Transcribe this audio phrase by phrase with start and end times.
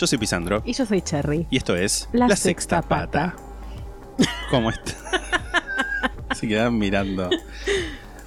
[0.00, 1.46] Yo soy Pisandro Y yo soy Cherry.
[1.50, 3.36] y esto es La Sexta Pata.
[4.50, 4.92] ¿Cómo está?
[6.34, 7.28] Se quedan mirando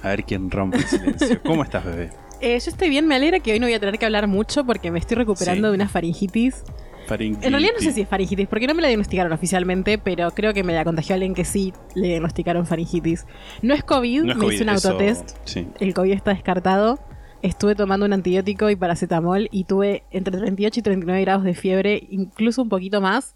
[0.02, 1.40] a ver quién rompe el silencio.
[1.42, 2.10] ¿Cómo estás, bebé?
[2.40, 4.64] Eh, yo estoy bien, me alegra que hoy no voy a tener que hablar mucho
[4.64, 5.70] porque me estoy recuperando Sí.
[5.72, 6.62] de una faringitis.
[7.06, 7.44] Faringitis.
[7.46, 10.52] En realidad no sé si es faringitis, porque no me la diagnosticaron oficialmente, pero creo
[10.54, 13.26] que me la contagió alguien que sí le diagnosticaron faringitis.
[13.62, 15.30] No es COVID, No es me COVID, hice un eso- autotest.
[15.44, 15.66] Sí.
[15.80, 16.98] El COVID está descartado.
[17.44, 22.06] Estuve tomando un antibiótico y paracetamol y tuve entre 38 y 39 grados de fiebre,
[22.10, 23.34] incluso un poquito más,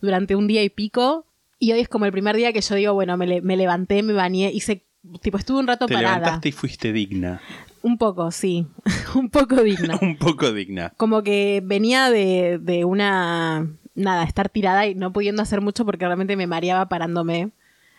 [0.00, 1.26] durante un día y pico.
[1.58, 4.02] Y hoy es como el primer día que yo digo, bueno, me, le- me levanté,
[4.02, 4.86] me bañé, hice,
[5.20, 6.16] tipo, estuve un rato Te parada.
[6.16, 7.42] levantaste y fuiste digna.
[7.82, 8.66] Un poco, sí.
[9.14, 9.98] un poco digna.
[10.02, 10.94] Un poco digna.
[10.96, 13.68] Como que venía de, de una.
[13.94, 17.50] Nada, estar tirada y no pudiendo hacer mucho porque realmente me mareaba parándome.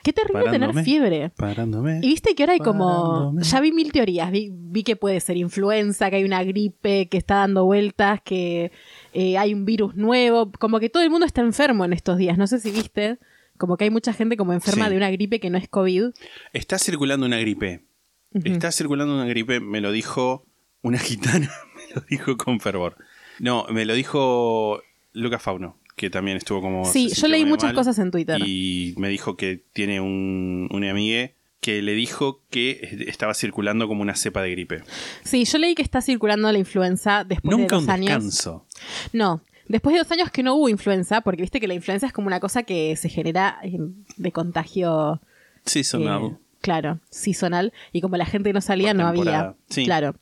[0.03, 0.71] Qué terrible Parándome.
[0.73, 1.29] tener fiebre.
[1.35, 1.99] Parándome.
[2.01, 2.85] Y viste que ahora hay como.
[3.09, 3.43] Parándome.
[3.43, 4.31] Ya vi mil teorías.
[4.31, 8.71] Vi, vi que puede ser influenza, que hay una gripe que está dando vueltas, que
[9.13, 10.51] eh, hay un virus nuevo.
[10.51, 12.37] Como que todo el mundo está enfermo en estos días.
[12.37, 13.19] No sé si viste.
[13.57, 14.91] Como que hay mucha gente como enferma Sí.
[14.91, 16.05] de una gripe que no es COVID.
[16.53, 17.85] Está circulando una gripe.
[18.33, 20.45] Está circulando una gripe, me lo dijo
[20.81, 22.95] una gitana, me lo dijo con fervor.
[23.39, 26.83] No, me lo dijo Lucas Fauno, que también estuvo como...
[26.83, 28.41] Sí, yo leí muchas mal, cosas en Twitter.
[28.43, 34.01] Y me dijo que tiene un, un amigue que le dijo que estaba circulando como
[34.01, 34.81] una cepa de gripe.
[35.23, 38.07] Sí, yo leí que está circulando la influenza después Nunca de un dos años.
[38.07, 38.65] descanso.
[39.13, 42.13] No, después de dos años que no hubo influenza, porque viste que la influenza es
[42.13, 43.77] como una cosa que se genera eh,
[44.17, 45.21] de contagio.
[45.65, 46.29] Sí, sonado.
[46.29, 47.73] eh, claro, seasonal.
[47.93, 49.53] Y como la gente no salía, no había.
[49.69, 49.85] sí.
[49.85, 50.15] Claro.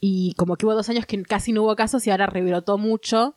[0.00, 3.34] Y como que hubo dos años que casi no hubo casos y ahora rebrotó mucho.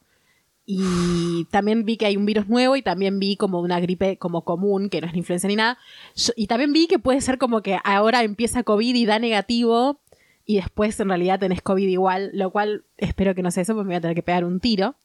[0.66, 4.44] Y también vi que hay un virus nuevo y también vi como una gripe como
[4.46, 5.78] común, que no es ni influenza ni nada.
[6.16, 10.00] Yo- y también vi que puede ser como que ahora empieza COVID y da negativo
[10.46, 13.88] y después en realidad tenés COVID igual, lo cual espero que no sea eso porque
[13.88, 14.96] me voy a tener que pegar un tiro.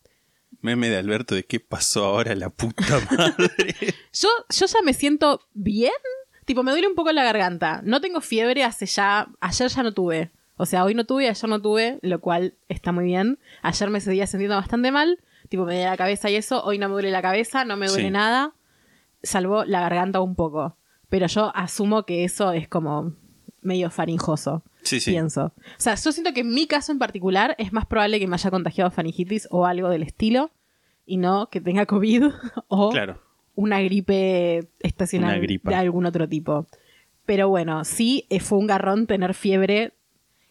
[0.61, 3.75] Meme de Alberto de qué pasó ahora la puta madre.
[4.13, 5.93] Yo, yo ya me siento bien.
[6.47, 7.81] Tipo, me duele un poco la garganta.
[7.85, 9.29] No tengo fiebre hace ya.
[9.41, 10.31] Ayer ya no tuve.
[10.57, 13.39] O sea, hoy no tuve, ayer no tuve, lo cual está muy bien.
[13.63, 15.19] Ayer me seguía sintiendo bastante mal.
[15.49, 16.63] Tipo, me duele la cabeza y eso.
[16.65, 18.11] Hoy no me duele la cabeza, no me duele Sí.
[18.11, 18.55] nada.
[19.23, 20.77] Salvo la garganta un poco.
[21.09, 23.13] Pero yo asumo que eso es como
[23.63, 24.63] medio faringoso.
[24.83, 25.11] Sí, sí.
[25.13, 25.47] Pienso.
[25.47, 28.35] O sea, yo siento que en mi caso en particular es más probable que me
[28.35, 30.51] haya contagiado faringitis o algo del estilo.
[31.05, 32.25] Y no que tenga COVID
[32.69, 33.21] o Claro.
[33.55, 36.67] una gripe estacional Una de algún otro tipo.
[37.25, 39.95] Pero bueno, sí eh, fue un garrón tener fiebre.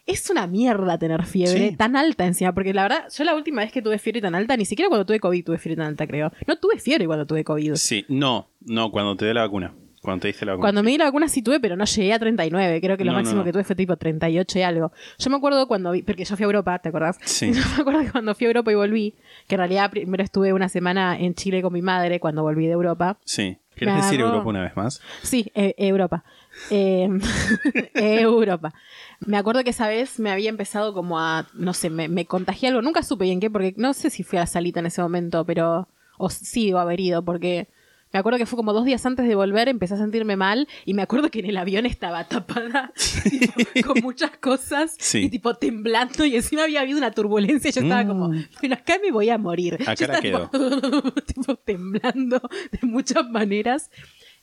[0.06, 1.76] Es una mierda tener fiebre Sí.
[1.76, 4.56] tan alta encima, porque la verdad, yo la última vez que tuve fiebre tan alta,
[4.56, 6.32] ni siquiera cuando tuve COVID tuve fiebre tan alta, creo.
[6.46, 7.74] No tuve fiebre cuando tuve COVID.
[7.74, 9.74] Sí, no, no, cuando te dé la vacuna.
[10.02, 10.62] Cuando te diste la vacuna.
[10.66, 12.80] Cuando me di la vacuna sí tuve, pero no llegué a 39.
[12.80, 13.44] Creo que lo No, máximo no.
[13.44, 14.92] que tuve fue tipo 38 y algo.
[15.18, 17.18] Yo me acuerdo cuando vi, porque yo fui a Europa, ¿te acordás?
[17.24, 17.46] Sí.
[17.52, 19.14] Yo me acuerdo que cuando fui a Europa y volví,
[19.48, 22.72] que en realidad primero estuve una semana en Chile con mi madre cuando volví de
[22.74, 23.18] Europa.
[23.24, 23.58] Sí.
[23.74, 25.02] ¿Querés Me decir Europa una vez más?
[25.22, 26.22] Sí, eh, Europa.
[26.70, 27.08] Eh,
[27.94, 28.72] Europa.
[29.20, 32.68] Me acuerdo que esa vez me había empezado como a, no sé, me, me contagié
[32.68, 32.82] algo.
[32.82, 35.44] Nunca supe bien qué, porque no sé si fui a la salita en ese momento,
[35.44, 35.88] pero...
[36.18, 37.68] O sí, o haber ido, porque...
[38.12, 40.94] Me acuerdo que fue como dos días antes de volver, empecé a sentirme mal y
[40.94, 42.92] me acuerdo que en el avión estaba tapada
[43.74, 45.24] tipo, con muchas cosas Sí.
[45.24, 48.08] y tipo temblando y encima había habido una turbulencia y yo estaba Mm.
[48.08, 48.28] como,
[48.60, 49.74] bueno, acá me voy a morir.
[49.74, 52.40] Acá Yo la estaba tipo, tipo, temblando
[52.70, 53.90] de muchas maneras.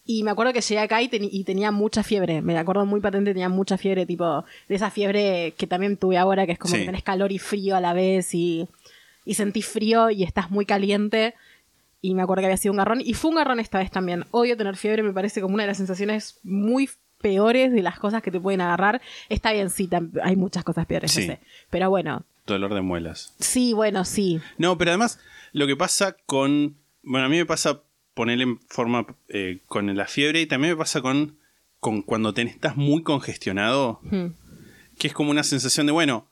[0.05, 1.07] Y me acuerdo que llegué acá y,
[1.43, 2.41] tenía mucha fiebre.
[2.41, 6.45] Me acuerdo muy patente, tenía mucha fiebre, tipo, de esa fiebre que también tuve ahora,
[6.45, 6.81] que es como Sí.
[6.81, 8.67] que tenés calor y frío a la vez y,
[9.23, 11.35] y sentís frío y estás muy caliente.
[12.01, 12.99] Y me acuerdo que había sido un garrón.
[12.99, 14.25] Y fue un garrón esta vez también.
[14.31, 16.89] Odio tener fiebre, me parece como una de las sensaciones muy
[17.21, 19.01] peores de las cosas que te pueden agarrar.
[19.29, 19.89] Está bien, sí,
[20.21, 21.21] hay muchas cosas peores, Sí.
[21.21, 21.39] no sé.
[21.69, 23.33] Pero bueno, Dolor de muelas.
[23.39, 24.41] sí, bueno, sí.
[24.57, 25.17] No, pero además,
[25.53, 26.75] lo que pasa con.
[27.03, 27.81] Bueno, a mí me pasa
[28.13, 31.37] ponerle en forma eh, con la fiebre y también me pasa con,
[31.79, 34.27] con cuando te, estás muy congestionado, Hmm.
[34.97, 36.27] que es como una sensación de, bueno,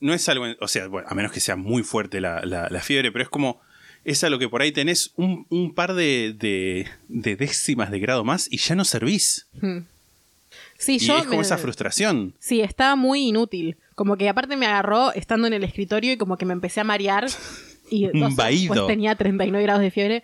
[0.00, 0.44] no es algo.
[0.60, 3.28] O sea, bueno, a menos que sea muy fuerte la, la- la fiebre, pero es
[3.30, 3.60] como.
[4.04, 7.98] Es a lo que por ahí tenés un, un par de, de, de décimas de
[7.98, 9.48] grado más y ya no servís.
[9.60, 9.78] Hmm.
[10.78, 12.34] Sí, y yo es como me- esa frustración.
[12.38, 13.76] Sí, estaba muy inútil.
[13.96, 16.84] Como que aparte me agarró estando en el escritorio y como que me empecé a
[16.84, 17.26] marear.
[17.90, 18.06] Y
[18.36, 18.74] vaído.
[18.74, 20.22] después tenía 39 grados de fiebre.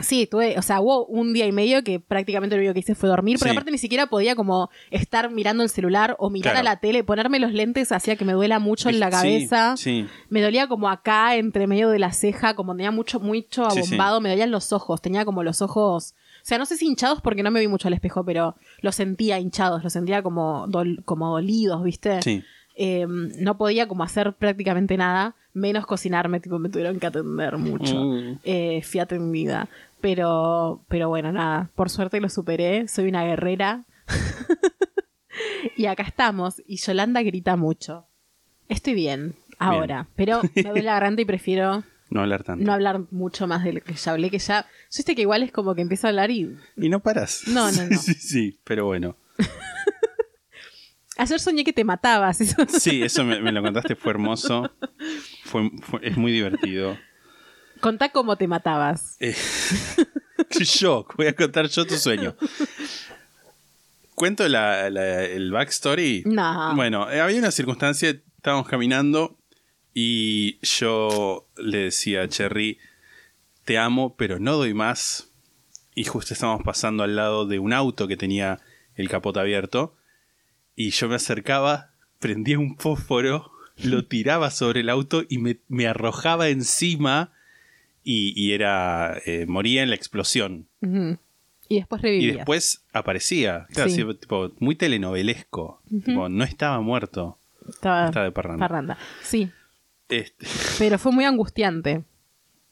[0.00, 2.94] Sí, tuve, o sea, hubo un día y medio que prácticamente lo único que hice
[2.94, 3.54] fue dormir, porque Sí.
[3.56, 6.66] aparte ni siquiera podía como estar mirando el celular o mirar Claro.
[6.68, 9.76] a la tele, ponerme los lentes hacía que me duela mucho en la Sí, cabeza.
[9.76, 10.06] sí.
[10.30, 14.20] Me dolía como acá, entre medio de la ceja, como tenía mucho, mucho Sí, abombado,
[14.22, 17.42] me dolían los ojos, tenía como los ojos, o sea, no sé si hinchados porque
[17.42, 21.28] no me vi mucho al espejo, pero los sentía hinchados, los sentía como, dol- como
[21.30, 22.22] dolidos, ¿viste?
[22.22, 22.42] Sí.
[22.74, 27.94] Eh, no podía como hacer prácticamente nada, menos cocinarme, tipo me tuvieron que atender mucho.
[27.94, 28.38] Mm.
[28.44, 29.68] Eh, fui atendida.
[30.00, 33.84] Pero, pero bueno, nada, por suerte lo superé, soy una guerrera.
[35.76, 38.06] y acá estamos, y Yolanda grita mucho.
[38.68, 42.64] Estoy bien, ahora, pero me duele la garganta y prefiero No hablar tanto.
[42.64, 44.66] no hablar mucho más de lo que ya hablé, que ya...
[44.94, 46.56] Viste que igual es como que empiezo a hablar y...
[46.76, 47.42] Y no paras.
[47.46, 47.98] No, no, no.
[47.98, 49.16] sí, sí, pero bueno.
[51.18, 52.40] Ayer soñé que te matabas.
[52.40, 54.70] eso- Sí, eso me, me lo contaste, fue hermoso.
[55.44, 56.96] Fue, fue- es muy divertido.
[57.80, 59.16] Contá cómo te matabas.
[59.20, 59.34] Eh,
[60.50, 62.36] yo, voy a contar yo tu sueño.
[64.14, 66.22] Cuento la- la- el backstory.
[66.26, 66.74] No.
[66.76, 69.36] Bueno, eh, había una circunstancia, estábamos caminando
[69.94, 72.78] y yo le decía a Cherry,
[73.64, 75.28] te amo, pero no doy más.
[75.94, 78.60] Y justo estábamos pasando al lado de un auto que tenía
[78.94, 79.94] el capot abierto.
[80.86, 83.52] Y yo me acercaba, prendía un fósforo,
[83.82, 87.32] lo tiraba sobre el auto y me, me arrojaba encima.
[88.04, 89.16] Y, y era.
[89.26, 90.66] eh, moría en la explosión.
[91.68, 92.36] Y después Y revivías.
[92.38, 93.66] después aparecía.
[93.72, 94.02] Claro, Sí.
[94.02, 95.80] así, tipo, muy telenovelesco.
[96.04, 97.38] Tipo, no estaba muerto.
[97.68, 98.58] Estaba estaba de parranda.
[98.66, 98.98] parranda.
[99.22, 99.50] Sí,
[100.08, 100.46] Este,
[100.80, 102.02] pero fue muy angustiante.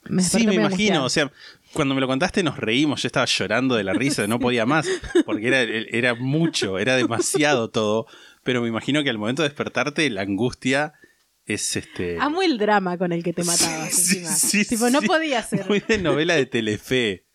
[0.09, 1.05] Me sí, me imagino.
[1.05, 1.31] O sea,
[1.73, 3.01] cuando me lo contaste nos reímos.
[3.03, 4.87] Yo estaba llorando de la risa, no podía más.
[5.25, 8.07] Porque era, era mucho, era demasiado todo.
[8.43, 10.93] Pero me imagino que al momento de despertarte, la angustia
[11.45, 12.17] es este.
[12.19, 14.31] Amo el drama con el que te matabas Sí, encima.
[14.35, 15.67] sí, tipo, no podía ser.
[15.69, 17.25] Muy de novela de Telefe.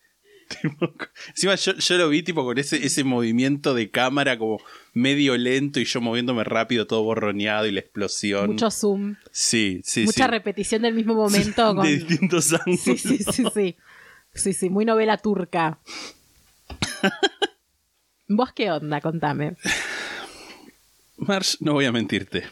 [0.61, 0.93] Tipo,
[1.29, 4.59] Encima yo, yo lo vi tipo con ese, ese movimiento de cámara como
[4.93, 8.51] medio lento y yo moviéndome rápido, todo borroneado y la explosión.
[8.51, 10.31] Mucho zoom, sí, sí, mucha sí.
[10.31, 11.75] repetición del mismo momento.
[11.75, 11.85] con...
[11.85, 12.79] De distintos ángulos.
[12.79, 13.75] Sí, sí, sí, sí.
[14.33, 15.79] Sí, sí, muy novela turca.
[18.27, 19.01] ¿Vos qué onda?
[19.01, 19.55] Contame.
[21.17, 22.43] Marsh, no voy a mentirte.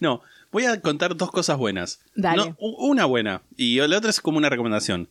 [0.00, 0.22] No,
[0.52, 2.00] voy a contar dos cosas buenas.
[2.14, 2.50] Dale.
[2.50, 5.08] No, una buena y la otra es como una recomendación.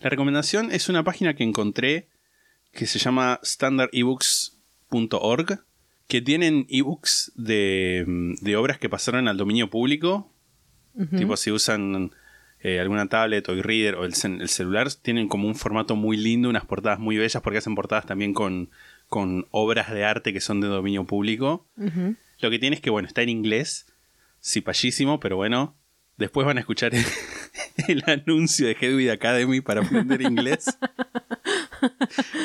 [0.00, 2.08] La recomendación es una página que encontré
[2.72, 5.62] que se llama standardebooks.org
[6.12, 10.30] que tienen ebooks de, mm, de obras que pasaron al dominio público.
[11.16, 12.10] Tipo, si usan
[12.60, 16.66] eh, alguna tablet o e-reader o el, celular, tienen como un formato muy lindo, unas
[16.66, 18.68] portadas muy bellas, porque hacen portadas también con,
[19.08, 21.66] con obras de arte que son de dominio público.
[22.40, 23.86] Lo que tiene es que, bueno, está en inglés,
[24.42, 25.76] cipallísimo, pero bueno,
[26.16, 27.04] después van a escuchar el,
[27.88, 30.66] el anuncio de Hedwig Academy para aprender inglés.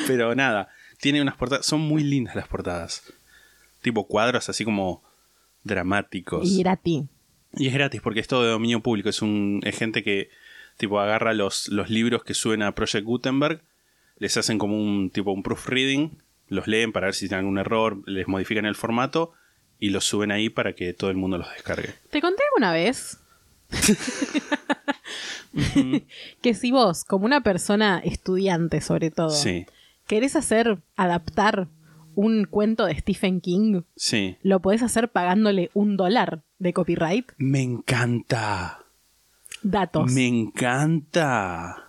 [0.06, 0.68] pero nada,
[1.00, 3.12] tiene unas portadas, son muy lindas las portadas.
[3.82, 5.02] Tipo cuadros así como
[5.64, 6.48] dramáticos.
[6.48, 7.04] Y gratis.
[7.54, 9.08] Y es gratis porque es todo de dominio público.
[9.08, 10.30] Es, un, es gente que
[10.76, 13.62] tipo agarra los, los libros que suben a Project Gutenberg,
[14.18, 18.02] les hacen como un tipo un proofreading, los leen para ver si tienen algún error,
[18.06, 19.32] les modifican el formato
[19.78, 21.94] y los suben ahí para que todo el mundo los descargue.
[22.10, 23.18] ¿Te conté alguna vez?
[26.42, 29.66] que si vos, como una persona estudiante sobre todo, Sí,
[30.06, 31.68] querés hacer, adaptar
[32.14, 34.36] un cuento de Stephen King, sí.
[34.42, 37.30] lo podés hacer pagándole un dólar de copyright.
[37.36, 38.84] Me encanta.
[39.62, 40.10] Datos.
[40.12, 41.86] Me encanta.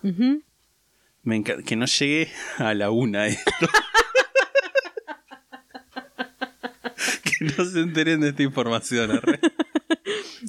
[1.22, 1.62] Me encanta.
[1.64, 3.50] Que no llegue a la una esto.
[7.40, 9.10] que no se enteren de esta información.
[9.10, 9.40] arre.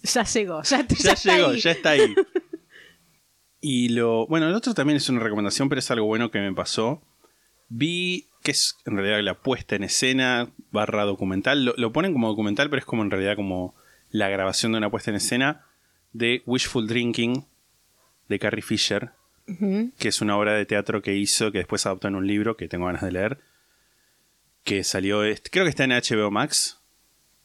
[0.03, 1.59] Ya llegó, ya, ya, ya está llegó, ahí.
[1.59, 2.15] ya está ahí.
[3.61, 4.25] Y lo.
[4.25, 7.03] Bueno, el otro también es una recomendación, pero es algo bueno que me pasó.
[7.69, 11.63] Vi que es en realidad la puesta en escena barra documental.
[11.63, 13.75] Lo, lo ponen como documental, pero es como en realidad como
[14.09, 15.65] la grabación de una puesta en escena
[16.11, 17.45] de Wishful Drinking
[18.29, 19.11] de Carrie Fisher,
[19.99, 22.67] que es una obra de teatro que hizo, que después adoptó en un libro que
[22.67, 23.41] tengo ganas de leer.
[24.63, 25.21] Que salió,
[25.51, 26.80] creo que está en HBO Max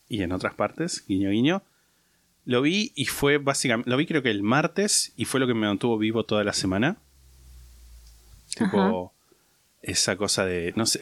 [0.08, 1.62] y en otras partes, guiño guiño.
[2.44, 5.54] Lo vi y fue básicamente, lo vi creo que el martes y fue lo que
[5.54, 6.96] me mantuvo vivo toda la semana.
[8.56, 9.12] Tipo,
[9.82, 11.00] esa cosa de, no sé,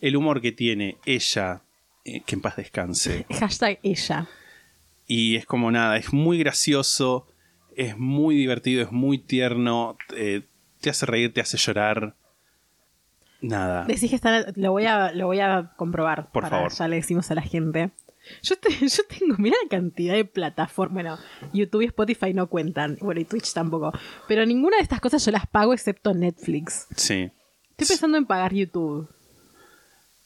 [0.00, 1.62] el humor que tiene ella,
[2.04, 3.24] eh, que en paz descanse.
[3.38, 4.26] Hashtag ella.
[5.06, 7.26] Y es como nada, es muy gracioso,
[7.76, 10.42] es muy divertido, es muy tierno, eh,
[10.80, 12.14] te hace reír, te hace llorar.
[13.40, 13.84] Nada.
[13.84, 16.30] Decís que está, lo voy a, lo voy a comprobar.
[16.32, 16.72] Por para- favor.
[16.72, 17.90] Ya le decimos a la gente.
[18.42, 20.94] Yo, te- yo tengo, mira la cantidad de plataformas.
[20.94, 21.18] Bueno,
[21.52, 22.96] YouTube y Spotify no cuentan.
[23.00, 23.92] Bueno, y Twitch tampoco.
[24.28, 26.86] Pero ninguna de estas cosas yo las pago excepto Netflix.
[26.96, 27.30] Sí.
[27.70, 29.08] Estoy pensando en pagar YouTube.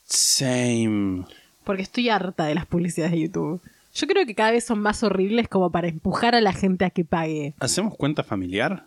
[0.04, 1.24] Same.
[1.64, 3.60] Porque estoy harta de las publicidades de YouTube.
[3.94, 6.90] Yo creo que cada vez son más horribles como para empujar a la gente a
[6.90, 7.54] que pague.
[7.58, 8.86] ¿Hacemos cuenta familiar?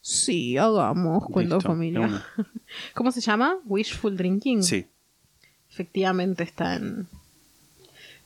[0.00, 2.22] Sí, hagamos de familiar.
[2.94, 3.56] ¿Cómo se llama?
[3.66, 4.62] Wishful Drinking.
[4.62, 4.86] Sí.
[5.70, 7.08] Efectivamente está en.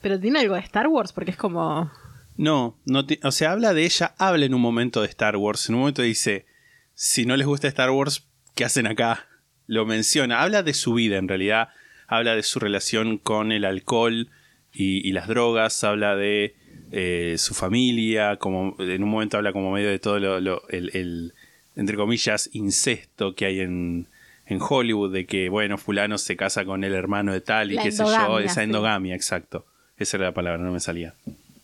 [0.03, 1.91] Pero tiene algo de Star Wars porque es como.
[2.37, 5.67] No, no o sea, habla de ella, habla en un momento de Star Wars.
[5.69, 6.45] En un momento dice,
[6.93, 9.27] si no les gusta Star Wars, ¿qué hacen acá?
[9.65, 11.69] Lo menciona, habla de su vida en realidad,
[12.07, 14.29] habla de su relación con el alcohol
[14.73, 16.55] y, y las drogas, habla de
[16.91, 20.89] eh, su familia, como en un momento habla como medio de todo lo, lo- el,
[20.95, 21.33] el,
[21.75, 24.07] entre comillas, incesto que hay en,
[24.47, 27.83] en Hollywood, de que, bueno, fulano se casa con el hermano de tal y La
[27.83, 28.61] qué sé yo, endogamia, esa sí.
[28.61, 29.65] endogamia, exacto.
[29.97, 31.15] Esa era la palabra, no me salía.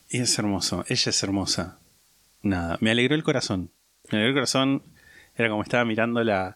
[0.10, 1.80] Y es hermoso, ella es hermosa.
[2.42, 3.72] Nada, me alegró el corazón.
[4.12, 4.84] Me alegró el corazón.
[5.36, 6.56] Era como estaba mirando la,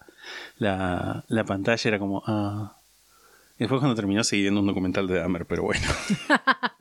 [0.58, 2.78] la, la pantalla, era como, ah.
[3.56, 5.86] Y después cuando terminó seguí viendo un documental de Dahmer, pero bueno.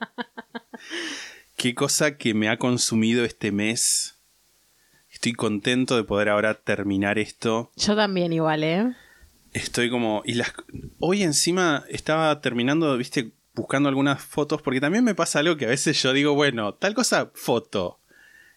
[1.56, 4.16] Qué cosa que me ha consumido este mes.
[5.10, 7.70] Estoy contento de poder ahora terminar esto.
[7.76, 8.94] Yo también igual, ¿eh?
[9.52, 10.22] Estoy como.
[10.24, 10.54] Y las.
[10.98, 14.62] Hoy encima estaba terminando, viste, buscando algunas fotos.
[14.62, 17.98] Porque también me pasa algo que a veces yo digo, bueno, tal cosa, foto.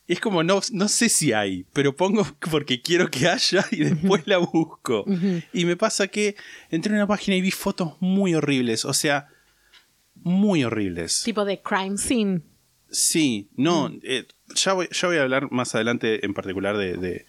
[0.08, 3.78] Y es como, no, no sé si hay, pero pongo porque quiero que haya y
[3.78, 5.06] después la busco.
[5.52, 6.36] Y me pasa que
[6.70, 8.86] entré en una página y vi fotos muy horribles.
[8.86, 9.30] O sea,
[10.16, 11.24] muy horribles.
[11.24, 12.42] Tipo de crime scene.
[12.90, 14.26] Sí, no, eh,
[14.56, 17.26] ya, voy, ya voy a hablar más adelante en particular de, de,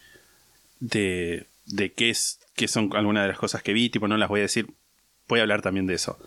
[0.80, 4.28] de, de qué, es, qué son algunas de las cosas que vi, tipo no las
[4.28, 4.68] voy a decir,
[5.28, 6.18] voy a hablar también de eso.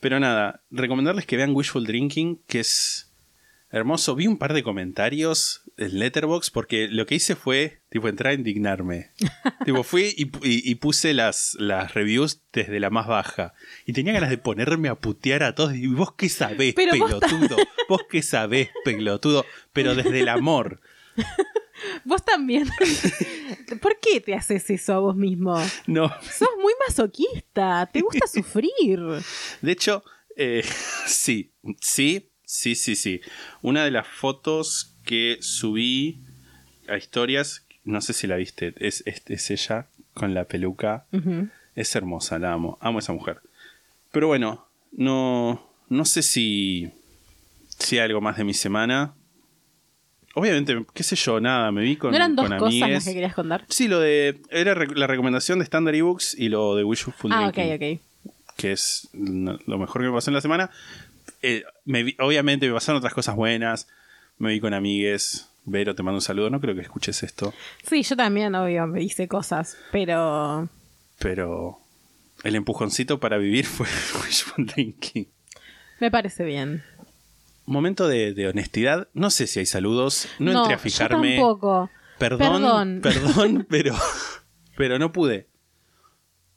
[0.00, 3.12] Pero nada, recomendarles que vean Wishful Drinking, que es
[3.70, 4.14] hermoso.
[4.16, 8.34] Vi un par de comentarios en Letterbox porque lo que hice fue, tipo, entrar a
[8.34, 9.10] indignarme.
[9.64, 13.52] tipo, fui y, y- y puse las, las reviews desde la más baja.
[13.86, 15.74] Y tenía ganas de ponerme a putear a todos.
[15.74, 17.56] Y vos qué sabés, Pero vos pelotudo.
[17.88, 19.44] Vos qué sabés, pelotudo.
[19.72, 20.80] Pero desde el amor.
[22.04, 22.68] Vos también.
[23.80, 25.56] ¿Por qué te haces eso a vos mismo?
[25.86, 26.08] No.
[26.22, 27.88] Sos muy masoquista.
[27.92, 29.00] Te gusta sufrir.
[29.60, 30.02] De hecho,
[30.36, 30.64] eh,
[31.06, 33.20] sí, sí, sí, sí, sí.
[33.62, 36.20] Una de las fotos que subí
[36.88, 41.06] a historias, no sé si la viste, es, es, es ella con la peluca.
[41.74, 43.40] Es hermosa, la amo, amo a esa mujer.
[44.12, 46.90] Pero bueno, no, no sé si,
[47.78, 49.14] si hay algo más de mi semana.
[50.34, 53.04] Obviamente, qué sé yo, nada, me vi con, ¿No eran dos cosas las amigues.
[53.04, 53.64] que querías contar?
[53.68, 54.40] Sí, lo de.
[54.50, 58.00] Era la recomendación de Standard Ebooks y lo de Wishful Ah, ok, ok.
[58.56, 60.70] que es lo mejor que me pasó en la semana.
[61.42, 63.88] Eh, me vi- obviamente me pasaron otras cosas buenas.
[64.38, 65.48] Me vi con amigues.
[65.64, 66.48] Vero, te mando un saludo.
[66.48, 67.52] No creo que escuches esto.
[67.82, 69.76] Sí, yo también, obvio, me hice cosas.
[69.92, 70.68] Pero.
[71.18, 71.78] Pero
[72.44, 73.86] el empujoncito para vivir fue
[74.24, 75.26] Wishful Drinking.
[75.98, 76.82] Me parece bien.
[77.70, 79.08] Momento de, de honestidad.
[79.14, 80.28] No sé si hay saludos.
[80.38, 81.36] No, entré a yo fijarme.
[81.36, 81.88] tampoco.
[82.18, 83.00] Perdón, Perdón.
[83.02, 83.94] perdón, pero,
[84.76, 85.48] pero no pude.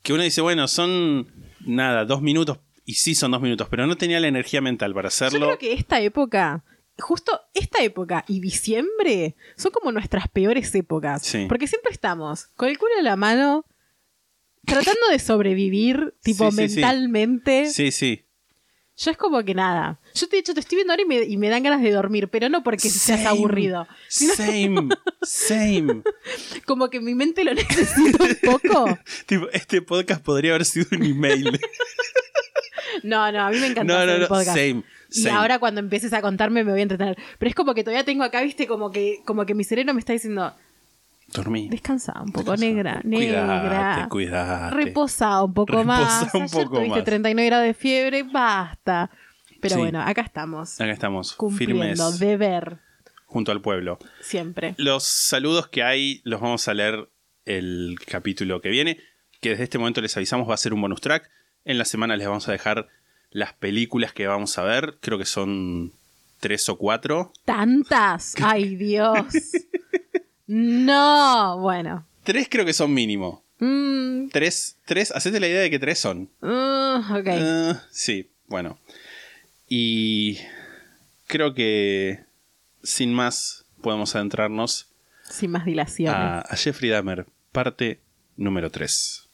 [0.01, 1.27] Que uno dice, bueno, son
[1.65, 2.59] nada, dos minutos.
[2.85, 5.45] Y sí son dos minutos, pero no tenía la energía mental para Yo hacerlo.
[5.45, 6.65] creo que esta época,
[6.99, 11.21] justo esta época y diciembre, son como nuestras peores épocas.
[11.21, 11.45] Sí.
[11.47, 13.65] Porque siempre estamos con el culo en la mano,
[14.65, 16.75] tratando de sobrevivir, tipo Sí, sí, sí.
[16.75, 17.67] mentalmente.
[17.67, 18.25] Sí, sí.
[18.97, 19.99] Yo es como que nada.
[20.13, 21.91] Yo te he dicho, te estoy viendo ahora y me, y me dan ganas de
[21.91, 23.87] dormir, pero no porque seas aburrido.
[24.07, 24.89] Same,
[25.23, 26.03] same.
[26.65, 28.97] como que mi mente lo necesita un poco.
[29.25, 31.59] tipo, este podcast podría haber sido un email.
[33.01, 34.49] No, no, a mí me encanta no, hacer no, el no, podcast.
[34.49, 34.83] same.
[35.09, 37.17] Y ahora cuando empieces a contarme me voy a entretener.
[37.39, 39.99] Pero es como que todavía tengo acá, viste, como que, como que mi cerebro me
[39.99, 40.53] está diciendo,
[41.33, 41.69] Dormí.
[41.69, 43.45] descansa un poco, negra, negra.
[43.45, 44.75] Cuidate, cuidate.
[44.75, 46.33] Reposa un poco Reposa más.
[46.33, 47.03] un Ayer poco tuviste más.
[47.03, 49.09] 39 grados de fiebre, basta.
[49.63, 49.81] Pero Sí.
[49.81, 50.79] bueno, acá estamos.
[50.79, 52.77] Acá estamos, Cumpliendo, firmes, deber,
[53.25, 53.97] junto al pueblo.
[54.21, 54.75] siempre.
[54.77, 57.09] Los saludos que hay los vamos a leer
[57.45, 58.99] el capítulo que viene,
[59.41, 61.29] que desde este momento les avisamos va a ser un bonus track.
[61.65, 62.89] En la semana les vamos a dejar
[63.31, 65.93] las películas que vamos a ver, creo que son
[66.39, 67.31] tres o cuatro.
[67.45, 68.35] ¿Tantas?
[68.41, 69.25] ¡Ay, Dios!
[70.47, 72.05] No, bueno.
[72.23, 73.43] Tres creo que son mínimo.
[73.59, 76.29] Mm, Tres, tres, hacete la idea de que tres son.
[76.41, 77.25] mm, ok.
[77.27, 78.77] Eh, sí, bueno.
[79.75, 80.37] Y
[81.25, 82.25] creo que
[82.83, 84.93] sin más podemos adentrarnos.
[85.23, 86.15] Sin más dilaciones.
[86.15, 87.99] A, a Jeffrey Dahmer, parte
[88.37, 89.27] número 3.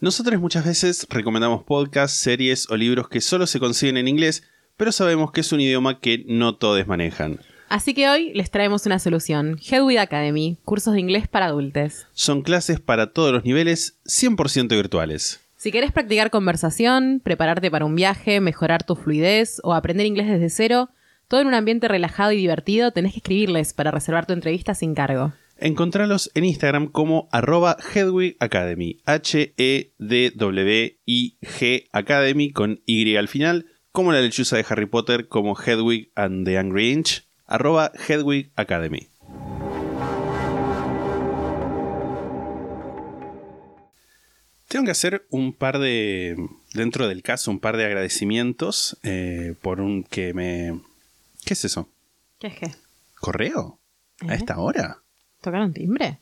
[0.00, 4.42] Nosotros muchas veces recomendamos podcasts, series o libros que solo se consiguen en inglés,
[4.76, 7.40] pero sabemos que es un idioma que no todos manejan.
[7.68, 9.58] Así que hoy les traemos una solución.
[9.70, 12.06] Headway Academy, cursos de inglés para adultos.
[12.12, 15.40] Son clases para todos los niveles, 100% virtuales.
[15.56, 20.48] Si querés practicar conversación, prepararte para un viaje, mejorar tu fluidez o aprender inglés desde
[20.50, 20.88] cero,
[21.26, 24.94] todo en un ambiente relajado y divertido, tenés que escribirles para reservar tu entrevista sin
[24.94, 25.34] cargo.
[25.58, 29.88] Encontralos en Instagram como arroba Hedwig Academy, H-E-D-W-I-G
[31.92, 36.56] Academy con Y al final, como la lechuza de Harry Potter como Hedwig and the
[36.56, 39.08] Angry Inch, arroba Hedwig Academy.
[44.68, 46.36] Tengo que hacer un par de,
[46.74, 50.78] dentro del caso, un par de agradecimientos eh, por un que me...
[51.44, 51.88] ¿Qué es eso?
[52.38, 52.74] ¿Qué es qué?
[53.18, 53.78] ¿Correo?
[54.20, 54.36] ¿A ¿Eh?
[54.36, 54.98] esta hora?
[55.40, 56.18] ¿Tocaron timbre?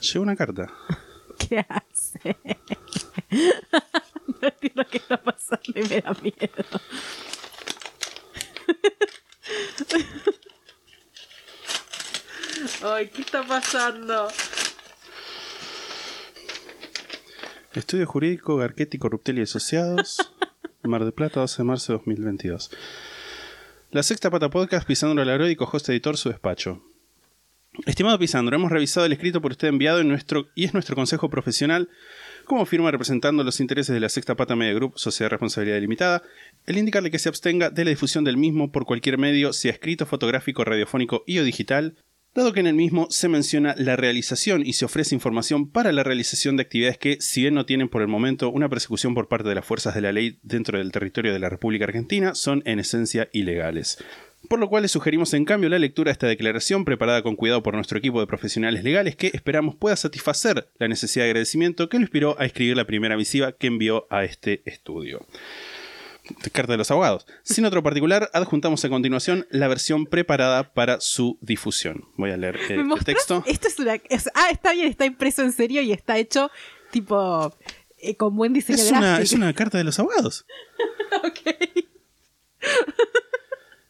[0.00, 0.72] Llegó una carta.
[1.48, 2.36] ¿Qué hace?
[4.42, 6.64] no entiendo qué está pasando y me da miedo.
[12.82, 14.28] Ay, ¿qué está pasando?
[17.74, 20.32] Estudio Jurídico, Garquetti, Corruptel y Asociados,
[20.82, 22.70] Mar de Plata, 12 de marzo de 2022.
[23.90, 26.82] La Sexta Pata Podcast, Pisandro Laródico, host editor, su despacho.
[27.86, 31.30] Estimado Pisandro, hemos revisado el escrito por usted enviado en nuestro, y es nuestro consejo
[31.30, 31.88] profesional
[32.48, 36.22] como firma representando los intereses de la Sexta Pata Media Group, Sociedad de Responsabilidad Limitada,
[36.66, 40.06] el indicarle que se abstenga de la difusión del mismo por cualquier medio, sea escrito,
[40.06, 41.96] fotográfico, radiofónico y o digital,
[42.34, 46.02] dado que en el mismo se menciona la realización y se ofrece información para la
[46.02, 49.48] realización de actividades que, si bien no tienen por el momento una persecución por parte
[49.48, 52.80] de las fuerzas de la ley dentro del territorio de la República Argentina, son en
[52.80, 53.98] esencia ilegales.
[54.48, 57.62] Por lo cual le sugerimos en cambio la lectura de esta declaración preparada con cuidado
[57.62, 61.98] por nuestro equipo de profesionales legales que esperamos pueda satisfacer la necesidad de agradecimiento que
[61.98, 65.26] lo inspiró a escribir la primera misiva que envió a este estudio.
[66.52, 67.26] Carta de los abogados.
[67.42, 72.04] Sin otro particular, adjuntamos a continuación la versión preparada para su difusión.
[72.16, 73.42] Voy a leer eh, ¿Me el texto.
[73.46, 73.94] Esto es una.
[73.94, 76.50] es- ah, está bien, está impreso en serio y está hecho
[76.90, 77.54] tipo.
[77.98, 79.22] eh, con buen diseño Es una, gráfico.
[79.24, 80.44] es una carta de los abogados.
[81.24, 81.40] Ok.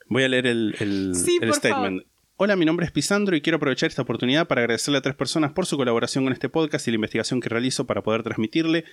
[0.09, 2.03] Voy a leer el, el- Sí, el por statement.
[2.37, 5.53] Hola, mi nombre es Pisandro y quiero aprovechar esta oportunidad para agradecerle a tres personas
[5.53, 8.85] por su colaboración con este podcast y la investigación que realizo para poder transmitirle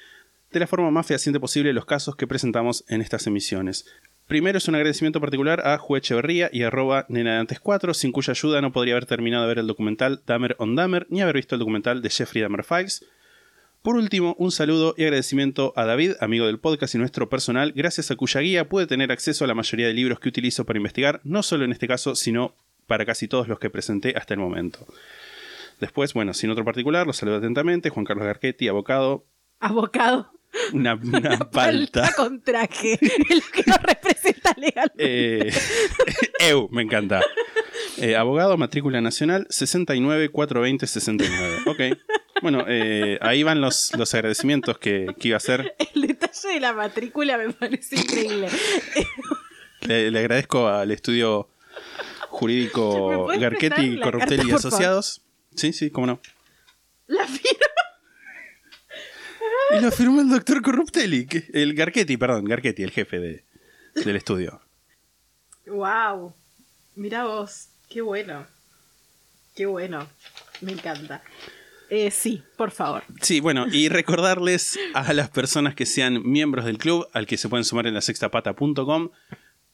[0.52, 3.86] de la forma más fehaciente posible los casos que presentamos en estas emisiones.
[4.26, 8.12] Primero es un agradecimiento particular a Jue Echeverría y arroba nena de antes 4, sin
[8.12, 11.36] cuya ayuda no podría haber terminado de ver el documental Dahmer on Dahmer ni haber
[11.36, 13.06] visto el documental de Jeffrey Dahmer Files.
[13.86, 18.10] Por último, un saludo y agradecimiento a David, amigo del podcast y nuestro personal, gracias
[18.10, 21.22] a cuya guía pude tener acceso a la mayoría de libros que utilizo para investigar,
[21.24, 22.56] no solo en este caso, sino
[22.88, 24.88] para casi todos los que presenté hasta el momento.
[25.80, 29.28] Después, bueno, sin otro particular, los saludo atentamente, Juan Carlos Garquetti, abocado,
[29.60, 30.32] Abocado.
[30.74, 32.12] una, una palta.
[32.18, 32.94] con traje.
[33.30, 35.50] El que nos representa legalmente.
[35.50, 35.54] Eh,
[36.50, 37.22] EU, me encanta.
[37.98, 41.68] Eh, abogado, matrícula nacional 6942069.
[41.68, 41.82] Ok.
[42.46, 45.76] Bueno, eh, ahí van los, los agradecimientos que, que iba a hacer.
[45.96, 48.50] El detalle de la matrícula me parece increíble.
[49.82, 54.56] Le, le agradezco al estudio ¿Me jurídico la Corruptel carta, y por favor?
[54.58, 55.24] Asociados.
[55.56, 56.22] Sí, sí, cómo no.
[57.08, 57.66] La firma.
[59.72, 63.44] Y lo firmó el doctor Corruptelli, el Garquetti, perdón, Garquetti, el jefe de,
[63.96, 64.62] del estudio.
[65.66, 66.36] Wow.
[66.94, 67.70] Mira vos.
[67.90, 68.46] Qué bueno.
[69.56, 70.08] Qué bueno.
[70.62, 71.24] Me encanta.
[71.98, 73.04] Eh, sí, por favor.
[73.22, 77.48] Sí, bueno, y recordarles a las personas que sean miembros del club, al que se
[77.48, 79.12] pueden sumar en la sextapata.com,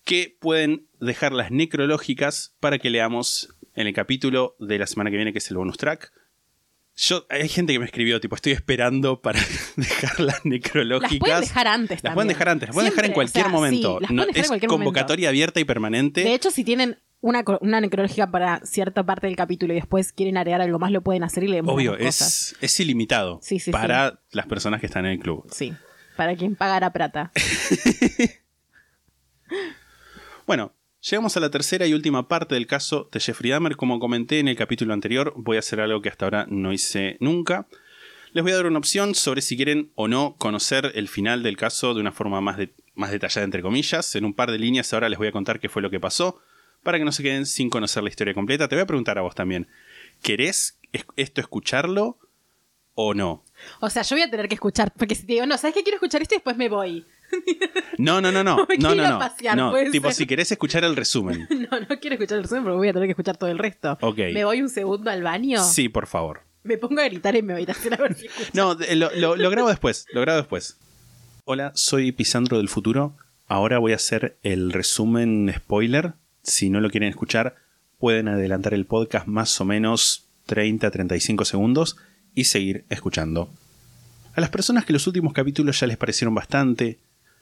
[0.03, 5.15] que pueden dejar las necrológicas para que leamos en el capítulo de la semana que
[5.15, 6.11] viene, que es el bonus track.
[6.95, 9.39] Yo, hay gente que me escribió, tipo, estoy esperando para
[9.75, 11.11] dejar las necrológicas.
[11.13, 13.57] Las pueden dejar antes Las pueden dejar antes, las pueden dejar en cualquier o sea,
[13.57, 13.97] momento.
[13.97, 14.85] sí, las No, dejar en es cualquier momento.
[14.85, 16.23] convocatoria abierta y permanente.
[16.23, 20.37] De hecho, si tienen una, una necrológica para cierta parte del capítulo y después quieren
[20.37, 22.53] agregar algo más, lo pueden hacer y leemos Obvio, cosas.
[22.53, 25.45] es, es ilimitado Sí, sí, para las personas que están en el club.
[25.51, 25.73] Sí,
[26.17, 27.31] para quien pagara plata.
[30.47, 33.75] Bueno, llegamos a la tercera y última parte del caso de Jeffrey Dahmer.
[33.75, 37.17] Como comenté en el capítulo anterior, voy a hacer algo que hasta ahora no hice
[37.19, 37.67] nunca.
[38.33, 41.57] Les voy a dar una opción sobre si quieren o no conocer el final del
[41.57, 44.15] caso de una forma más, de- más detallada, entre comillas.
[44.15, 46.39] En un par de líneas ahora les voy a contar qué fue lo que pasó,
[46.83, 48.67] para que no se queden sin conocer la historia completa.
[48.67, 49.67] Te voy a preguntar a vos también,
[50.21, 52.17] ¿querés es- esto escucharlo
[52.95, 53.43] o no?
[53.79, 55.83] O sea, yo voy a tener que escuchar, porque si te digo, no, ¿sabes qué?
[55.83, 57.05] Quiero escuchar esto y después me voy.
[57.97, 58.57] No, no, no, no.
[58.79, 59.57] No, no, pasear,
[59.91, 60.15] tipo, ser.
[60.15, 61.47] si querés escuchar el resumen.
[61.71, 63.97] No, no quiero escuchar el resumen porque voy a tener que escuchar todo el resto.
[64.01, 64.17] Ok.
[64.33, 65.63] ¿Me voy un segundo al baño?
[65.63, 66.41] Sí, por favor.
[66.63, 68.49] Me pongo a gritar en mi habitación a ver si escucho.
[68.53, 70.77] No, de- lo, lo- lo grabo después, lo grabo después.
[71.45, 73.15] Hola, soy Pisandro del futuro.
[73.47, 76.13] Ahora voy a hacer el resumen spoiler.
[76.43, 77.55] Si no lo quieren escuchar,
[77.99, 81.97] pueden adelantar el podcast más o menos 30-35 segundos
[82.33, 83.51] y seguir escuchando.
[84.33, 86.99] A las personas que los últimos capítulos ya les parecieron bastante,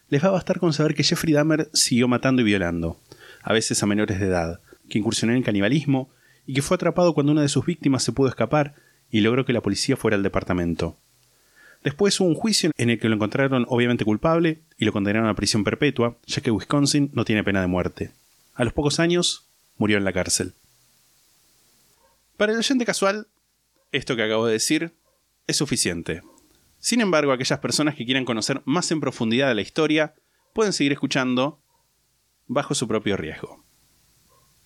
[0.10, 3.00] les va a bastar con saber que Jeffrey Dahmer siguió matando y violando,
[3.42, 4.60] a veces a menores de edad,
[4.90, 6.10] que incursionó en el canibalismo
[6.46, 8.74] y que fue atrapado cuando una de sus víctimas se pudo escapar
[9.12, 10.98] y logró que la policía fuera al departamento.
[11.84, 15.36] Después hubo un juicio en el que lo encontraron obviamente culpable y lo condenaron a
[15.36, 18.12] prisión perpetua, ya que Wisconsin no tiene pena de muerte.
[18.60, 20.54] A los pocos años, murió en la cárcel.
[22.36, 23.30] Para el oyente casual,
[23.94, 24.98] esto que acabo de decir
[25.48, 26.24] es suficiente.
[26.78, 30.14] Sin embargo, aquellas personas que quieran conocer más en profundidad de la historia
[30.52, 31.62] pueden seguir escuchando
[32.48, 33.64] bajo su propio riesgo.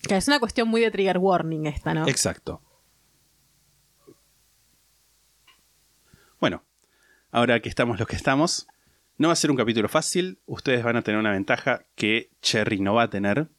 [0.00, 2.08] Que es una cuestión muy de trigger warning esta, ¿no?
[2.08, 2.60] Exacto.
[6.40, 6.64] Bueno,
[7.30, 8.66] ahora que estamos los que estamos,
[9.18, 10.40] no va a ser un capítulo fácil.
[10.46, 13.50] Ustedes van a tener una ventaja que Cherry no va a tener,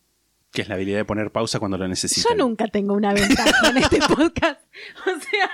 [0.55, 2.23] que es la habilidad de poner pausa cuando lo necesiten.
[2.31, 4.61] Yo nunca tengo una ventaja en este podcast.
[5.01, 5.51] O sea,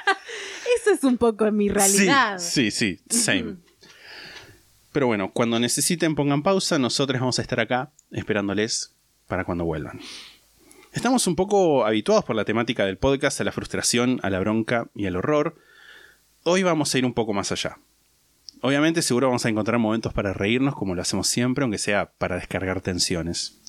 [0.77, 2.37] eso es un poco mi realidad.
[2.39, 3.57] Sí, sí, sí, same.
[4.93, 8.93] Pero bueno, cuando necesiten pongan pausa, nosotros vamos a estar acá esperándoles
[9.27, 9.99] para cuando vuelvan.
[10.93, 14.89] Estamos un poco habituados por la temática del podcast a la frustración, a la bronca
[14.93, 15.55] y al horror.
[16.43, 17.79] Hoy vamos a ir un poco más allá.
[18.61, 22.35] Obviamente seguro vamos a encontrar momentos para reírnos como lo hacemos siempre, aunque sea para
[22.35, 23.60] descargar tensiones.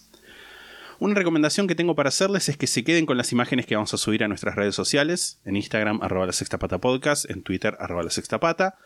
[0.99, 3.93] Una recomendación que tengo para hacerles es que se queden con las imágenes que vamos
[3.95, 8.03] a subir a nuestras redes sociales, en Instagram arroba la sexta podcast, en Twitter arroba
[8.03, 8.79] la sexta pata,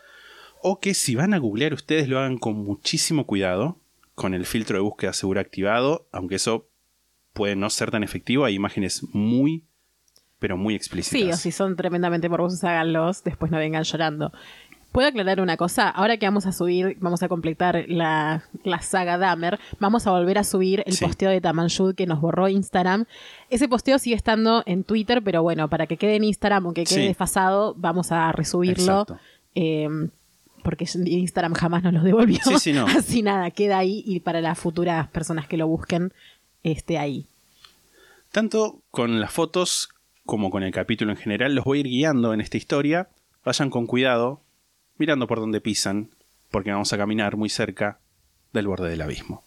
[0.61, 3.79] o que si van a googlear ustedes lo hagan con muchísimo cuidado,
[4.15, 6.67] con el filtro de búsqueda seguro activado, aunque eso
[7.33, 9.63] puede no ser tan efectivo, hay imágenes muy,
[10.39, 11.19] pero muy explícitas.
[11.19, 14.31] Sí, o si son tremendamente morbosos, háganlos, después no vengan llorando.
[14.91, 15.89] ¿Puedo aclarar una cosa?
[15.89, 20.37] Ahora que vamos a subir, vamos a completar la, la saga Dahmer, vamos a volver
[20.39, 21.05] a subir el Sí.
[21.05, 23.05] posteo de Tamanjud que nos borró Instagram.
[23.49, 26.83] Ese posteo sigue estando en Twitter, pero bueno, para que quede en Instagram o que
[26.85, 27.07] quede Sí.
[27.07, 29.05] desfasado, vamos a resubirlo.
[29.55, 29.87] Eh,
[30.63, 32.39] porque Instagram jamás nos lo devolvió.
[32.43, 32.85] Sí, sí, no.
[32.87, 36.11] Así nada, queda ahí y para las futuras personas que lo busquen,
[36.63, 37.27] esté ahí.
[38.31, 39.89] Tanto con las fotos
[40.25, 43.07] como con el capítulo en general, los voy a ir guiando en esta historia.
[43.45, 44.41] Vayan con cuidado,
[44.97, 46.09] mirando por donde pisan,
[46.51, 47.99] porque vamos a caminar muy cerca
[48.53, 49.43] del borde del abismo.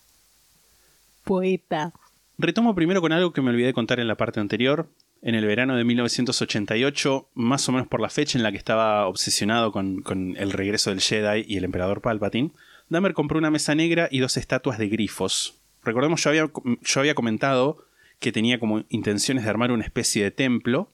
[1.25, 1.93] Poeta.
[2.39, 4.89] Retomo primero con algo que me olvidé de contar en la parte anterior.
[5.23, 9.07] En el verano de 1988, más o menos por la fecha en la que estaba
[9.07, 12.53] obsesionado con, con el regreso del Jedi y el emperador Palpatine,
[12.89, 15.61] Dahmer compró una mesa negra y dos estatuas de grifos.
[15.85, 16.51] Recordemos, yo había,
[16.83, 17.85] yo había comentado
[18.19, 20.93] que tenía como intenciones de armar una especie de templo.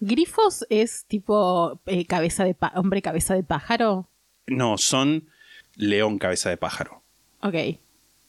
[0.00, 4.08] Grifos es tipo eh, cabeza de hombre cabeza de pájaro.
[4.46, 5.28] No, son
[5.76, 7.02] león cabeza de pájaro.
[7.42, 7.54] Ok.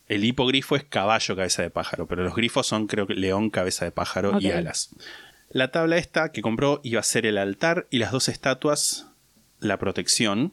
[0.07, 3.85] El hipogrifo es caballo cabeza de pájaro, pero los grifos son creo que león cabeza
[3.85, 4.93] de pájaro y alas.
[5.49, 9.07] La tabla esta que compró iba a ser el altar y las dos estatuas
[9.61, 10.51] la protección.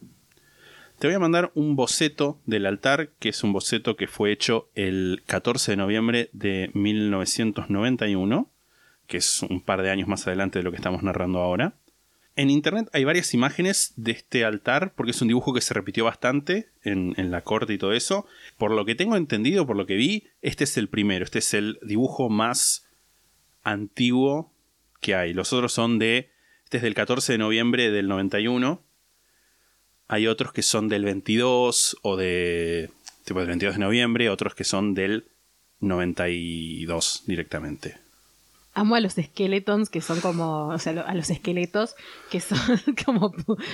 [0.99, 4.69] Te voy a mandar un boceto del altar, que es un boceto que fue hecho
[4.75, 8.51] el 14 de noviembre de 1991,
[9.09, 11.75] que es un par de años más adelante de lo que estamos narrando ahora.
[12.37, 16.05] En internet hay varias imágenes de este altar, porque es un dibujo que se repitió
[16.05, 18.27] bastante en, la corte y todo eso.
[18.57, 21.53] Por lo que tengo entendido, por lo que vi, este es el primero, este es
[21.53, 22.87] el dibujo más
[23.65, 24.53] antiguo
[25.01, 25.33] que hay.
[25.33, 26.31] Los otros son de.
[26.63, 28.85] Este es del 14 de noviembre del 91.
[30.07, 32.91] Hay otros que son del 22 o de.
[33.25, 35.27] tipo del 22 de noviembre, otros que son del
[35.81, 38.08] 92 directamente.
[38.79, 41.95] Amo a los skeletons que son como, o sea, a los esqueletos
[42.31, 42.59] que son
[43.05, 43.33] como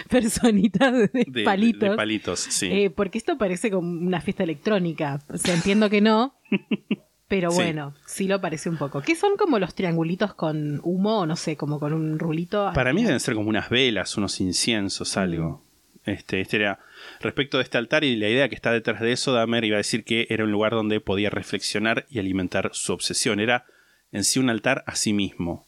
[0.09, 1.90] personitas de, De palitos.
[1.90, 2.69] de palitos, sí.
[2.71, 5.21] Eh, porque esto parece como una fiesta electrónica.
[5.29, 6.35] O sea, entiendo que no.
[7.29, 9.01] Pero bueno, sí lo parece un poco.
[9.01, 11.21] ¿Qué son como los triangulitos con humo?
[11.21, 12.71] o No sé, como con un rulito.
[12.75, 15.64] Para mí deben ser como unas velas, unos inciensos, algo.
[16.05, 16.81] Este, este era.
[17.21, 19.79] Respecto de este altar y la idea que está detrás de eso, Dahmer iba a
[19.79, 23.40] decir que era un lugar donde podía reflexionar y alimentar su obsesión.
[23.40, 23.67] Era
[24.14, 25.66] en sí un altar a sí mismo.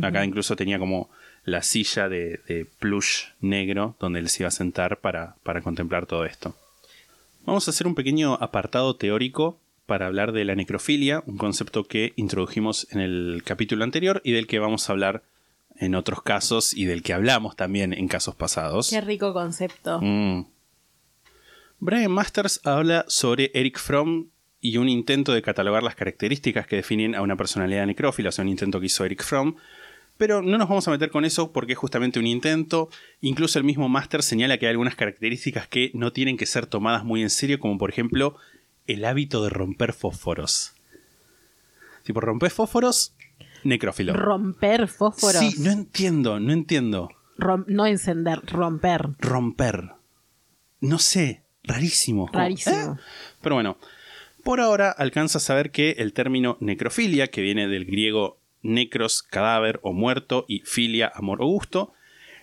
[0.00, 1.10] Acá incluso tenía como
[1.44, 6.06] la silla de, de plush negro donde él se iba a sentar para, para contemplar
[6.06, 6.56] todo esto.
[7.44, 12.12] Vamos a hacer un pequeño apartado teórico para hablar de la necrofilia, un concepto que
[12.16, 15.22] introdujimos en el capítulo anterior y del que vamos a hablar
[15.76, 18.90] en otros casos y del que hablamos también en casos pasados.
[18.90, 20.00] Qué rico concepto.
[20.00, 20.46] Mm.
[21.80, 24.30] Brian Masters habla sobre Eric Fromm
[24.64, 28.44] y un intento de catalogar las características que definen a una personalidad necrófila, o sea,
[28.44, 29.56] un intento que hizo Eric Fromm,
[30.16, 32.88] Pero no nos vamos a meter con eso porque es justamente un intento.
[33.20, 37.04] Incluso el mismo Master señala que hay algunas características que no tienen que ser tomadas
[37.04, 38.36] muy en serio, como por ejemplo
[38.86, 40.72] el hábito de romper fósforos.
[42.04, 43.14] Tipo, romper fósforos,
[43.64, 44.12] necrófilo.
[44.14, 45.40] Romper fósforos.
[45.40, 47.10] Sí, no entiendo, no entiendo.
[47.36, 49.08] Rom- no encender, romper.
[49.18, 49.90] Romper.
[50.80, 52.30] No sé, rarísimo.
[52.32, 52.94] Rarísimo.
[52.94, 53.00] ¿Eh?
[53.42, 53.76] Pero bueno,
[54.44, 59.80] por ahora alcanza a saber que el término necrofilia, que viene del griego necros, cadáver
[59.82, 61.92] o muerto, y filia, amor o gusto,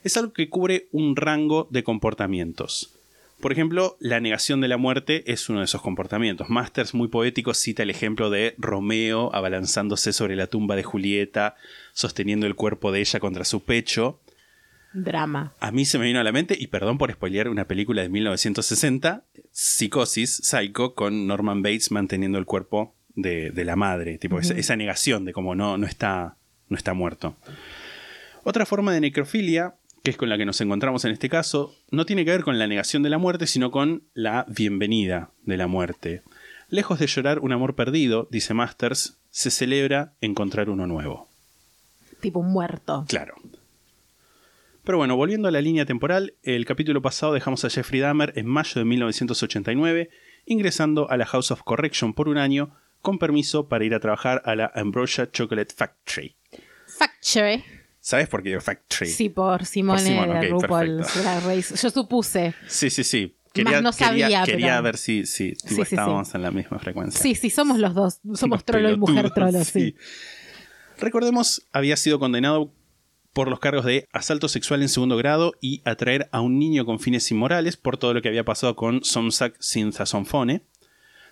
[0.03, 2.97] es algo que cubre un rango de comportamientos.
[3.41, 6.49] Por ejemplo, la negación de la muerte es uno de esos comportamientos.
[6.49, 11.55] Masters, muy poético, cita el ejemplo de Romeo abalanzándose sobre la tumba de Julieta,
[11.93, 14.19] sosteniendo el cuerpo de ella contra su pecho.
[14.93, 15.53] Drama.
[15.59, 18.09] A mí se me vino a la mente, y perdón por spoilear una película de
[18.09, 24.17] 1960, Psicosis, Psycho, con Norman Bates manteniendo el cuerpo de, de la madre.
[24.17, 26.37] Tipo, esa, esa negación de como no, no, está,
[26.69, 27.35] no está muerto.
[28.43, 32.05] Otra forma de necrofilia, que es con la que nos encontramos en este caso, no
[32.05, 35.67] tiene que ver con la negación de la muerte, sino con la bienvenida de la
[35.67, 36.23] muerte.
[36.69, 41.27] Lejos de llorar un amor perdido, dice Masters, se celebra encontrar uno nuevo.
[42.21, 43.05] Tipo un muerto.
[43.07, 43.35] Claro.
[44.83, 48.47] Pero bueno, volviendo a la línea temporal, el capítulo pasado dejamos a Jeffrey Dahmer en
[48.47, 50.09] mayo de 1989,
[50.45, 54.41] ingresando a la House of Correction por un año, con permiso para ir a trabajar
[54.45, 56.35] a la Ambrosia Chocolate Factory.
[56.97, 57.63] Factory.
[57.99, 59.07] ¿Sabes por qué digo Factory?
[59.07, 61.21] Sí, por Simone Simone, de ok, RuPaul's perfecto.
[61.21, 61.75] Drag Race.
[61.75, 62.55] Yo supuse.
[62.67, 63.35] Sí, sí, sí.
[63.63, 65.81] Más no quería, sabía, quería pero- ver si, si tipo, Sí, sí, sí.
[65.81, 67.21] estábamos en la misma frecuencia.
[67.21, 68.15] Sí, sí, somos los dos.
[68.23, 69.95] Somos Unos trolo y mujer trolo, sí.
[70.97, 72.71] Recordemos, había sido condenado
[73.33, 76.99] por los cargos de asalto sexual en segundo grado y atraer a un niño con
[76.99, 80.61] fines inmorales por todo lo que había pasado con Somsak Sinthasonfone.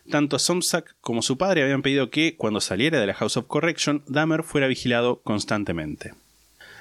[0.10, 4.04] Tanto Somsak como su padre habían pedido que, cuando saliera de la House of Correction,
[4.08, 6.14] Dahmer fuera vigilado constantemente.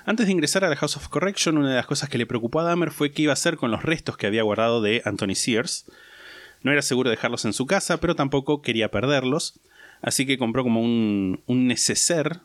[0.07, 2.61] Antes de ingresar a la House of Correction, una de las cosas que le preocupó
[2.61, 5.35] a Dahmer fue qué iba a hacer con los restos que había guardado de Anthony
[5.35, 5.85] Sears.
[6.63, 9.61] No era seguro dejarlos en su casa, pero tampoco quería perderlos,
[10.01, 12.41] así que compró como un, un neceser,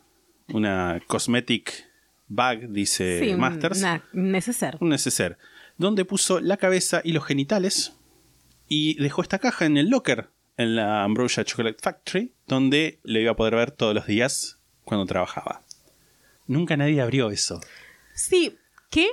[0.49, 1.92] una cosmetic
[2.35, 4.77] bag, dice Sí, un- Masters una- neceser.
[4.79, 5.37] un neceser,
[5.77, 7.93] donde puso la cabeza y los genitales
[8.67, 13.31] y dejó esta caja en el locker en la Ambrosia Chocolate Factory, donde lo iba
[13.31, 15.63] a poder ver todos los días cuando trabajaba.
[16.47, 17.59] Nunca nadie abrió eso.
[18.13, 18.55] Sí,
[18.91, 19.07] ¿qué?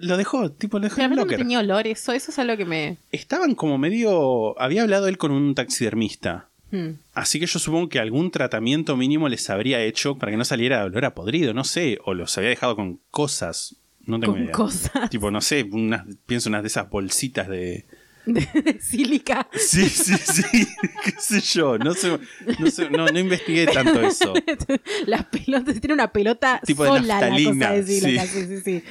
[0.00, 1.38] Lo dejó, tipo, lo dejó Pero en el no locker.
[1.38, 2.96] tenía olor, eso, eso es algo que me...
[3.12, 4.58] Estaban como medio.
[4.60, 6.48] Había hablado él con un taxidermista.
[6.70, 6.94] Hmm.
[7.14, 10.84] Así que yo supongo que algún tratamiento mínimo les habría hecho para que no saliera
[10.84, 13.76] olor a podrido, no sé, o los había dejado con cosas.
[14.04, 14.52] No tengo Con idea.
[14.52, 15.10] cosas.
[15.10, 17.86] Tipo, no sé, unas, pienso unas de esas bolsitas de.
[18.24, 19.48] de sílica.
[19.52, 20.42] Sí, sí, sí.
[21.04, 21.76] ¿Qué sé yo?
[21.78, 22.18] No sé,
[22.58, 24.32] no, sé, no, no investigué tanto eso.
[25.06, 28.26] Las pelotas, tiene una pelota Tipo de sola la naftalina, cosa de sílica.
[28.26, 28.40] sí.
[28.44, 28.82] Sí, sí, sí.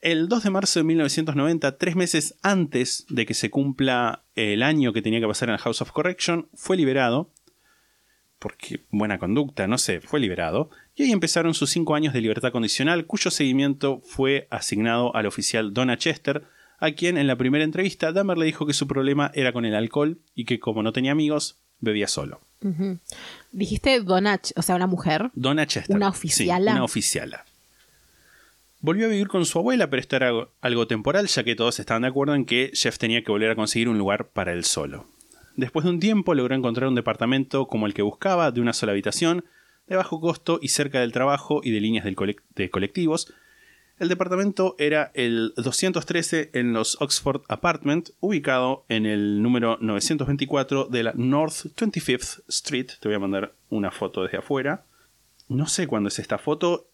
[0.00, 4.94] El 2 de marzo de 1990, tres meses antes de que se cumpla el año
[4.94, 7.30] que tenía que pasar en la House of Correction, fue liberado.
[8.38, 10.70] Porque buena conducta, no sé, fue liberado.
[10.94, 15.74] Y ahí empezaron sus cinco años de libertad condicional, cuyo seguimiento fue asignado al oficial
[15.74, 16.44] Donna Chester,
[16.78, 19.74] a quien en la primera entrevista Dahmer le dijo que su problema era con el
[19.74, 22.40] alcohol y que como no tenía amigos, bebía solo.
[23.52, 25.30] Dijiste Donach, o sea, una mujer.
[25.34, 25.94] Donna Chester.
[25.94, 26.72] ¿Una sí, oficiala?
[26.72, 27.44] una oficiala.
[28.82, 32.02] Volvió a vivir con su abuela, pero esto era algo, temporal, ya que todos estaban
[32.02, 35.06] de acuerdo en que Jeff tenía que volver a conseguir un lugar para él solo.
[35.56, 38.92] Después de un tiempo logró encontrar un departamento como el que buscaba, de una sola
[38.92, 39.44] habitación,
[39.86, 43.34] de bajo costo y cerca del trabajo y de líneas de colectivos.
[43.98, 51.02] El departamento era el 213 en los Oxford Apartment, ubicado en el número 924 de
[51.02, 52.86] la North 25th Street.
[52.98, 54.86] Te voy a mandar una foto desde afuera.
[55.48, 56.86] No sé cuándo es esta foto.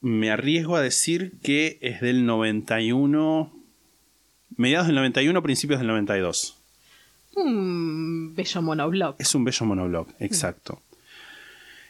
[0.00, 3.52] Me arriesgo a decir que es del 91.
[4.56, 6.56] Mediados del 91, principios del 92.
[7.36, 9.20] Un bello monobloc.
[9.20, 10.82] Es un bello monoblog, exacto.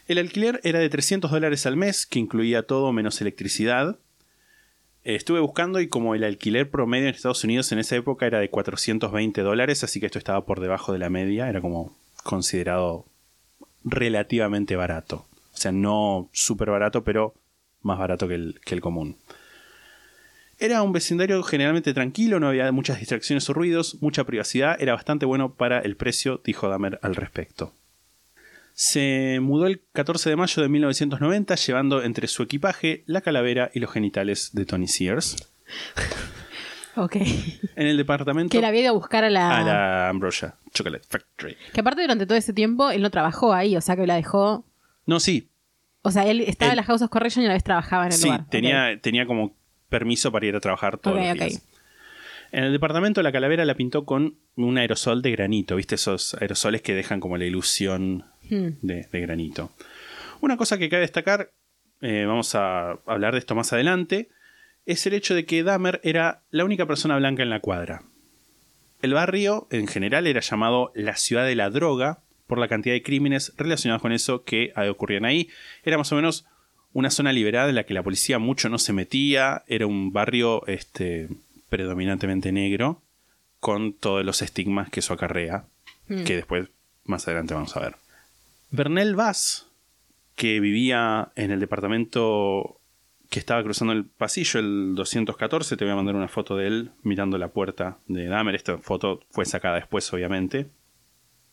[0.07, 3.99] El alquiler era de 300 dólares al mes, que incluía todo menos electricidad.
[5.05, 8.41] Eh, Estuve buscando y como el alquiler promedio en Estados Unidos en esa época era
[8.41, 13.05] de 420 dólares, así que esto estaba por debajo de la media, era como considerado
[13.85, 15.27] relativamente barato.
[15.53, 17.35] O sea, no súper barato, pero
[17.83, 19.17] más barato que el, que el común.
[20.59, 25.25] Era un vecindario generalmente tranquilo, no había muchas distracciones o ruidos, mucha privacidad, era bastante
[25.25, 27.75] bueno para el precio, dijo Dahmer al respecto.
[28.73, 33.81] Se mudó el 14 de mayo de 1990 llevando entre su equipaje la calavera y
[33.81, 35.37] los genitales de Tony Sears.
[36.99, 37.15] Ok.
[37.77, 39.59] En el departamento Que la había ido a buscar a la...
[39.59, 41.57] a la Ambrosia Chocolate Factory.
[41.73, 44.65] Que aparte durante todo ese tiempo él no trabajó ahí, o sea que la dejó...
[45.07, 45.49] No, sí,
[46.09, 48.07] O sea, él estaba Él- en la House of Correction y a la vez trabajaba
[48.07, 48.47] en el Sí, lugar.
[48.51, 49.01] tenía, Ok.
[49.03, 49.57] tenía como
[49.89, 51.63] permiso para ir a trabajar todos Ok, los días.
[52.51, 55.97] En el departamento la calavera la pintó con un aerosol de granito, ¿viste?
[55.97, 58.69] Esos aerosoles que dejan como la ilusión Hmm.
[58.81, 59.71] de, de granito.
[60.41, 61.51] Una cosa que cabe destacar,
[62.01, 64.29] eh, vamos a hablar de esto más adelante,
[64.87, 68.03] es el hecho de que Dahmer era la única persona blanca en la cuadra.
[69.03, 73.03] El barrio, en general, era llamado la ciudad de la droga por la cantidad de
[73.05, 75.49] crímenes relacionados con eso que ocurrían ahí.
[75.85, 76.47] Era más o menos
[76.93, 79.63] una zona liberada en la que la policía mucho no se metía.
[79.69, 81.29] Era un barrio este,
[81.69, 83.03] predominantemente negro,
[83.61, 85.65] con todos los estigmas que eso acarrea,
[86.09, 86.69] que después,
[87.05, 87.97] más adelante, vamos a ver.
[88.71, 89.67] Bernel Vaz,
[90.35, 92.81] que vivía en el departamento
[93.29, 96.91] que estaba cruzando el pasillo, el 214, te voy a mandar una foto de él
[97.03, 98.55] mirando la puerta de Dahmer.
[98.55, 100.67] Esta foto fue sacada después, obviamente.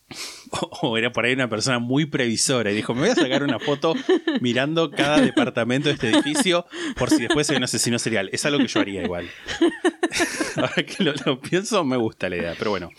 [0.82, 3.60] O, era por ahí una persona muy previsora y dijo, me voy a sacar una
[3.60, 3.94] foto
[4.42, 6.66] mirando cada departamento de este edificio
[6.96, 8.30] por si después hay un asesino serial.
[8.32, 9.30] Es algo que yo haría igual.
[10.56, 12.90] Ahora que lo, lo pienso, me gusta la idea, pero bueno.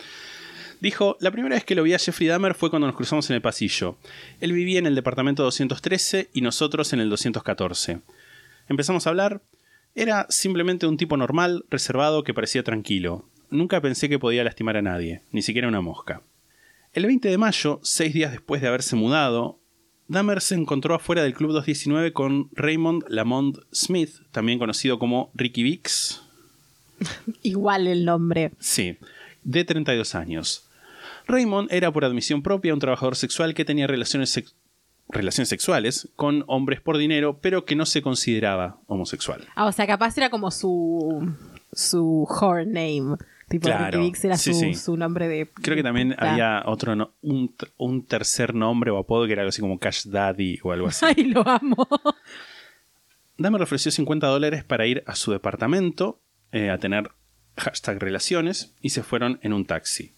[0.80, 3.36] Dijo, la primera vez que lo vi a Jeffrey Dahmer fue cuando nos cruzamos en
[3.36, 3.96] el pasillo.
[4.40, 8.00] Él vivía en el departamento 213 y nosotros en el 214.
[8.68, 9.40] Empezamos a hablar.
[9.94, 13.24] Era simplemente un tipo normal, reservado, que parecía tranquilo.
[13.48, 16.20] Nunca pensé que podía lastimar a nadie, ni siquiera una mosca.
[16.96, 19.60] El 20 de mayo, seis días después de haberse mudado,
[20.08, 25.62] Dahmer se encontró afuera del Club 219 con Raymond Lamont Smith, también conocido como Ricky
[25.62, 26.22] Vicks,
[27.42, 28.52] Igual el nombre.
[28.58, 28.96] Sí,
[29.44, 30.70] de 32 años.
[31.26, 34.54] Raymond era por admisión propia un trabajador sexual que tenía relaciones, sex-
[35.10, 39.44] relaciones sexuales con hombres por dinero, pero que no se consideraba homosexual.
[39.54, 41.34] Ah, o sea, capaz era como su.
[41.74, 43.18] su whore name.
[43.48, 44.74] Tipo, Claro, Ricky Vicks era sí, su, sí.
[44.74, 45.48] su nombre de.
[45.62, 49.50] Creo que también había otro, no- un, un tercer nombre o apodo que era algo
[49.50, 51.04] así como Cash Daddy o algo así.
[51.16, 51.86] Ay, lo amo.
[53.38, 56.20] Dahmer le ofreció 50 dólares para ir a su departamento
[56.52, 57.10] eh, a tener
[57.58, 60.12] hashtag relaciones y se fueron en un taxi.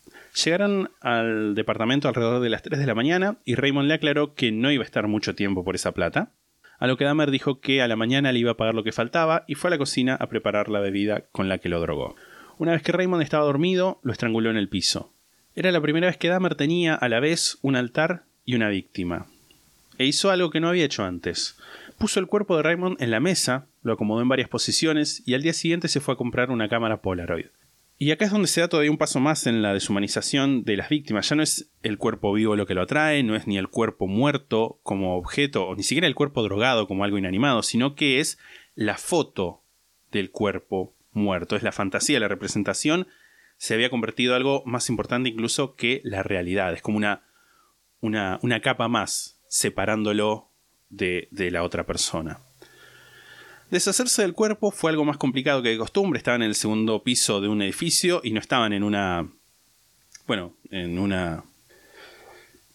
[0.45, 4.53] Llegaron al departamento alrededor de las 3 de la mañana y Raymond le aclaró que
[4.53, 6.33] no iba a estar mucho tiempo por esa plata.
[6.79, 8.93] A lo que Dahmer dijo que a la mañana le iba a pagar lo que
[8.93, 12.15] faltaba y fue a la cocina a preparar la bebida con la que lo drogó.
[12.59, 15.13] Una vez que Raymond estaba dormido, lo estranguló en el piso.
[15.55, 19.27] Era la primera vez que Dahmer tenía a la vez un altar y una víctima.
[19.97, 21.57] E hizo algo que no había hecho antes.
[21.99, 25.43] Puso el cuerpo de Raymond en la mesa, lo acomodó en varias posiciones y al
[25.43, 27.47] día siguiente se fue a comprar una cámara Polaroid.
[27.97, 30.89] Y acá es donde se da todavía un paso más en la deshumanización de las
[30.89, 31.29] víctimas.
[31.29, 34.09] Ya no es el cuerpo vivo lo que lo atrae, no es ni el cuerpo
[34.09, 38.39] muerto como objeto, o ni siquiera el cuerpo drogado como algo inanimado, sino que es
[38.75, 39.63] la foto
[40.11, 41.57] del cuerpo muerto.
[41.57, 43.09] Es la fantasía, la representación
[43.59, 46.73] se había convertido en algo más importante incluso que la realidad.
[46.73, 47.25] Es como una,
[48.01, 50.51] una, una capa más separándolo
[50.89, 52.39] de, de la otra persona.
[53.71, 56.19] Deshacerse del cuerpo fue algo más complicado que de costumbre.
[56.19, 59.29] Estaban en el segundo piso de un edificio y no estaban en una.
[60.27, 61.45] Bueno, en una.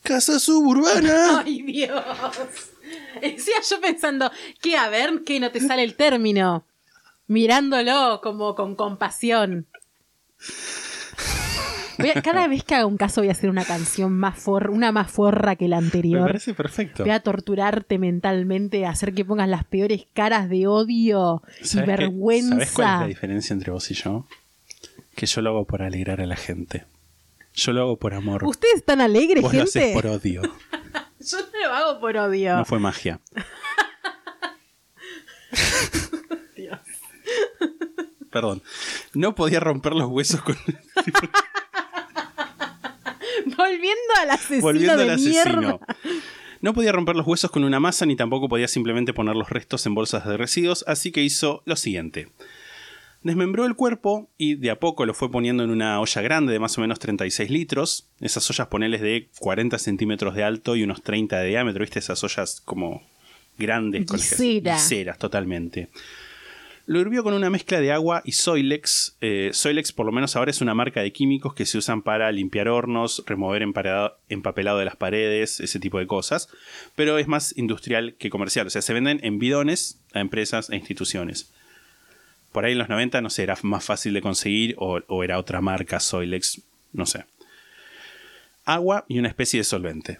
[0.03, 1.41] Casa suburbana.
[1.45, 2.03] Ay, Dios.
[3.21, 4.29] Decía yo pensando,
[4.61, 4.75] ¿qué?
[4.75, 6.65] A ver, que no te sale el término.
[7.27, 9.67] Mirándolo como con compasión.
[12.15, 14.91] A- cada vez que haga un caso voy a hacer una canción más forra, una
[14.91, 16.27] más forra que la Me anterior.
[16.27, 17.03] parece perfecto.
[17.03, 22.55] Voy a torturarte mentalmente, hacer que pongas las peores caras de odio y vergüenza.
[22.55, 24.25] ¿Sabes cuál es la diferencia entre vos y yo?
[25.15, 26.86] Que yo lo hago por alegrar a la gente.
[27.53, 28.43] Yo lo hago por amor.
[28.43, 29.93] ¿Ustedes están alegres, Vos lo haces gente?
[30.01, 30.41] por odio.
[31.25, 32.57] Yo no lo hago por odio.
[32.57, 33.21] No fue magia.
[38.33, 38.61] Perdón.
[39.13, 40.57] No podía romper los huesos con.
[43.45, 45.41] Volviendo al asesino Volviendo de al mierda.
[45.41, 45.79] asesino.
[46.61, 49.85] No podía romper los huesos con una masa ni tampoco podía simplemente poner los restos
[49.85, 52.29] en bolsas de residuos, así que hizo lo siguiente.
[53.21, 56.59] Desmembró el cuerpo y de a poco lo fue poniendo en una olla grande de
[56.59, 58.07] más o menos 36 litros.
[58.19, 61.99] Esas ollas poneles de 40 centímetros de alto y unos 30 de diámetro, ¿viste?
[61.99, 63.01] Esas ollas como
[63.57, 64.05] grandes.
[64.05, 64.75] con las que- Guisera.
[64.75, 65.89] Guiseras, totalmente.
[66.86, 69.15] Lo hirvió con una mezcla de agua y Soilex.
[69.21, 72.29] Eh, Soilex, por lo menos ahora, es una marca de químicos que se usan para
[72.34, 76.49] limpiar hornos, remover empapelado de las paredes, ese tipo de cosas.
[76.95, 78.67] Pero es más industrial que comercial.
[78.67, 81.53] O sea, se venden en bidones a empresas e instituciones.
[82.51, 85.39] Por ahí en los 90, no sé, era más fácil de conseguir o, o era
[85.39, 86.61] otra marca Soilex,
[86.91, 87.23] no sé.
[88.65, 90.19] Agua y una especie de solvente.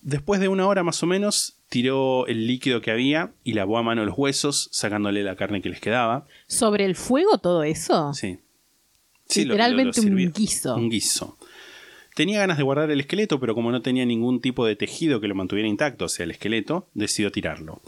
[0.00, 3.82] Después de una hora más o menos, tiró el líquido que había y lavó a
[3.82, 6.26] mano los huesos, sacándole la carne que les quedaba.
[6.46, 8.12] ¿Sobre el fuego todo eso?
[8.14, 8.38] Sí.
[9.34, 10.74] Literalmente un guiso.
[10.74, 11.36] Un guiso.
[12.14, 15.28] Tenía ganas de guardar el esqueleto, pero como no tenía ningún tipo de tejido que
[15.28, 17.80] lo mantuviera intacto, o sea, el esqueleto, decidió tirarlo.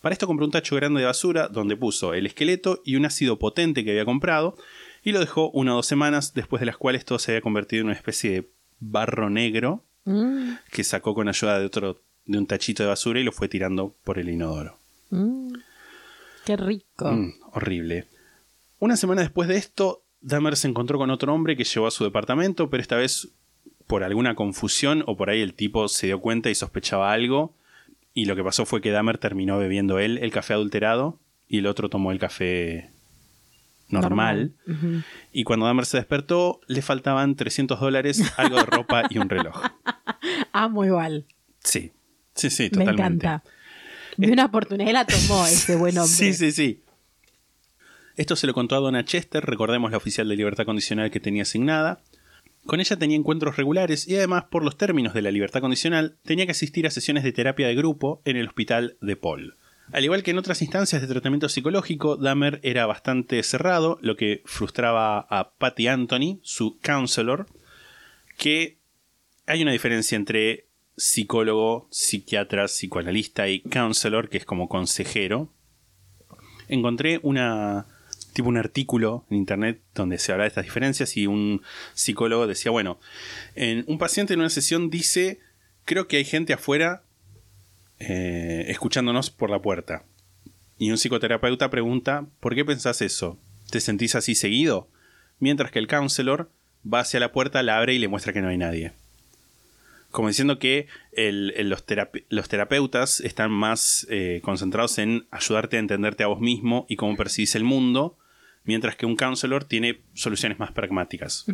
[0.00, 3.38] Para esto compró un tacho grande de basura donde puso el esqueleto y un ácido
[3.38, 4.56] potente que había comprado
[5.02, 7.80] y lo dejó una o dos semanas, después de las cuales todo se había convertido
[7.80, 8.48] en una especie de
[8.80, 13.24] barro negro Mm, que sacó con ayuda de otro de un tachito de basura y
[13.24, 14.78] lo fue tirando por el inodoro.
[15.10, 15.52] mm.
[16.44, 17.12] Qué rico.
[17.12, 18.08] Mm, horrible.
[18.80, 22.02] Una semana después de esto, Dahmer se encontró con otro hombre que llegó a su
[22.02, 23.28] departamento, pero esta vez
[23.86, 27.54] por alguna confusión o por ahí el tipo se dio cuenta y sospechaba algo.
[28.14, 31.66] Y lo que pasó fue que Dahmer terminó bebiendo él el café adulterado y el
[31.66, 32.90] otro tomó el café
[33.88, 34.52] normal.
[35.32, 39.62] Y cuando Dahmer se despertó, le faltaban 300 dólares, algo de ropa y un reloj.
[40.52, 41.26] Amo igual.
[41.62, 41.92] Sí,
[42.34, 43.02] sí, sí, Me totalmente.
[43.26, 43.44] encanta.
[44.16, 46.12] De una oportunidad y la tomó ese buen hombre.
[46.12, 46.82] Sí, sí, sí.
[48.16, 51.42] Esto se lo contó a Donna Chester, recordemos la oficial de libertad condicional que tenía
[51.42, 52.02] asignada.
[52.66, 56.44] Con ella tenía encuentros regulares y además, por los términos de la libertad condicional, tenía
[56.44, 59.56] que asistir a sesiones de terapia de grupo en el hospital de Paul.
[59.90, 64.42] Al igual que en otras instancias de tratamiento psicológico, Dahmer era bastante cerrado, lo que
[64.44, 67.46] frustraba a Patty Anthony, su counselor,
[68.38, 68.78] que
[69.46, 70.66] hay una diferencia entre
[71.02, 75.52] psicólogo, psiquiatra, psicoanalista y counselor, que es como consejero.
[76.68, 77.86] Encontré una
[78.32, 81.60] tipo un artículo en internet donde se habla de estas diferencias y un
[81.92, 82.98] psicólogo decía, bueno,
[83.56, 85.40] en un paciente en una sesión dice,
[85.84, 87.02] creo que hay gente afuera
[87.98, 90.04] eh, escuchándonos por la puerta.
[90.78, 93.38] Y un psicoterapeuta pregunta, ¿por qué pensás eso?
[93.70, 94.88] ¿Te sentís así seguido?
[95.40, 96.50] Mientras que el counselor
[96.90, 98.92] va hacia la puerta, la abre y le muestra que no hay nadie.
[100.12, 105.76] Como diciendo que el- el- los, terape- los terapeutas están más eh, concentrados en ayudarte
[105.76, 108.16] a entenderte a vos mismo y cómo percibís el mundo,
[108.64, 111.44] mientras que un counselor tiene soluciones más pragmáticas.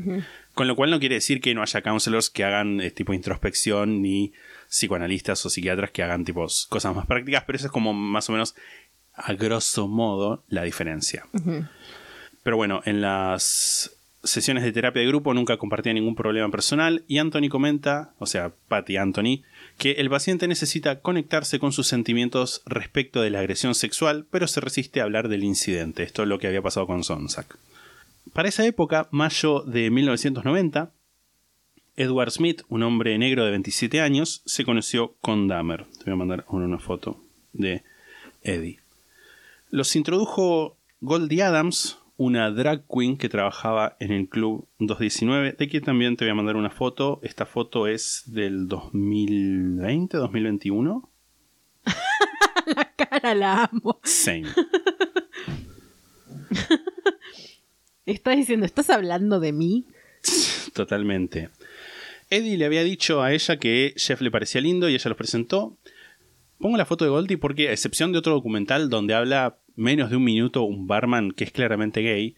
[0.53, 4.03] Con lo cual no quiere decir que no haya counselors que hagan eh, tipo introspección
[4.03, 4.33] ni
[4.69, 8.33] psicoanalistas o psiquiatras que hagan tipos cosas más prácticas, pero eso es como más o
[8.33, 8.55] menos
[9.15, 11.27] a grosso modo la diferencia.
[12.43, 17.19] Pero bueno, en las sesiones de terapia de grupo nunca compartía ningún problema personal y
[17.19, 19.43] Anthony comenta, o sea, Patty Anthony,
[19.79, 24.61] que el paciente necesita conectarse con sus sentimientos respecto de la agresión sexual, pero se
[24.61, 26.03] resiste a hablar del incidente.
[26.03, 27.59] Esto es lo que había pasado con Sonsak.
[28.33, 30.91] Para esa época, mayo de 1990,
[31.97, 35.87] Edward Smith, un hombre negro de 27 años, se conoció con Dahmer.
[35.99, 37.21] Te voy a mandar una foto
[37.53, 37.83] de
[38.43, 38.79] Eddie.
[39.71, 45.85] Los introdujo Goldie Adams, una drag queen que trabajaba en el club 219, de quien
[45.85, 47.21] también te voy a mandar una foto.
[47.23, 51.11] Esta foto es del 2020, 2021.
[52.77, 54.01] La cara la amo.
[54.03, 54.49] Same.
[58.05, 59.87] Estás diciendo, ¿estás hablando de mí?
[60.75, 61.51] Totalmente.
[62.31, 65.79] Eddie le había dicho a ella que Jeff le parecía lindo y ella los presentó.
[66.59, 70.17] Pongo la foto de Goldie porque, a excepción de otro documental donde habla menos de
[70.17, 72.37] un minuto un barman que es claramente gay,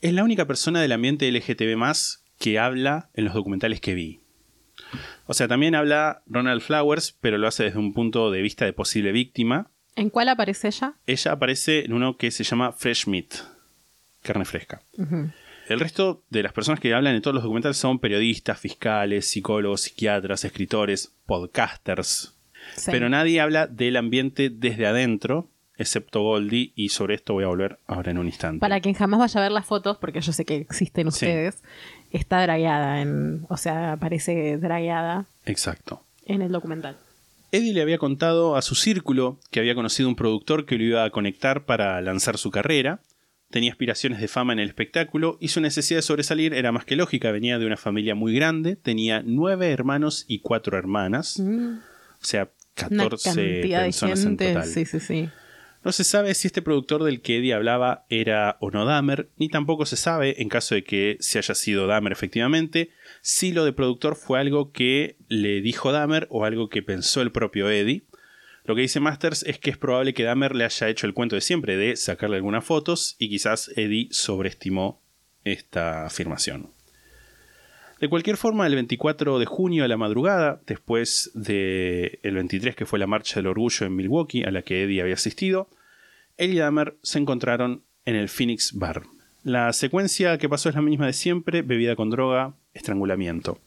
[0.00, 1.76] es la única persona del ambiente LGTB
[2.38, 4.20] que habla en los documentales que vi.
[5.26, 8.72] O sea, también habla Ronald Flowers, pero lo hace desde un punto de vista de
[8.72, 9.70] posible víctima.
[9.96, 10.94] ¿En cuál aparece ella?
[11.06, 13.34] Ella aparece en uno que se llama Fresh Meat,
[14.22, 14.82] carne fresca.
[15.68, 19.80] El resto de las personas que hablan en todos los documentales son periodistas, fiscales, psicólogos,
[19.80, 22.36] psiquiatras, escritores, podcasters.
[22.76, 22.90] Sí.
[22.90, 27.78] Pero nadie habla del ambiente desde adentro, excepto Goldie, y sobre esto voy a volver
[27.86, 28.60] ahora en un instante.
[28.60, 31.26] Para quien jamás vaya a ver las fotos, porque yo sé que existen Sí.
[31.26, 31.62] ustedes,
[32.12, 33.46] está dragueada en.
[33.48, 36.02] O sea, aparece dragueada Exacto.
[36.26, 36.96] en el documental.
[37.52, 41.04] Eddie le había contado a su círculo que había conocido un productor que lo iba
[41.04, 43.00] a conectar para lanzar su carrera.
[43.50, 46.96] Tenía aspiraciones de fama en el espectáculo y su necesidad de sobresalir era más que
[46.96, 47.30] lógica.
[47.30, 51.38] Venía de una familia muy grande, tenía nueve hermanos y cuatro hermanas.
[51.40, 52.50] O sea,
[52.90, 54.64] Una 14 cantidad de personas en total.
[54.66, 55.28] Sí, sí, sí.
[55.86, 59.48] No se sabe si este productor del que Eddie hablaba era o no Dahmer, ni
[59.48, 63.72] tampoco se sabe, en caso de que se haya sido Dahmer efectivamente, si lo de
[63.72, 68.02] productor fue algo que le dijo Dahmer o algo que pensó el propio Eddie.
[68.64, 71.36] Lo que dice Masters es que es probable que Dahmer le haya hecho el cuento
[71.36, 75.00] de siempre de sacarle algunas fotos y quizás Eddie sobreestimó
[75.44, 76.72] esta afirmación.
[78.00, 82.86] De cualquier forma, el 24 de junio a la madrugada, después del el 23 que
[82.86, 85.68] fue la marcha del orgullo en Milwaukee a la que Eddie había asistido,
[86.36, 89.02] él y Dahmer se encontraron en el Phoenix Bar.
[89.42, 93.58] La secuencia que pasó es la misma de siempre, bebida con droga, estrangulamiento.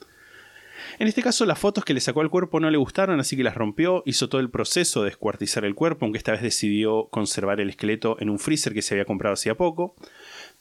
[0.97, 3.43] En este caso, las fotos que le sacó al cuerpo no le gustaron, así que
[3.43, 7.61] las rompió, hizo todo el proceso de descuartizar el cuerpo, aunque esta vez decidió conservar
[7.61, 9.95] el esqueleto en un freezer que se había comprado hacía poco.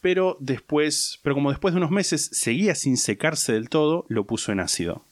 [0.00, 4.52] Pero después, pero como después de unos meses seguía sin secarse del todo, lo puso
[4.52, 5.04] en ácido.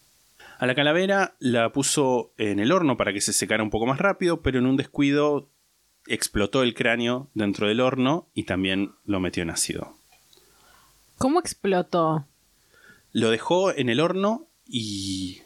[0.58, 3.98] A la calavera la puso en el horno para que se secara un poco más
[3.98, 5.50] rápido, pero en un descuido
[6.06, 9.94] explotó el cráneo dentro del horno y también lo metió en ácido.
[11.18, 12.26] ¿Cómo explotó?
[13.12, 15.40] Lo dejó en el horno y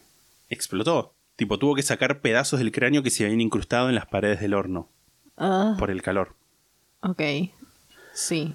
[0.49, 1.15] explotó.
[1.37, 4.55] Tipo, tuvo que sacar pedazos del cráneo que se habían incrustado en las paredes del
[4.55, 4.89] horno
[5.37, 6.35] Ah, por el calor.
[7.03, 7.23] ok.
[8.13, 8.55] Sí.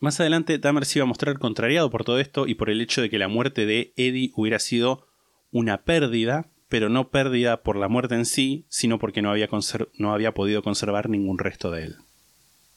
[0.00, 3.00] Más adelante, Dahmer se iba a mostrar contrariado por todo esto y por el hecho
[3.00, 5.06] de que la muerte de Eddie hubiera sido
[5.52, 9.48] una pérdida, pero no pérdida por la muerte en sí, sino porque no había,
[9.96, 11.96] no había podido conservar ningún resto de él.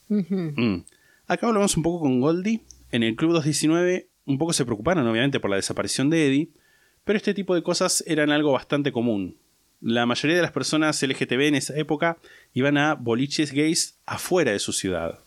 [0.07, 0.83] Mm.
[1.25, 2.61] Acá hablamos un poco con Goldie.
[2.91, 6.49] En el Club 219 un poco se preocuparon obviamente por la desaparición de Eddie,
[7.05, 9.37] pero este tipo de cosas eran algo bastante común.
[9.81, 12.19] La mayoría de las personas LGTB en esa época
[12.53, 15.21] iban a boliches gays afuera de su ciudad.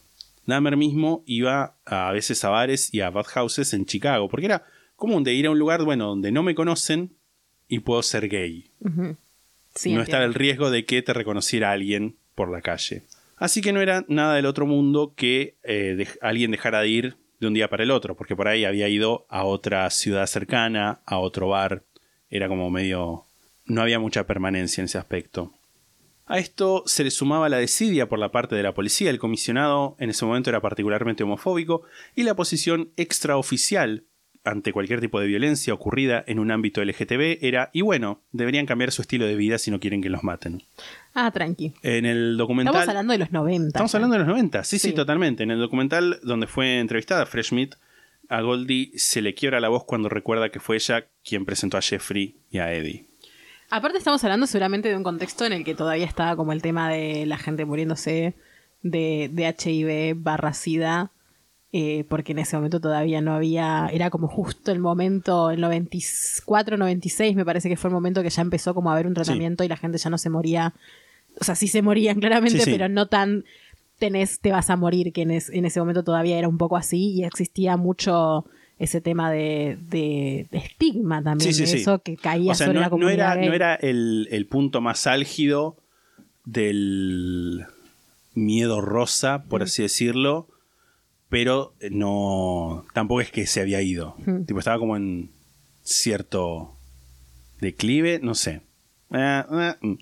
[0.46, 4.64] Dahmer mismo iba a veces a bares y a bathhouses en Chicago, porque era
[4.94, 7.16] común de ir a un lugar bueno, donde no me conocen
[7.70, 8.66] y puedo ser gay.
[8.82, 9.16] Sí, no
[9.74, 10.02] entiendo.
[10.02, 13.04] estaba el riesgo de que te reconociera alguien por la calle.
[13.36, 17.46] Así que no era nada del otro mundo que eh, alguien dejara de ir de
[17.46, 21.18] un día para el otro, porque por ahí había ido a otra ciudad cercana, a
[21.18, 21.84] otro bar.
[22.28, 23.24] Era como medio...
[23.64, 25.52] No había mucha permanencia en ese aspecto.
[26.26, 29.10] A esto se le sumaba la desidia por la parte de la policía.
[29.10, 31.82] El comisionado en ese momento era particularmente homofóbico
[32.16, 34.04] y la posición extraoficial
[34.44, 38.90] ante cualquier tipo de violencia ocurrida en un ámbito LGTB era, y bueno, deberían cambiar
[38.90, 40.62] su estilo de vida si no quieren que los maten.
[41.14, 41.74] Ah, tranqui.
[41.82, 42.74] En el documental...
[42.74, 43.68] Estamos hablando de los 90.
[43.68, 44.94] Estamos hablando de los 90, sí, sí, Sí.
[44.94, 45.42] totalmente.
[45.42, 47.74] En el documental donde fue entrevistada Fresh Meat,
[48.28, 51.82] a Goldie se le quiebra la voz cuando recuerda que fue ella quien presentó a
[51.82, 53.06] Jeffrey y a Eddie.
[53.70, 56.88] Aparte estamos hablando seguramente de un contexto en el que todavía estaba como el tema
[56.90, 58.34] de la gente muriéndose
[58.82, 61.12] de, de HIV barra SIDA,
[61.72, 66.76] eh, porque en ese momento todavía no había, era como justo el momento, el 94,
[66.76, 69.62] 96 me parece que fue el momento que ya empezó como a haber un tratamiento
[69.64, 70.74] y la gente ya no se moría,
[71.40, 72.70] o sea, sí se morían claramente, Sí, sí.
[72.72, 73.44] pero no tan
[73.98, 76.76] tenés, te vas a morir, que en, es- en ese momento todavía era un poco
[76.76, 78.46] así y existía mucho
[78.78, 82.66] ese tema de, de- de estigma también, Sí, sí, de eso que caía O sea,
[82.66, 83.48] sobre no, la no comunidad era, gay.
[83.48, 85.76] no era el, el punto más álgido
[86.46, 87.66] del
[88.34, 90.48] miedo rosa, por así decirlo,
[91.30, 94.16] pero no tampoco es que se había ido.
[94.26, 94.44] Mm.
[94.44, 95.30] Tipo, estaba como en
[95.82, 96.76] cierto
[97.60, 98.60] declive, no sé.
[99.12, 99.94] Eh, eh, mm.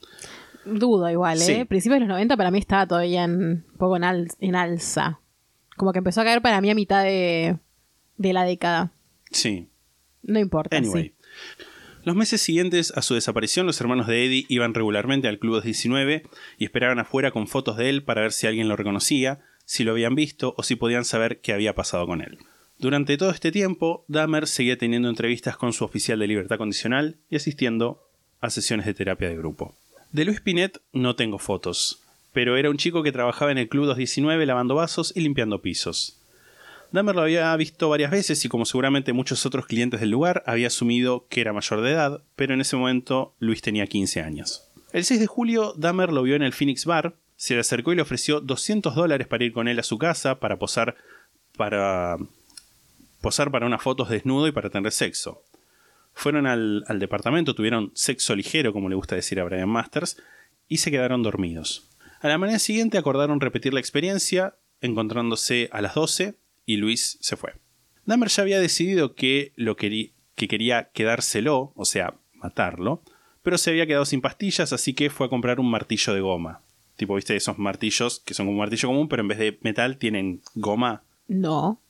[0.79, 1.64] Dudo igual, ¿eh?
[1.66, 5.20] Principios de los 90 para mí estaba todavía en, un poco en, al- en alza.
[5.76, 7.57] Como que empezó a caer para mí a mitad de,
[8.16, 8.91] de la década.
[9.31, 9.68] sí.
[10.20, 10.76] No importa.
[10.76, 11.05] Anyway.
[11.05, 11.14] sí.
[12.03, 16.24] Los meses siguientes a su desaparición, los hermanos de Eddie iban regularmente al Club 19
[16.59, 19.92] y esperaban afuera con fotos de él para ver si alguien lo reconocía, si lo
[19.92, 22.38] habían visto o si podían saber qué había pasado con él.
[22.78, 27.36] Durante todo este tiempo, Dahmer seguía teniendo entrevistas con su oficial de libertad condicional y
[27.36, 28.08] asistiendo
[28.40, 29.74] a sesiones de terapia de grupo.
[30.10, 32.00] De Luis Pinet no tengo fotos,
[32.32, 36.18] pero era un chico que trabajaba en el Club 219 lavando vasos y limpiando pisos.
[36.90, 40.68] Dahmer lo había visto varias veces y como seguramente muchos otros clientes del lugar, había
[40.68, 44.64] asumido que era mayor de edad, pero en ese momento Luis tenía 15 años.
[44.94, 47.97] El 6 de julio, Dahmer lo vio en el Phoenix Bar, se le acercó y
[47.97, 50.97] le ofreció 200 dólares para ir con él a su casa, para posar
[51.57, 52.16] para
[53.20, 55.45] posar para unas fotos desnudo y para tener sexo.
[56.14, 60.20] Fueron al, departamento, tuvieron sexo ligero, como le gusta decir a Brian Masters,
[60.66, 61.89] y se quedaron dormidos.
[62.20, 66.34] A la mañana siguiente acordaron repetir la experiencia, encontrándose a las 12,
[66.66, 67.55] y Luis se fue.
[68.05, 73.03] Dahmer ya había decidido que, lo que quería quedárselo, o sea, matarlo,
[73.45, 76.62] pero se había quedado sin pastillas, así que fue a comprar un martillo de goma.
[76.99, 79.96] Tipo, viste, esos martillos que son como un martillo común, pero en vez de metal
[79.96, 81.03] tienen goma.
[81.28, 81.80] No.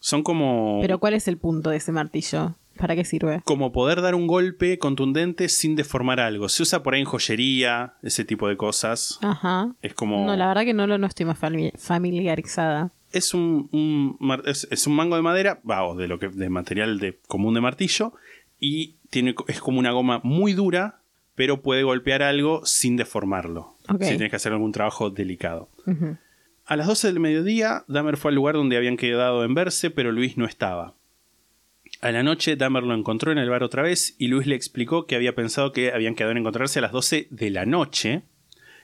[0.00, 0.80] Son como...
[0.82, 2.56] Pero ¿cuál es el punto de ese martillo?
[2.76, 3.40] ¿Para qué sirve?
[3.44, 6.48] como poder dar un golpe contundente sin deformar algo.
[6.48, 9.20] Se usa por ahí en joyería, ese tipo de cosas.
[9.22, 9.72] Ajá.
[9.80, 10.26] Es como...
[10.26, 12.90] No, la verdad que no, lo- no estoy más fami- familiarizada.
[13.12, 16.98] es un, es, es un mango de madera, va, o de lo que de material
[16.98, 18.12] de común de martillo
[18.58, 21.00] y tiene es como una goma muy dura,
[21.34, 23.74] pero puede golpear algo sin deformarlo.
[24.00, 25.68] Si tienes que hacer algún trabajo delicado.
[26.66, 30.12] A las 12 del mediodía, Dahmer fue al lugar donde habían quedado en verse, pero
[30.12, 30.94] Luis no estaba.
[32.00, 35.06] A la noche, Dahmer lo encontró en el bar otra vez y Luis le explicó
[35.06, 38.22] que había pensado que habían quedado en encontrarse a las 12 de la noche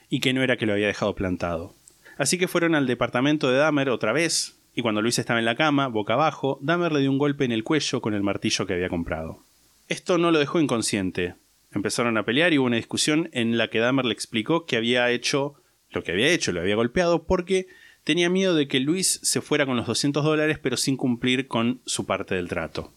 [0.09, 1.73] y que no era que lo había dejado plantado.
[2.17, 5.55] Así que fueron al departamento de Dahmer otra vez y cuando Luis estaba en la
[5.55, 8.73] cama, boca abajo, Dahmer le dio un golpe en el cuello con el martillo que
[8.73, 9.43] había comprado.
[9.87, 11.35] Esto no lo dejó inconsciente.
[11.73, 15.09] Empezaron a pelear y hubo una discusión en la que Dahmer le explicó que había
[15.09, 15.55] hecho
[15.91, 17.67] lo que había hecho, lo había golpeado porque
[18.03, 21.81] tenía miedo de que Luis se fuera con los 200 dólares pero sin cumplir con
[21.85, 22.93] su parte del trato.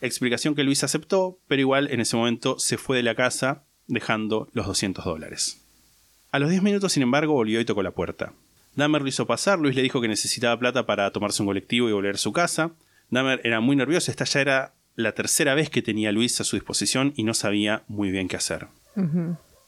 [0.00, 4.48] Explicación que Luis aceptó, pero igual en ese momento se fue de la casa dejando
[4.52, 5.64] los 200 dólares.
[6.32, 8.32] A los 10 minutos, sin embargo, volvió y tocó la puerta.
[8.74, 11.92] Dahmer lo hizo pasar, Luis le dijo que necesitaba plata para tomarse un colectivo y
[11.92, 12.72] volver a su casa.
[13.10, 16.44] Dahmer era muy nervioso, esta ya era la tercera vez que tenía a Luis a
[16.44, 18.68] su disposición y no sabía muy bien qué hacer.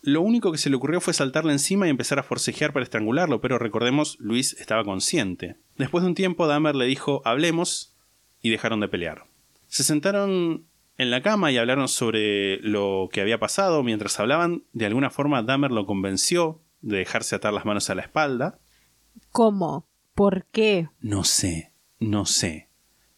[0.02, 3.40] Lo único que se le ocurrió fue saltarle encima y empezar a forcejear para estrangularlo,
[3.40, 5.56] pero recordemos, Luis estaba consciente.
[5.78, 7.94] Después de un tiempo, Dahmer le dijo, hablemos,
[8.42, 9.24] y dejaron de pelear.
[9.66, 10.66] Se sentaron
[10.98, 13.82] en la cama y hablaron sobre lo que había pasado.
[13.82, 18.02] Mientras hablaban, de alguna forma Dahmer lo convenció de dejarse atar las manos a la
[18.02, 18.58] espalda.
[19.30, 19.88] ¿Cómo?
[20.14, 20.90] ¿Por qué?
[21.00, 22.63] No sé, no sé.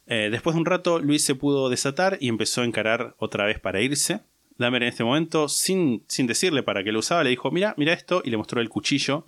[0.07, 3.59] Eh, después de un rato, Luis se pudo desatar y empezó a encarar otra vez
[3.59, 4.21] para irse.
[4.59, 7.93] Dahmer en este momento, sin, sin decirle para qué lo usaba, le dijo, mira, mira
[7.93, 9.27] esto, y le mostró el cuchillo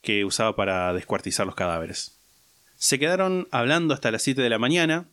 [0.00, 2.20] que usaba para descuartizar los cadáveres.
[2.76, 5.08] Se quedaron hablando hasta las 7 de la mañana.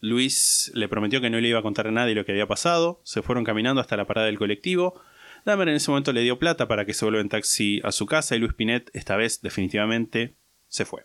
[0.00, 3.00] Luis le prometió que no le iba a contar a nadie lo que había pasado.
[3.04, 5.00] Se fueron caminando hasta la parada del colectivo.
[5.44, 8.06] Dahmer en ese momento le dio plata para que se vuelva en taxi a su
[8.06, 10.36] casa y Luis Pinet, esta vez definitivamente,
[10.68, 11.04] se fue.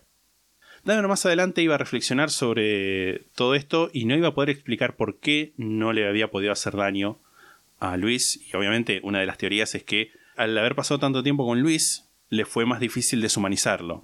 [0.84, 4.96] Dahmer más adelante iba a reflexionar sobre todo esto y no iba a poder explicar
[4.96, 7.18] por qué no le había podido hacer daño
[7.78, 8.40] a Luis.
[8.50, 12.06] Y obviamente una de las teorías es que al haber pasado tanto tiempo con Luis,
[12.30, 14.02] le fue más difícil deshumanizarlo.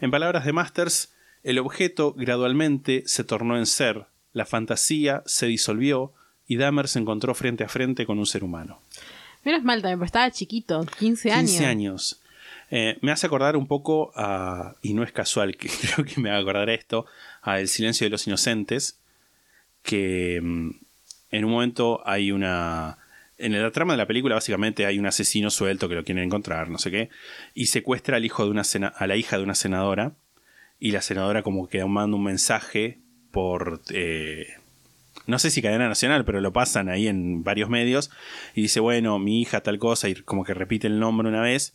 [0.00, 1.12] En palabras de Masters,
[1.44, 6.12] el objeto gradualmente se tornó en ser, la fantasía se disolvió
[6.48, 8.80] y Dahmer se encontró frente a frente con un ser humano.
[9.44, 11.50] Menos mal también, porque estaba chiquito, 15 años.
[11.50, 12.20] 15 años.
[12.70, 16.30] Eh, me hace acordar un poco a, y no es casual que creo que me
[16.30, 17.06] acordar a esto,
[17.42, 19.00] a El silencio de los inocentes,
[19.82, 20.70] que mm,
[21.30, 22.98] en un momento hay una...
[23.36, 26.70] En la trama de la película básicamente hay un asesino suelto que lo quieren encontrar,
[26.70, 27.10] no sé qué,
[27.52, 28.62] y secuestra al hijo de una
[28.96, 30.12] a la hija de una senadora,
[30.78, 32.98] y la senadora como que manda un mensaje
[33.32, 33.82] por...
[33.90, 34.46] Eh,
[35.26, 38.10] no sé si cadena nacional, pero lo pasan ahí en varios medios,
[38.54, 41.74] y dice, bueno, mi hija tal cosa, y como que repite el nombre una vez,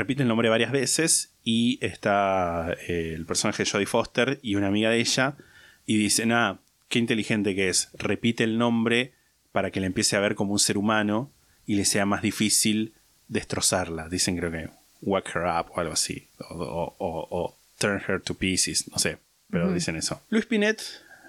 [0.00, 4.68] repite el nombre varias veces y está eh, el personaje de Jodie Foster y una
[4.68, 5.36] amiga de ella
[5.84, 9.12] y dicen, ah, qué inteligente que es, repite el nombre
[9.52, 11.30] para que le empiece a ver como un ser humano
[11.66, 12.94] y le sea más difícil
[13.28, 14.08] destrozarla.
[14.08, 14.70] Dicen creo que
[15.02, 19.18] whack her up o algo así, o, turn her to pieces, no sé,
[19.50, 20.22] pero dicen eso.
[20.30, 20.82] Luis Pinet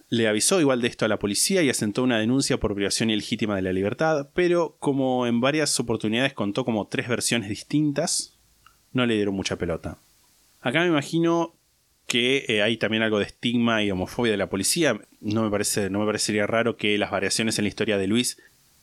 [0.09, 3.55] le avisó igual de esto a la policía y asentó una denuncia por privación ilegítima
[3.55, 8.37] de la libertad, pero como en varias oportunidades contó como tres versiones distintas,
[8.93, 9.97] no le dieron mucha pelota.
[10.61, 11.53] Acá me imagino
[12.07, 14.99] que eh, hay también algo de estigma y homofobia de la policía.
[15.21, 18.37] No me, parece, no me parecería raro que las variaciones en la historia de Luis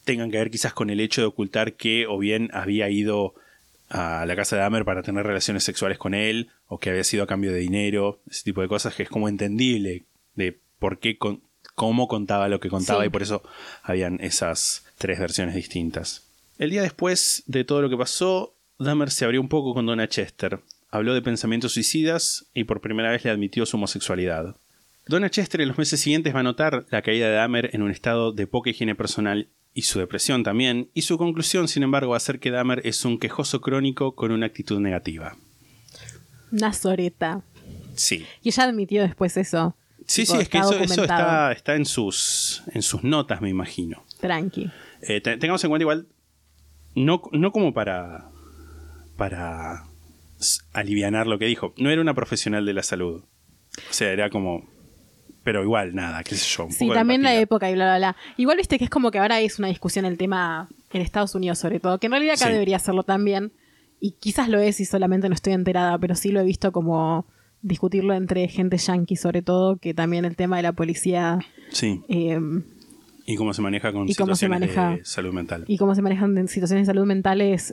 [0.04, 3.34] tengan que ver quizás con el hecho de ocultar que o bien había ido
[3.90, 7.24] a la casa de Dahmer para tener relaciones sexuales con él, o que había sido
[7.24, 10.04] a cambio de dinero, ese tipo de cosas que es como entendible
[10.34, 11.18] de por qué,
[11.74, 13.42] cómo contaba lo que contaba y por eso
[13.82, 16.26] habían esas tres versiones distintas.
[16.58, 20.08] El día después de todo lo que pasó, Dahmer se abrió un poco con Donna
[20.08, 20.60] Chester,
[20.90, 24.56] habló de pensamientos suicidas y por primera vez le admitió su homosexualidad.
[25.06, 27.90] Donna Chester en los meses siguientes va a notar la caída de Dahmer en un
[27.90, 32.16] estado de poca higiene personal y su depresión también, y su conclusión, sin embargo, va
[32.16, 35.36] a ser que Dahmer es un quejoso crónico con una actitud negativa.
[36.50, 37.42] Una soreta.
[37.94, 38.26] Sí.
[38.42, 39.76] Y ella admitió después eso.
[40.06, 44.04] Sí, sí, es que eso, está, está, en, sus, en sus notas, me imagino.
[44.20, 44.70] Tranqui.
[45.02, 46.06] Eh, tengamos en cuenta igual,
[46.94, 48.30] no, no como para
[49.18, 49.84] para
[50.72, 51.74] alivianar lo que dijo.
[51.76, 53.24] No era una profesional de la salud.
[53.90, 54.66] O sea, era como.
[55.44, 56.66] Pero igual, nada, qué sé yo.
[56.66, 58.16] Un sí, también la época y bla, bla, bla.
[58.36, 61.58] Igual viste que es como que ahora es una discusión el tema en Estados Unidos,
[61.58, 61.98] sobre todo.
[61.98, 63.52] Que en realidad acá debería serlo también.
[64.00, 67.26] Y quizás lo es y solamente no estoy enterada, pero sí lo he visto como
[67.60, 71.40] discutirlo entre gente yankee, sobre todo, que también el tema de la policía.
[71.70, 72.02] Sí.
[72.08, 72.62] Em,
[73.26, 75.64] y cómo se maneja con situaciones de salud mental.
[75.66, 77.72] Y cómo se manejan en situaciones de salud mental es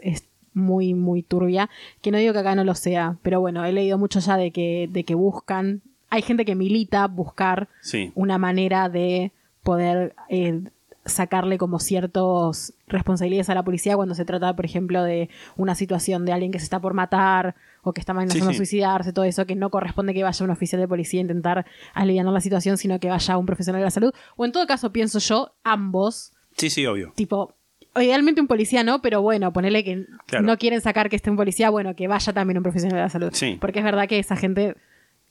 [0.55, 1.69] muy, muy turbia,
[2.01, 4.51] que no digo que acá no lo sea, pero bueno, he leído mucho ya de
[4.51, 7.67] que, de que buscan, hay gente que milita buscar
[8.15, 9.31] una manera de
[9.61, 10.61] poder eh,
[11.05, 16.25] sacarle como ciertos responsabilidades a la policía cuando se trata, por ejemplo, de una situación
[16.25, 19.45] de alguien que se está por matar o que está amenazando a suicidarse, todo eso,
[19.45, 22.99] que no corresponde que vaya un oficial de policía a intentar aliviar la situación, sino
[22.99, 24.11] que vaya un profesional de la salud.
[24.35, 26.33] O en todo caso, pienso yo, ambos.
[26.57, 27.13] Sí, sí, obvio.
[27.15, 27.53] Tipo,
[27.95, 30.05] idealmente un policía no, pero bueno, ponerle que
[30.41, 33.09] no quieren sacar que esté un policía, bueno, que vaya también un profesional de la
[33.09, 33.33] salud.
[33.59, 34.75] Porque es verdad que esa gente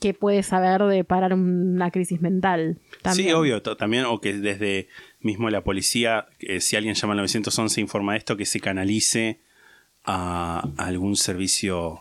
[0.01, 2.79] que puede saber de parar una crisis mental.
[3.03, 3.29] También.
[3.29, 4.89] Sí, obvio, también, o que desde
[5.21, 9.39] mismo la policía, eh, si alguien llama al 911 e informa esto, que se canalice
[10.05, 12.01] a, a algún servicio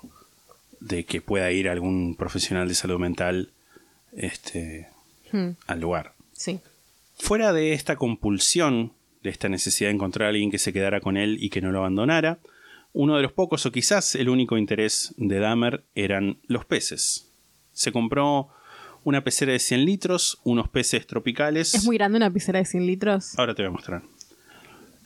[0.79, 3.51] de que pueda ir algún profesional de salud mental
[4.17, 4.87] este,
[5.33, 6.13] Hmm, al lugar.
[6.31, 6.59] sí.
[7.19, 8.91] Fuera de esta compulsión,
[9.23, 11.71] de esta necesidad de encontrar a alguien que se quedara con él y que no
[11.71, 12.39] lo abandonara,
[12.91, 17.31] uno de los pocos o quizás el único interés de Dahmer eran los peces.
[17.71, 18.49] Se compró
[19.03, 21.73] una pecera de 100 litros, unos peces tropicales.
[21.73, 23.37] Es muy grande una pizarra de 100 litros.
[23.39, 24.03] Ahora te voy a mostrar.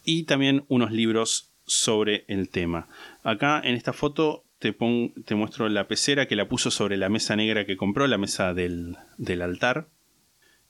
[0.04, 2.88] Y también unos libros sobre el tema.
[3.24, 7.10] Acá en esta foto te, pon- te muestro la pecera que la puso sobre la
[7.10, 9.88] mesa negra que compró, la mesa del, del altar,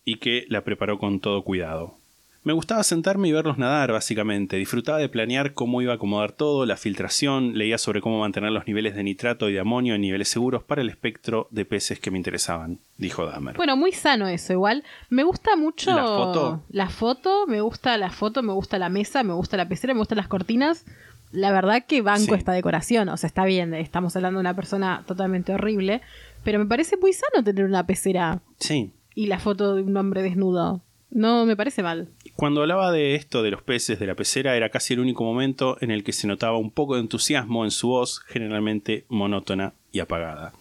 [0.06, 1.98] y que la preparó con todo cuidado.
[2.44, 4.56] Me gustaba sentarme y verlos nadar, básicamente.
[4.56, 8.66] Disfrutaba de planear cómo iba a acomodar todo, la filtración, leía sobre cómo mantener los
[8.68, 12.10] niveles de nitrato y de amonio en niveles seguros para el espectro de peces que
[12.10, 13.58] me interesaban, dijo Dahmer.
[13.58, 14.84] Bueno, muy sano eso, igual.
[15.10, 16.64] Me gusta mucho ¿La foto?
[16.70, 20.00] la foto, me gusta la foto, me gusta la mesa, me gusta la pecera, me
[20.00, 20.86] gustan las cortinas.
[21.34, 22.34] La verdad que banco Sí.
[22.36, 26.00] esta decoración, o sea, está bien, estamos hablando de una persona totalmente horrible,
[26.46, 30.22] pero me parece muy sano tener una pecera Sí, y la foto de un hombre
[30.22, 30.82] desnudo.
[31.18, 32.09] No me parece mal.
[32.36, 35.76] Cuando hablaba de esto de los peces de la pecera era casi el único momento
[35.82, 39.99] en el que se notaba un poco de entusiasmo en su voz, generalmente monótona y
[39.99, 40.53] apagada.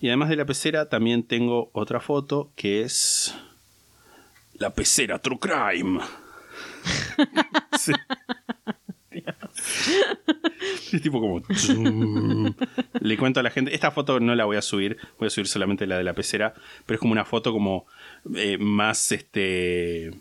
[0.00, 3.34] Y además de la pecera también tengo otra foto que es
[4.54, 6.00] la pecera True Crime.
[7.78, 7.92] Sí.
[10.92, 11.42] Es tipo como...
[13.00, 15.48] Le cuento a la gente, esta foto no la voy a subir, voy a subir
[15.48, 16.54] solamente la de la pecera,
[16.84, 17.86] pero es como una foto como
[18.34, 20.12] eh, más, este,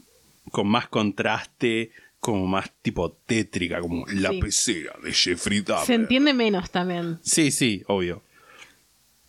[0.51, 4.39] con más contraste, como más tipo tétrica, como la Sí.
[4.41, 5.85] pecera de Jeffrey Dahmer.
[5.85, 7.19] Se entiende menos también.
[7.21, 8.21] Sí, sí, obvio.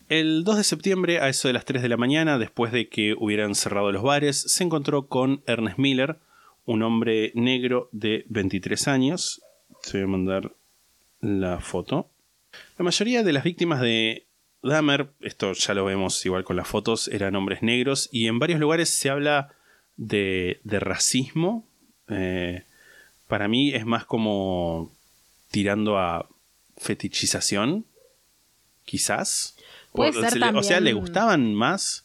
[0.08, 3.14] El 2 de septiembre, a eso de las 3 de la mañana, después de que
[3.18, 6.18] hubieran cerrado los bares, se encontró con Ernest Miller,
[6.64, 9.42] un hombre negro de 23 años.
[9.84, 10.52] Te voy a mandar
[11.20, 12.08] la foto.
[12.78, 14.24] La mayoría de las víctimas de
[14.66, 18.60] Dahmer, esto ya lo vemos igual con las fotos, eran hombres negros y en varios
[18.60, 19.52] lugares se habla
[19.96, 21.64] de, de racismo.
[22.08, 22.62] Eh,
[23.28, 24.92] para mí es más como
[25.50, 26.28] tirando a
[26.76, 27.84] fetichización,
[28.84, 29.56] quizás.
[29.92, 32.04] Puede O- ser se le- O sea, le gustaban más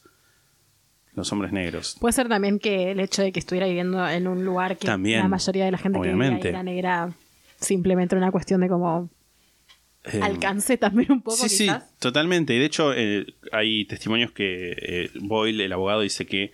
[1.13, 1.97] los hombres negros.
[1.99, 5.19] Puede ser también que el hecho de que estuviera viviendo en un lugar que También,
[5.19, 6.35] la mayoría de la gente que obviamente.
[6.47, 7.13] vivía ahí era negra,
[7.59, 9.09] simplemente era una cuestión de como
[10.05, 12.55] Eh, alcance también un poco Sí, sí, totalmente.
[12.55, 16.51] Y de hecho, eh, hay testimonios que eh, Boyle, el abogado, dice que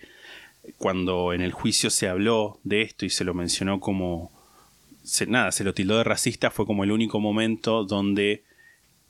[0.76, 4.30] cuando en el juicio se habló de esto y se lo mencionó como.
[5.02, 8.42] se- nada, se lo tildó de racista, fue como el único momento donde,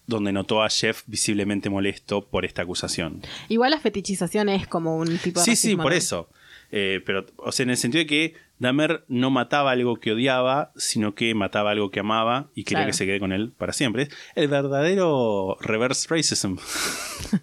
[0.06, 3.22] donde notó a Jeff visiblemente molesto por esta acusación.
[3.48, 5.98] Igual la fetichización es como un tipo de Sí, sí, racismo, por ¿no?
[5.98, 6.28] eso.
[6.70, 10.72] Eh, pero, o sea, en el sentido de que Dahmer no mataba algo que odiaba,
[10.76, 12.88] sino que mataba algo que amaba y quería Claro.
[12.88, 14.08] que se quede con él para siempre.
[14.34, 16.56] El verdadero reverse racism.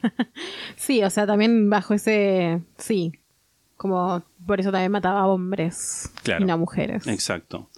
[0.77, 2.61] Sí, o sea, también bajo ese.
[2.77, 3.13] Sí.
[3.77, 6.43] Como por eso también mataba a hombres Claro.
[6.43, 7.07] y no a mujeres.
[7.07, 7.69] Exacto.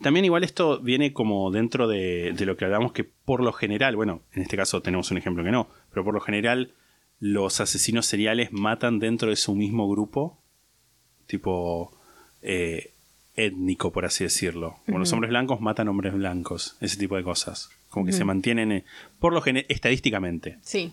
[0.00, 3.96] También igual esto viene como dentro de, de lo que hablamos que por lo general,
[3.96, 6.72] bueno, en este caso tenemos un ejemplo que no, pero por lo general
[7.18, 10.38] los asesinos seriales matan dentro de su mismo grupo,
[11.26, 11.92] tipo
[12.42, 12.92] eh,
[13.36, 14.76] étnico, por así decirlo.
[14.86, 17.70] Como los hombres blancos matan hombres blancos, ese tipo de cosas.
[17.88, 18.84] Como que se mantienen, eh,
[19.18, 20.58] por lo general, estadísticamente.
[20.62, 20.92] Sí.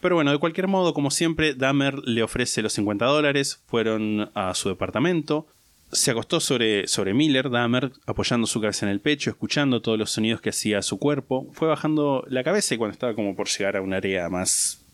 [0.00, 4.54] Pero bueno, de cualquier modo, como siempre, Dahmer le ofrece los 50 dólares, fueron a
[4.54, 5.46] su departamento,
[5.90, 10.10] se acostó sobre, sobre Miller, Dahmer, apoyando su cabeza en el pecho, escuchando todos los
[10.10, 13.76] sonidos que hacía su cuerpo, fue bajando la cabeza y cuando estaba como por llegar
[13.76, 14.84] a un área más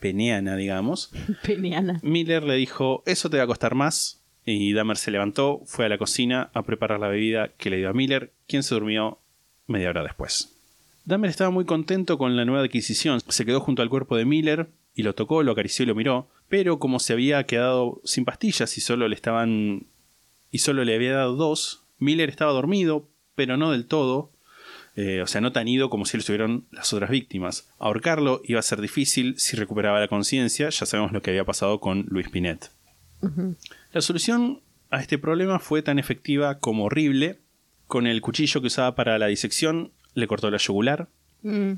[0.00, 1.10] peneana, digamos,
[1.42, 1.98] Peniana.
[2.02, 5.88] Miller le dijo, eso te va a costar más, y Dahmer se levantó, fue a
[5.88, 9.18] la cocina a preparar la bebida que le dio a Miller, quien se durmió
[9.66, 10.50] media hora después.
[11.06, 13.20] Dahmer estaba muy contento con la nueva adquisición.
[13.28, 16.28] Se quedó junto al cuerpo de Miller y lo tocó, lo acarició y lo miró.
[16.48, 19.86] Pero como se había quedado sin pastillas y solo le estaban.
[20.50, 24.30] y solo le había dado dos, Miller estaba dormido, pero no del todo.
[24.96, 27.68] eh, o sea, no tan ido como si lo estuvieran las otras víctimas.
[27.78, 30.68] Ahorcarlo iba a ser difícil si recuperaba la conciencia.
[30.68, 32.70] Ya sabemos lo que había pasado con Luis Pinet.
[33.94, 37.38] La solución a este problema fue tan efectiva como horrible.
[37.86, 41.06] Con el cuchillo que usaba para la disección, le cortó la yugular.
[41.42, 41.74] Mm.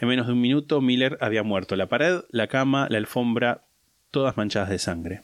[0.00, 1.76] En menos de un minuto, Miller había muerto.
[1.76, 3.66] La pared, la cama, la alfombra,
[4.10, 5.20] todas manchadas de sangre.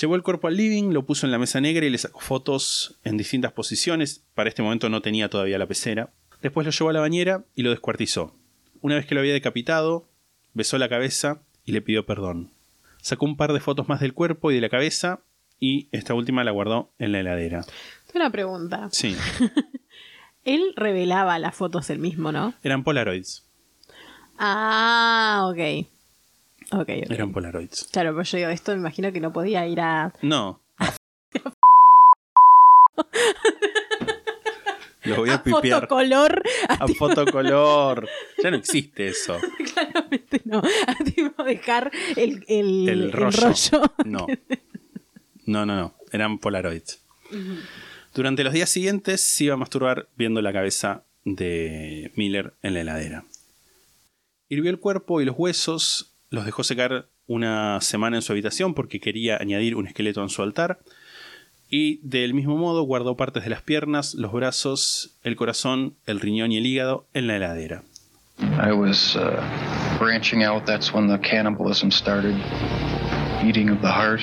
[0.00, 3.00] Llevó el cuerpo al living, lo puso en la mesa negra y le sacó fotos
[3.02, 4.22] en distintas posiciones.
[4.34, 6.10] Para este momento no tenía todavía la pecera.
[6.40, 8.32] Después lo llevó a la bañera y lo descuartizó.
[8.80, 10.06] Una vez que lo había decapitado,
[10.52, 12.52] besó la cabeza y le pidió perdón.
[13.02, 15.24] Sacó un par de fotos más del cuerpo y de la cabeza
[15.60, 17.64] y esta última la guardó en la heladera.
[18.14, 18.88] Una pregunta.
[18.92, 19.16] Sí,
[20.44, 22.54] Él revelaba las fotos él mismo, ¿no?
[22.62, 23.44] eran Polaroids.
[24.38, 25.86] Ah, ok.
[26.72, 27.10] Ok, ok.
[27.10, 27.88] Eran Polaroids.
[27.92, 30.12] Claro, pero yo digo, esto me imagino que no podía ir a.
[30.22, 30.60] No.
[35.04, 35.80] Lo voy a a pipear.
[35.82, 36.42] fotocolor.
[36.68, 38.08] A fotocolor.
[38.42, 39.38] Ya no existe eso.
[39.74, 40.58] Claramente no.
[40.86, 43.38] A tipo dejar el, el, El el rollo.
[43.48, 43.82] rollo.
[44.06, 44.26] No.
[45.46, 45.94] No, no, no.
[46.12, 47.00] Eran Polaroids.
[48.14, 52.80] Durante los días siguientes se iba a masturbar viendo la cabeza de Miller en la
[52.80, 53.24] heladera.
[54.48, 59.00] Hirvió el cuerpo y los huesos, los dejó secar una semana en su habitación porque
[59.00, 60.78] quería añadir un esqueleto en su altar.
[61.68, 66.52] Y del mismo modo guardó partes de las piernas, los brazos, el corazón, el riñón
[66.52, 67.82] y el hígado en la heladera.
[68.38, 69.40] I was uh,
[69.98, 70.66] branching out.
[70.66, 72.36] That's when the cannibalism started,
[73.44, 74.20] eating of the heart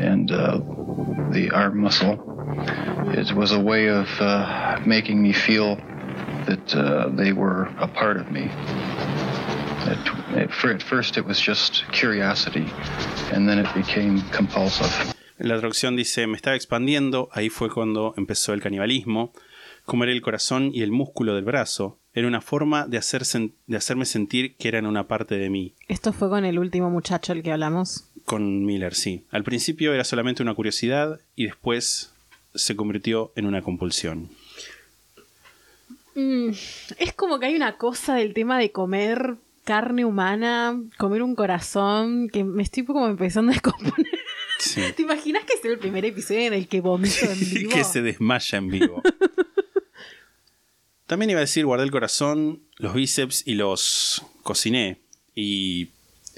[0.00, 0.58] and uh,
[1.30, 2.18] the arm muscle.
[3.12, 5.76] It was a way of uh, making me feel
[6.46, 8.50] that uh, they were a part of me.
[9.86, 9.98] At,
[10.36, 12.66] at, at first, it was just curiosity,
[13.32, 15.14] and then it became compulsive.
[15.38, 19.32] La traducción dice, me estaba expandiendo, ahí fue cuando empezó el canibalismo.
[19.86, 23.76] Comer el corazón y el músculo del brazo era una forma de, hacer sen- de
[23.76, 25.74] hacerme sentir que eran una parte de mí.
[25.88, 28.04] Esto fue con el último muchacho el que hablamos.
[28.24, 29.24] Con Miller, sí.
[29.30, 32.12] Al principio era solamente una curiosidad y después
[32.54, 34.28] se convirtió en una compulsión.
[36.14, 36.50] Mm,
[36.98, 42.28] es como que hay una cosa del tema de comer carne humana, comer un corazón,
[42.28, 44.06] que me estoy como empezando a descomponer.
[44.58, 44.80] Sí.
[44.96, 47.70] ¿Te imaginas que es el primer episodio en el que vomito en vivo?
[47.70, 49.02] que se desmaya en vivo.
[51.10, 55.00] También iba a decir, guardé el corazón, los bíceps y los cociné.
[55.34, 55.88] Y,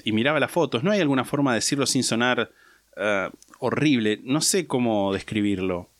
[0.03, 0.83] y miraba las fotos.
[0.83, 2.49] ¿No hay alguna forma de decirlo sin sonar
[2.97, 4.19] eh, horrible?
[4.23, 5.91] No sé cómo describirlo.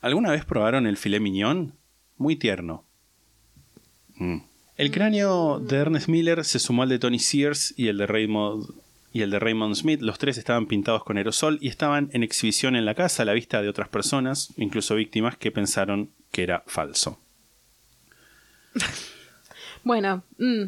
[0.00, 1.74] ¿Alguna vez probaron el filet mignon?
[2.16, 2.84] Muy tierno.
[4.16, 4.38] Mm.
[4.76, 8.74] El cráneo de Ernest Miller se sumó al de Tony Sears y el de Raymond
[9.12, 10.00] y el de Raymond Smith.
[10.00, 13.34] Los tres estaban pintados con aerosol y estaban en exhibición en la casa a la
[13.34, 17.20] vista de otras personas, incluso víctimas que pensaron que era falso.
[19.82, 20.64] Bueno, mm.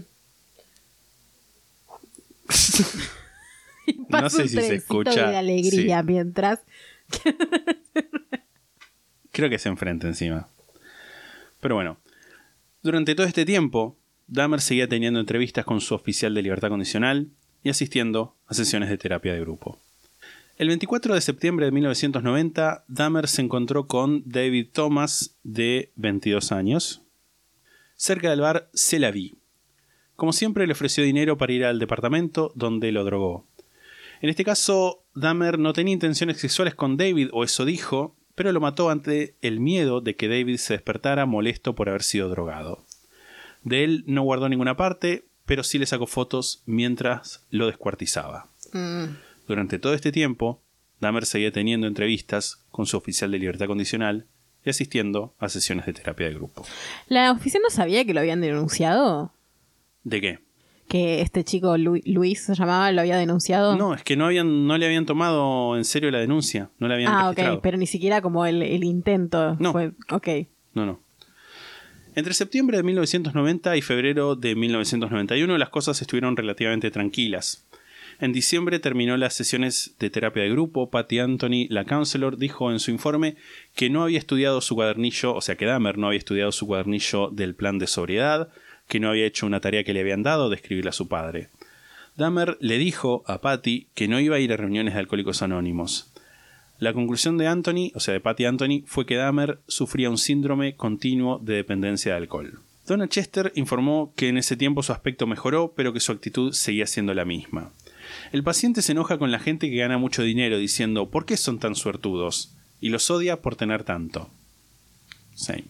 [4.08, 5.28] No sé si se escucha.
[5.28, 6.06] de alegría Sí.
[6.06, 6.60] mientras.
[9.32, 10.48] Creo que se enfrenta encima.
[11.60, 11.98] Pero bueno,
[12.82, 13.96] durante todo este tiempo,
[14.26, 17.28] Dahmer seguía teniendo entrevistas con su oficial de libertad condicional
[17.62, 19.78] y asistiendo a sesiones de terapia de grupo.
[20.56, 27.01] El 24 de septiembre de 1990, Dahmer se encontró con David Thomas, de 22 años,
[28.02, 29.36] cerca del bar C'est la Vie.
[30.16, 33.46] Como siempre, le ofreció dinero para ir al departamento donde lo drogó.
[34.20, 38.60] En este caso, Dahmer no tenía intenciones sexuales con David, o eso dijo, pero lo
[38.60, 42.84] mató ante el miedo de que David se despertara molesto por haber sido drogado.
[43.62, 48.50] De él no guardó ninguna parte, pero sí le sacó fotos mientras lo descuartizaba.
[48.72, 49.16] Mm.
[49.46, 50.60] Durante todo este tiempo,
[51.00, 54.26] Dahmer seguía teniendo entrevistas con su oficial de libertad condicional
[54.64, 56.64] y asistiendo a sesiones de terapia de grupo.
[57.08, 59.32] ¿La oficina no sabía que lo habían denunciado?
[60.04, 60.38] ¿De qué?
[60.88, 63.76] Que este chico Lu- Luis se llamaba, lo había denunciado.
[63.76, 66.94] No, es que no, habían, no le habían tomado en serio la denuncia, no la
[66.94, 67.56] habían ah, registrado.
[67.56, 69.56] ok, pero ni siquiera como el, el intento.
[69.58, 69.72] No.
[69.72, 70.28] Fue, ok.
[70.74, 71.00] No, no.
[72.14, 77.66] Entre septiembre de 1990 y febrero de 1991 las cosas estuvieron relativamente tranquilas.
[78.22, 80.90] En diciembre terminó las sesiones de terapia de grupo.
[80.90, 83.34] Patty Anthony, la counselor, dijo en su informe
[83.74, 87.30] que no había estudiado su cuadernillo, o sea que Dahmer no había estudiado su cuadernillo
[87.30, 88.48] del plan de sobriedad,
[88.86, 91.48] que no había hecho una tarea que le habían dado de escribirle a su padre.
[92.16, 96.12] Dahmer le dijo a Patty que no iba a ir a reuniones de alcohólicos anónimos.
[96.78, 100.76] La conclusión de Anthony, o sea de Patty Anthony, fue que Dahmer sufría un síndrome
[100.76, 102.60] continuo de dependencia de alcohol.
[102.86, 106.86] Donna Chester informó que en ese tiempo su aspecto mejoró, pero que su actitud seguía
[106.86, 107.72] siendo la misma.
[108.32, 111.58] El paciente se enoja con la gente que gana mucho dinero diciendo ¿por qué son
[111.58, 112.56] tan suertudos?
[112.82, 114.28] y los odia por tener tanto.
[115.34, 115.64] Sí.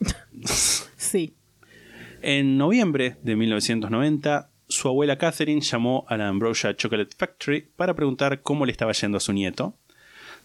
[0.96, 1.34] Sí.
[2.22, 8.40] En noviembre de 1990, su abuela Catherine llamó a la Ambrosia Chocolate Factory para preguntar
[8.40, 9.76] cómo le estaba yendo a su nieto.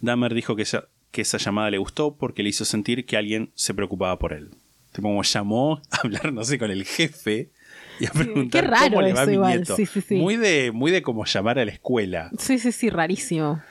[0.02, 3.52] Dahmer dijo que esa, que esa llamada le gustó porque le hizo sentir que alguien
[3.54, 4.50] se preocupaba por él.
[4.94, 7.52] Como llamó a hablar, no sé, con el jefe
[8.00, 9.76] y a preguntar qué raro cómo le va a eso mi igual, nieto.
[9.76, 10.16] sí, sí, sí.
[10.16, 12.30] Muy de, muy de como llamar a la escuela.
[12.38, 13.62] Sí, sí, sí, rarísimo.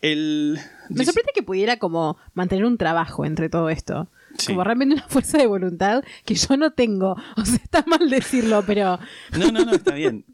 [0.00, 0.58] El,
[0.90, 4.08] Me sorprende que pudiera como mantener un trabajo entre todo esto.
[4.38, 4.48] Sí.
[4.48, 7.16] Como realmente una fuerza de voluntad que yo no tengo.
[7.36, 8.98] O sea, está mal decirlo, pero
[9.36, 10.24] No, no, no, está bien.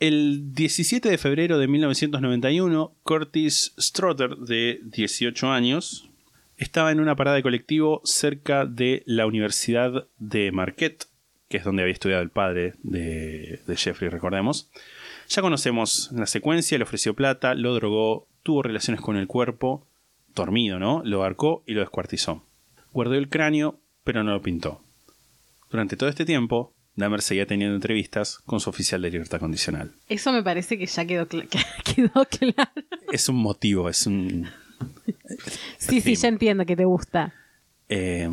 [0.00, 6.08] El 17 de febrero de 1991, Curtis Strotter, de 18 años,
[6.56, 11.06] estaba en una parada de colectivo cerca de la Universidad de Marquette,
[11.48, 14.68] que es donde había estudiado el padre de, de Jeffrey, recordemos.
[15.28, 19.86] Ya conocemos la secuencia, le ofreció plata, lo drogó, tuvo relaciones con el cuerpo,
[20.34, 21.02] dormido, ¿no?
[21.04, 22.42] Lo arcó y lo descuartizó.
[22.92, 24.82] Guardó el cráneo, pero no lo pintó.
[25.70, 29.92] Durante todo este tiempo, Dahmer seguía teniendo entrevistas con su oficial de libertad condicional.
[30.08, 31.48] Eso me parece que ya quedó, cl-
[31.94, 32.70] quedó claro.
[33.12, 34.48] Es un motivo, es un...
[35.78, 37.34] Sí, sí, ya entiendo que te gusta.
[37.88, 38.28] eh,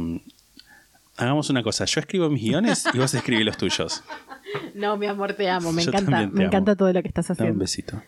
[1.17, 4.03] hagamos una cosa, yo escribo mis guiones y vos escribís los tuyos.
[4.73, 5.73] No, mi amor, te amo.
[5.73, 6.41] Me Yo encanta, me amo.
[6.43, 7.99] encanta todo lo que estás Dame un haciendo.
[7.99, 8.03] besito.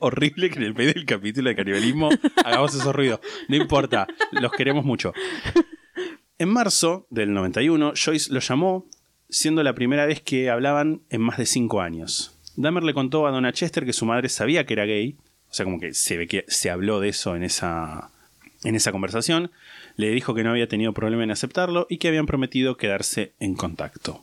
[0.00, 2.10] Horrible que en el medio del capítulo de canibalismo
[2.44, 3.20] hagamos esos ruidos.
[3.48, 5.12] No importa, los queremos mucho.
[6.38, 8.86] En marzo del 91, Joyce lo llamó,
[9.28, 12.36] siendo la primera vez que hablaban en más de cinco años.
[12.56, 15.16] Dahmer le contó a Donna Chester que su madre sabía que era gay,
[15.50, 18.10] o sea, como que se ve que se habló de eso en esa,
[18.64, 19.50] en esa conversación.
[19.98, 23.54] Le dijo que no había tenido problema en aceptarlo y que habían prometido quedarse en
[23.54, 24.22] contacto.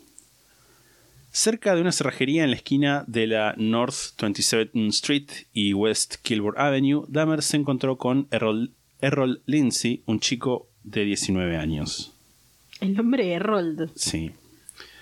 [1.32, 6.58] Cerca de una cerrajería en la esquina de la North 27th Street y West Kilburn
[6.58, 8.72] Avenue, Dahmer se encontró con Errol,
[9.02, 12.14] Errol Lindsay, un chico de 19 años.
[12.80, 14.32] El nombre Herold Sí.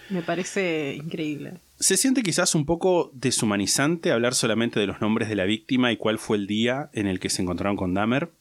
[0.09, 1.53] me parece increíble.
[1.79, 5.97] Se siente quizás un poco deshumanizante hablar solamente de los nombres de la víctima y
[5.97, 8.31] cuál fue el día en el que se encontraron con Dahmer.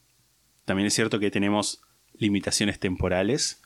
[0.64, 1.82] También es cierto que tenemos
[2.22, 3.60] limitaciones temporales.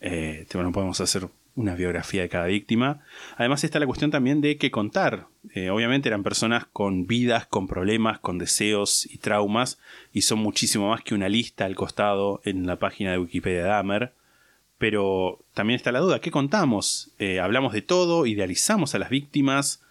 [0.00, 3.00] Eh, te- no podemos hacer una biografía de cada víctima.
[3.36, 5.26] Además está la cuestión también de qué contar.
[5.54, 9.78] Eh, obviamente eran personas con vidas, con problemas, con deseos y traumas,
[10.12, 13.68] y son muchísimo más que una lista al costado en la página de Wikipedia de
[13.68, 14.12] Dahmer.
[14.78, 17.10] Pero también está la duda, ¿qué contamos?
[17.18, 19.82] Eh, hablamos de todo, idealizamos a las víctimas,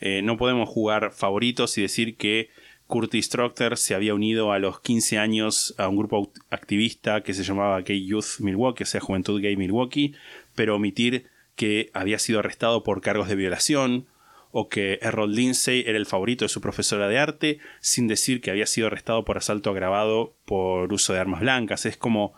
[0.00, 2.48] eh, no podemos jugar favoritos y decir que
[2.88, 7.44] Curtis Proctor se había unido a los 15 años a un grupo activista que se
[7.44, 10.14] llamaba Gay Youth Milwaukee, o sea, Juventud Gay Milwaukee,
[10.56, 14.06] pero omitir que había sido arrestado por cargos de violación,
[14.50, 18.50] o que Errol Lindsay era el favorito de su profesora de arte, sin decir que
[18.50, 21.84] había sido arrestado por asalto agravado por uso de armas blancas.
[21.84, 22.32] Es como.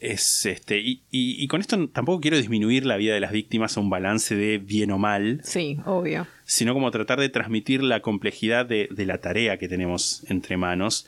[0.00, 0.78] Es este.
[0.78, 4.36] Y- y con esto tampoco quiero disminuir la vida de las víctimas a un balance
[4.36, 6.26] de bien o mal, Sí, obvio.
[6.50, 11.06] Sino como tratar de transmitir la complejidad de, de la tarea que tenemos entre manos.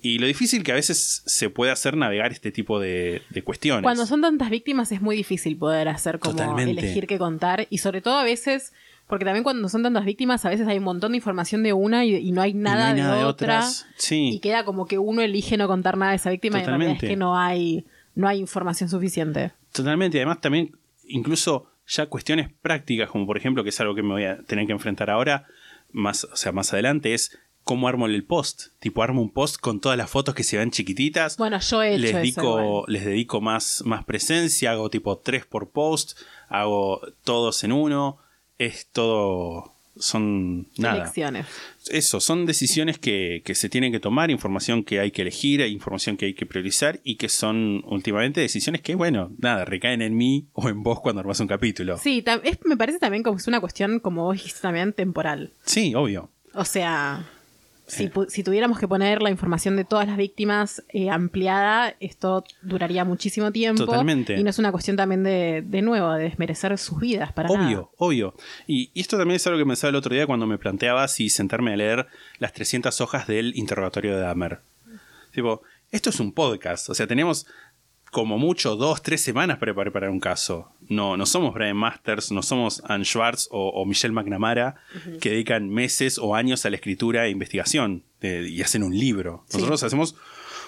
[0.00, 3.82] Y lo difícil que a veces se puede hacer navegar este tipo de, de cuestiones.
[3.82, 6.70] Cuando son tantas víctimas es muy difícil poder hacer como Totalmente.
[6.80, 8.72] elegir qué contar y sobre todo a veces,
[9.08, 12.04] porque también cuando son tantas víctimas a veces hay un montón de información de una
[12.04, 13.86] y, y no hay nada, hay de, nada de otra otras.
[13.96, 14.30] Sí.
[14.34, 16.90] y queda como que uno elige no contar nada de esa víctima y en realidad
[16.92, 17.14] es Totalmente.
[17.14, 19.50] que no hay no hay información suficiente.
[19.72, 20.76] Totalmente, y además también
[21.08, 24.66] incluso ya cuestiones prácticas, como por ejemplo, que es algo que me voy a tener
[24.66, 25.46] que enfrentar ahora,
[25.90, 28.68] más, o sea, más adelante, es cómo armo el post.
[28.78, 31.36] Tipo, armo un post con todas las fotos que se ven chiquititas.
[31.36, 35.70] Bueno, yo he hecho les dedico, les dedico más, más presencia, hago tipo tres por
[35.70, 36.18] post,
[36.48, 38.18] hago todos en uno.
[38.58, 39.77] Es todo.
[39.98, 40.96] Son nada.
[41.02, 41.46] Elecciones.
[41.90, 46.16] Eso, son decisiones que, que se tienen que tomar, información que hay que elegir, información
[46.16, 50.46] que hay que priorizar y que son últimamente decisiones que, bueno, nada, recaen en mí
[50.52, 51.96] o en vos cuando armas un capítulo.
[51.98, 55.52] Sí, es- me parece también como que es una cuestión, como vos dijiste también, temporal.
[55.64, 56.30] Sí, obvio.
[56.54, 57.28] O sea,
[57.88, 63.50] si, tuviéramos que poner la información de todas las víctimas eh, ampliada, esto duraría muchísimo
[63.50, 63.86] tiempo.
[63.86, 64.38] Totalmente.
[64.38, 67.66] Y no es una cuestión también de, de nuevo, de desmerecer sus vidas, para nada.
[67.66, 68.34] Obvio, obvio.
[68.66, 71.30] Y, y esto también es algo que pensaba el otro día cuando me planteaba si
[71.30, 72.06] sentarme a leer
[72.38, 74.60] las 300 hojas del interrogatorio de Dahmer.
[75.32, 77.46] Tipo, esto es un podcast, o sea, tenemos
[78.10, 80.72] como mucho dos, tres semanas para preparar un caso.
[80.88, 84.76] No, no somos Brian Masters, no somos Anne Schwartz o, o Michelle McNamara
[85.20, 89.44] que dedican meses o años a la escritura e investigación eh, y hacen un libro.
[89.52, 90.14] Nosotros hacemos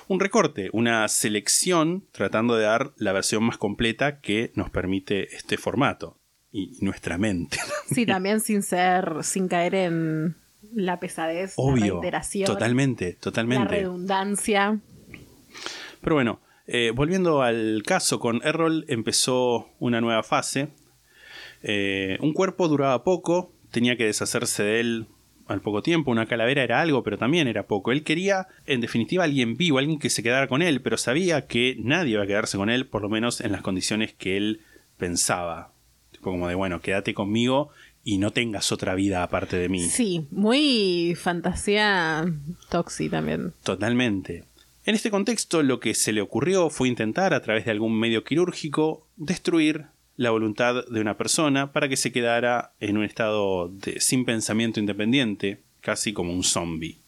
[0.09, 5.57] un recorte, una selección tratando de dar la versión más completa que nos permite este
[5.57, 6.19] formato
[6.53, 7.59] y nuestra mente.
[7.93, 10.37] Sí, también sin ser, sin caer en
[10.75, 13.75] la pesadez, la Obvio, reiteración, totalmente, la totalmente.
[13.75, 14.79] redundancia.
[16.01, 20.69] Pero bueno, eh, volviendo al caso, con Errol empezó una nueva fase.
[21.63, 25.07] Eh, un cuerpo duraba poco, tenía que deshacerse de él
[25.47, 26.11] al poco tiempo.
[26.11, 27.93] Una calavera era algo, pero también era poco.
[27.93, 31.77] Él quería, en definitiva, alguien vivo, alguien que se quedara con él, pero sabía que
[31.79, 34.61] nadie iba a quedarse con él, por lo menos en las condiciones que él
[34.97, 35.73] pensaba.
[36.13, 37.71] Tipo como de, bueno, quédate conmigo
[38.05, 39.83] y no tengas otra vida aparte de mí.
[39.83, 42.25] Sí, muy fantasía
[42.69, 43.53] toxi también.
[43.63, 44.45] Totalmente.
[44.87, 48.25] En este contexto, lo que se le ocurrió fue intentar, a través de algún medio
[48.25, 54.01] quirúrgico, destruir la voluntad de una persona para que se quedara en un estado de,
[54.01, 56.99] sin pensamiento independiente, casi como un zombie.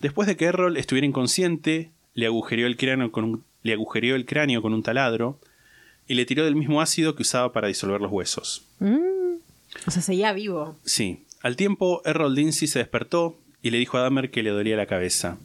[0.00, 4.26] Después de que Errol estuviera inconsciente, le agujereó el cráneo con un, le agujereó el
[4.26, 5.38] cráneo con un taladro
[6.08, 8.66] y le tiró del mismo ácido que usaba para disolver los huesos.
[8.80, 10.76] O sea, seguía vivo.
[10.84, 11.24] Sí.
[11.42, 14.86] Al tiempo, Errol Lindsay se despertó y le dijo a Dahmer que le dolía la
[14.86, 15.38] cabeza.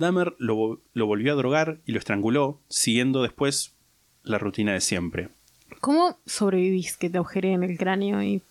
[0.00, 3.76] Dahmer lo, lo volvió a drogar y lo estranguló, siguiendo después
[4.24, 5.28] la rutina de siempre.
[5.80, 8.42] ¿Cómo sobrevivís que te agujereen el cráneo y.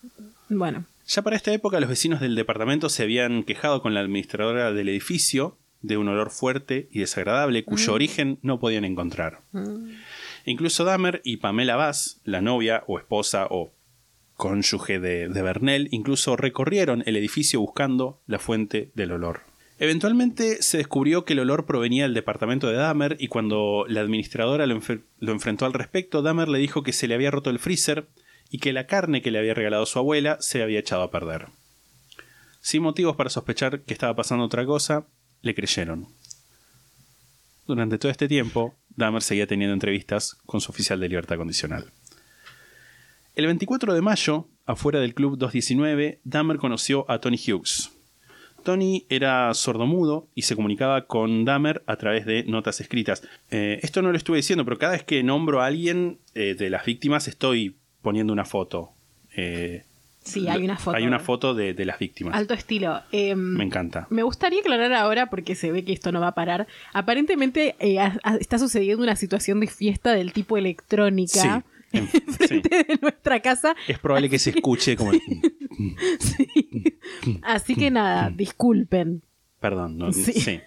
[0.48, 0.86] Bueno.
[1.06, 4.88] Ya para esta época, los vecinos del departamento se habían quejado con la administradora del
[4.88, 9.40] edificio de un olor fuerte y desagradable cuyo origen no podían encontrar.
[10.44, 13.72] Incluso Dahmer y Pamela Bass, la novia o esposa o
[14.34, 19.49] cónyuge de, de Bernell, incluso recorrieron el edificio buscando la fuente del olor.
[19.82, 24.66] Eventualmente se descubrió que el olor provenía del departamento de Dahmer y cuando la administradora
[24.66, 24.74] lo,
[25.32, 28.06] enfrentó al respecto, Dahmer le dijo que se le había roto el freezer
[28.50, 31.46] y que la carne que le había regalado su abuela se había echado a perder.
[32.60, 35.06] Sin motivos para sospechar que estaba pasando otra cosa,
[35.40, 36.08] le creyeron.
[37.66, 41.90] Durante todo este tiempo, Dahmer seguía teniendo entrevistas con su oficial de libertad condicional.
[43.34, 47.92] El 24 de mayo, afuera del Club 219, Dahmer conoció a Tony Hughes.
[48.60, 53.22] Tony era sordomudo y se comunicaba con Dahmer a través de notas escritas.
[53.50, 56.70] Eh, esto no lo estuve diciendo, pero cada vez que nombro a alguien eh, de
[56.70, 58.92] las víctimas estoy poniendo una foto.
[59.36, 59.84] Eh,
[60.22, 60.98] Sí, hay una foto.
[60.98, 62.36] Hay una foto de, de las víctimas.
[62.36, 63.00] Alto estilo.
[63.10, 64.06] Em, Me encanta.
[64.10, 66.66] Me gustaría aclarar ahora, porque se ve que esto no va a parar.
[66.92, 71.48] Aparentemente eh, a- a- está sucediendo una situación de fiesta del tipo electrónica Sí,
[71.92, 72.08] en-
[72.48, 72.60] sí.
[72.60, 73.74] de nuestra casa.
[73.88, 75.12] Es probable que se escuche como...
[77.42, 79.22] Así que nada, disculpen.
[79.60, 80.32] Perdón, no, Sí.
[80.32, 80.60] sí.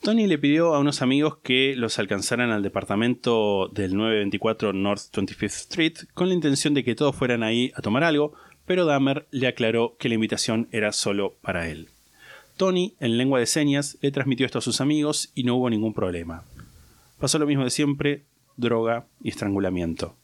[0.00, 5.44] Tony le pidió a unos amigos que los alcanzaran al departamento del 924 North 25th
[5.44, 8.32] Street con la intención de que todos fueran ahí a tomar algo,
[8.66, 11.88] pero Dahmer le aclaró que la invitación era solo para él.
[12.56, 15.94] Tony, en lengua de señas, le transmitió esto a sus amigos y no hubo ningún
[15.94, 16.42] problema.
[17.20, 18.24] Pasó lo mismo de siempre,
[18.62, 20.16] droga y estrangulamiento.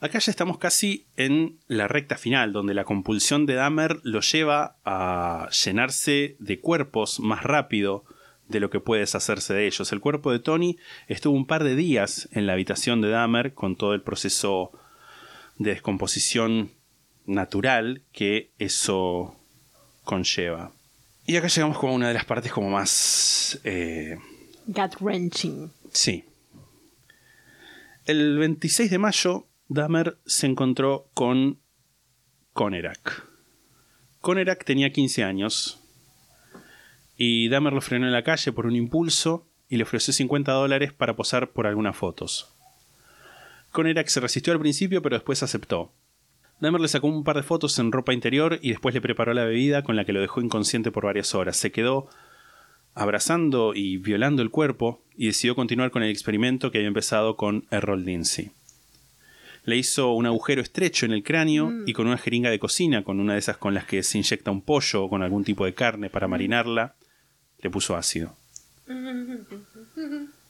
[0.00, 4.76] Acá ya estamos casi en la recta final, donde la compulsión de Dahmer lo lleva
[4.84, 8.04] a llenarse de cuerpos más rápido
[8.48, 9.92] de lo que puede deshacerse de ellos.
[9.92, 13.76] El cuerpo de Tony estuvo un par de días en la habitación de Dahmer con
[13.76, 14.72] todo el proceso
[15.58, 16.70] de descomposición
[17.26, 19.36] natural que eso
[20.04, 20.72] conlleva.
[21.26, 23.60] Y acá llegamos como a una de las partes como más...
[23.64, 24.18] eh,
[24.66, 25.70] Gut wrenching.
[25.92, 26.24] Sí.
[28.10, 31.60] El 26 de mayo, Dahmer se encontró con
[32.52, 33.24] Konerak.
[34.20, 35.80] Konerak tenía 15 años
[37.16, 40.92] y Dahmer lo frenó en la calle por un impulso y le ofreció 50 dólares
[40.92, 42.52] para posar por algunas fotos.
[43.70, 45.92] Konerak se resistió al principio pero después aceptó.
[46.58, 49.44] Dahmer le sacó un par de fotos en ropa interior y después le preparó la
[49.44, 51.56] bebida con la que lo dejó inconsciente por varias horas.
[51.56, 52.08] Se quedó
[52.94, 57.66] abrazando y violando el cuerpo y decidió continuar con el experimento que había empezado con
[57.70, 58.50] Errol Lindsay.
[59.64, 63.20] Le hizo un agujero estrecho en el cráneo y con una jeringa de cocina, con
[63.20, 65.74] una de esas con las que se inyecta un pollo o con algún tipo de
[65.74, 66.96] carne para marinarla,
[67.58, 68.36] le puso ácido.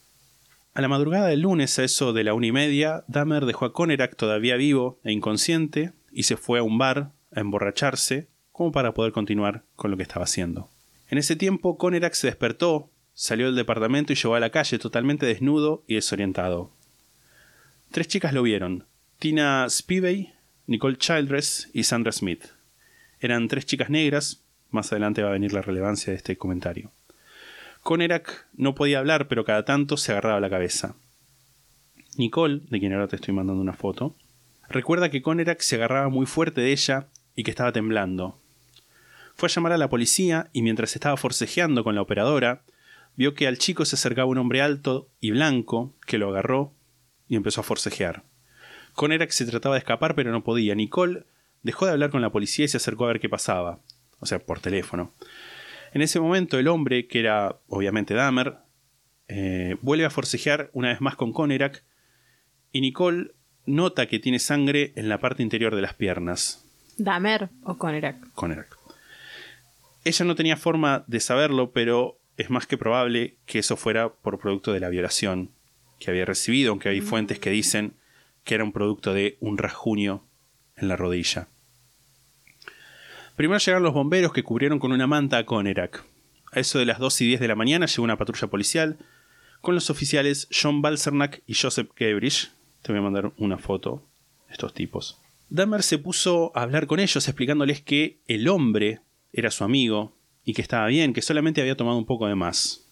[0.72, 3.72] A la madrugada del lunes, a eso de la una y media, Dahmer dejó a
[3.72, 8.94] Konerak todavía vivo e inconsciente y se fue a un bar a emborracharse como para
[8.94, 10.70] poder continuar con lo que estaba haciendo.
[11.10, 15.26] En ese tiempo, Konerak se despertó, salió del departamento y llegó a la calle totalmente
[15.26, 16.70] desnudo y desorientado.
[17.90, 18.86] Tres chicas lo vieron:
[19.18, 20.32] Tina Spivey,
[20.68, 22.44] Nicole Childress y Sandra Smith.
[23.18, 24.44] Eran tres chicas negras.
[24.70, 26.92] Más adelante va a venir la relevancia de este comentario.
[27.82, 30.94] Konerak no podía hablar, pero cada tanto se agarraba la cabeza.
[32.16, 34.14] Nicole, de quien ahora te estoy mandando una foto,
[34.68, 38.39] recuerda que Konerak se agarraba muy fuerte de ella y que estaba temblando.
[39.40, 42.62] Fue a llamar a la policía y mientras estaba forcejeando con la operadora,
[43.16, 46.74] vio que al chico se acercaba un hombre alto y blanco que lo agarró
[47.26, 48.22] y empezó a forcejear.
[48.92, 50.74] Konerak se trataba de escapar pero no podía.
[50.74, 51.24] Nicole
[51.62, 53.80] dejó de hablar con la policía y se acercó a ver qué pasaba,
[54.18, 55.14] o sea, por teléfono.
[55.94, 58.58] En ese momento el hombre, que era obviamente Dahmer,
[59.26, 61.82] eh, vuelve a forcejear una vez más con Konerak
[62.72, 63.32] y Nicole
[63.64, 66.62] nota que tiene sangre en la parte interior de las piernas.
[66.98, 68.34] Damer o Konerak.
[68.34, 68.79] Konerak.
[70.04, 74.38] Ella no tenía forma de saberlo, pero es más que probable que eso fuera por
[74.38, 75.50] producto de la violación
[75.98, 77.94] que había recibido, aunque hay fuentes que dicen
[78.44, 80.24] que era un producto de un rasguño
[80.76, 81.48] en la rodilla.
[83.36, 86.04] Primero llegaron los bomberos que cubrieron con una manta a Konerak.
[86.52, 88.98] A eso de las 2 y 10 de la mañana llegó una patrulla policial
[89.60, 92.50] con los oficiales John Balsernak y Joseph Gabrich,
[92.82, 94.02] Te voy a mandar una foto
[94.48, 95.20] de estos tipos.
[95.50, 99.00] Dahmer se puso a hablar con ellos explicándoles que el hombre
[99.32, 102.86] era su amigo y que estaba bien, que solamente había tomado un poco de más.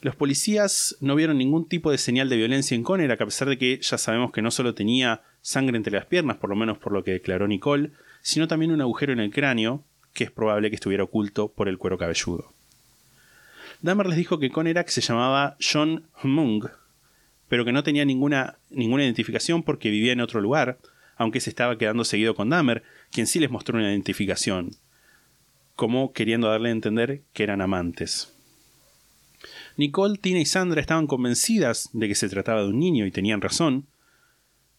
[0.00, 3.58] Los policías no vieron ningún tipo de señal de violencia en Conner, a pesar de
[3.58, 6.92] que ya sabemos que no solo tenía sangre entre las piernas, por lo menos por
[6.92, 7.90] lo que declaró Nicole,
[8.22, 11.78] sino también un agujero en el cráneo, que es probable que estuviera oculto por el
[11.78, 12.52] cuero cabelludo.
[13.82, 16.66] Dahmer les dijo que Conerak se llamaba John Hmung,
[17.48, 20.78] pero que no tenía ninguna, ninguna identificación porque vivía en otro lugar,
[21.16, 24.70] aunque se estaba quedando seguido con Dahmer, quien sí les mostró una identificación,
[25.76, 28.32] como queriendo darle a entender que eran amantes.
[29.76, 33.42] Nicole, Tina y Sandra estaban convencidas de que se trataba de un niño y tenían
[33.42, 33.86] razón,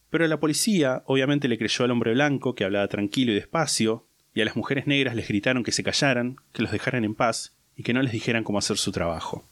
[0.09, 4.41] pero la policía obviamente le creyó al hombre blanco que hablaba tranquilo y despacio, y
[4.41, 7.83] a las mujeres negras les gritaron que se callaran, que los dejaran en paz y
[7.83, 9.47] que no les dijeran cómo hacer su trabajo.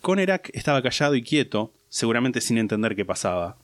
[0.00, 3.56] Conerak estaba callado y quieto, seguramente sin entender qué pasaba.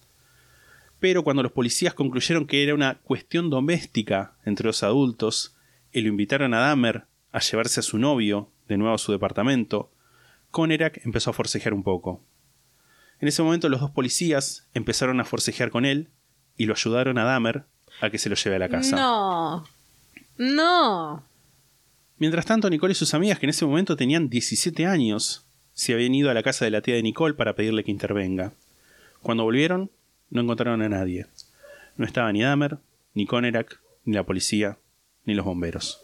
[0.99, 5.57] Pero cuando los policías concluyeron que era una cuestión doméstica entre los adultos
[5.93, 9.91] y lo invitaron a Dahmer a llevarse a su novio de nuevo a su departamento,
[10.51, 12.23] Conerak empezó a forcejear un poco.
[13.21, 16.09] En ese momento los dos policías empezaron a forcejear con él
[16.57, 17.65] y lo ayudaron a Dahmer
[18.01, 18.97] a que se lo lleve a la casa.
[18.97, 19.65] No.
[20.39, 21.25] No.
[22.19, 26.15] Mientras tanto, Nicole y sus amigas, que en ese momento tenían 17 años, se habían
[26.15, 28.53] ido a la casa de la tía de Nicole para pedirle que intervenga.
[29.23, 29.91] Cuando volvieron,
[30.31, 31.27] no encontraron a nadie.
[31.97, 32.79] No estaba ni Dahmer,
[33.15, 34.79] ni Conerak, ni la policía,
[35.31, 36.03] ni los bomberos.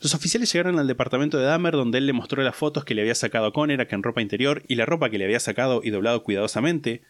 [0.00, 3.02] Los oficiales llegaron al departamento de Dahmer donde él le mostró las fotos que le
[3.02, 5.90] había sacado a Conerak en ropa interior y la ropa que le había sacado y
[5.90, 7.02] doblado cuidadosamente,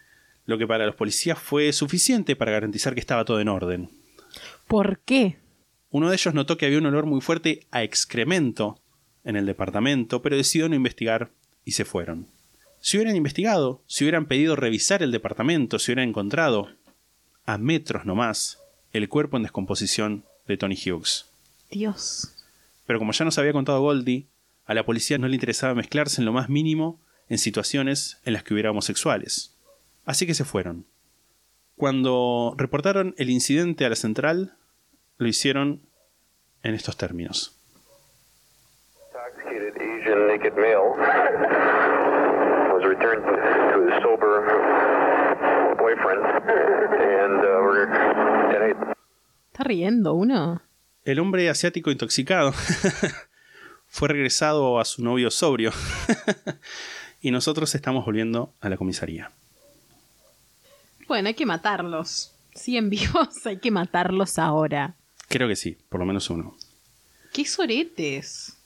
[0.46, 3.90] lo que para los policías fue suficiente para garantizar que estaba todo en orden.
[4.66, 5.36] ¿Por qué?
[5.90, 8.80] Uno de ellos notó que había un olor muy fuerte a excremento
[9.24, 11.30] en el departamento, pero decidió no investigar
[11.66, 12.28] y se fueron.
[12.80, 16.70] Si hubieran investigado, si hubieran pedido revisar el departamento, si hubieran encontrado,
[17.44, 18.58] a metros nomás,
[18.92, 21.26] el cuerpo en descomposición de Tony Hughes.
[21.70, 22.34] Dios.
[22.86, 24.26] Pero como ya nos había contado Goldie,
[24.66, 28.42] a la policía no le interesaba mezclarse en lo más mínimo en situaciones en las
[28.42, 29.56] que hubiera homosexuales.
[30.04, 30.86] Así que se fueron.
[31.76, 34.54] Cuando reportaron el incidente a la central,
[35.18, 35.82] lo hicieron
[36.62, 37.56] en estos términos.
[49.60, 50.62] ¿Está riendo uno?
[51.04, 52.54] El hombre asiático intoxicado
[53.88, 55.70] fue regresado a su novio sobrio
[57.20, 59.32] y nosotros estamos volviendo a la comisaría.
[61.06, 62.32] Bueno, hay que matarlos.
[62.54, 64.94] Siguen vivos, hay que matarlos ahora.
[65.28, 66.56] Creo que sí, por lo menos uno.
[67.30, 68.56] ¡Qué soretes!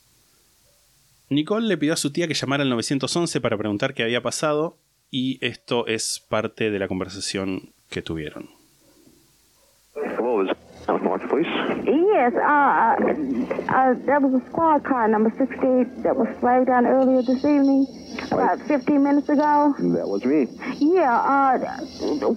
[1.28, 4.78] Nicole le pidió a su tía que llamara al 911 para preguntar qué había pasado
[5.10, 8.62] y esto es parte de la conversación que tuvieron.
[11.34, 11.98] Hello, is North Police?
[12.14, 12.94] Yes, uh,
[13.74, 17.86] uh, there was a squad car number 68 that was flagged down earlier this evening,
[18.30, 19.74] about 15 minutes ago.
[19.98, 20.46] That was me.
[20.78, 21.58] Yeah, uh,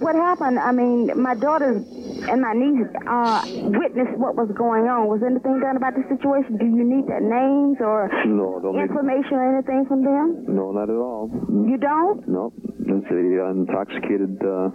[0.02, 0.58] what happened?
[0.58, 1.86] I mean, my daughters
[2.26, 5.06] and my niece uh, witnessed what was going on.
[5.06, 6.58] Was anything done about the situation?
[6.58, 10.42] Do you need their names or No, information or anything from them?
[10.50, 11.30] No, not at all.
[11.46, 12.26] You don't?
[12.26, 14.74] No, it's a uh, intoxicated uh,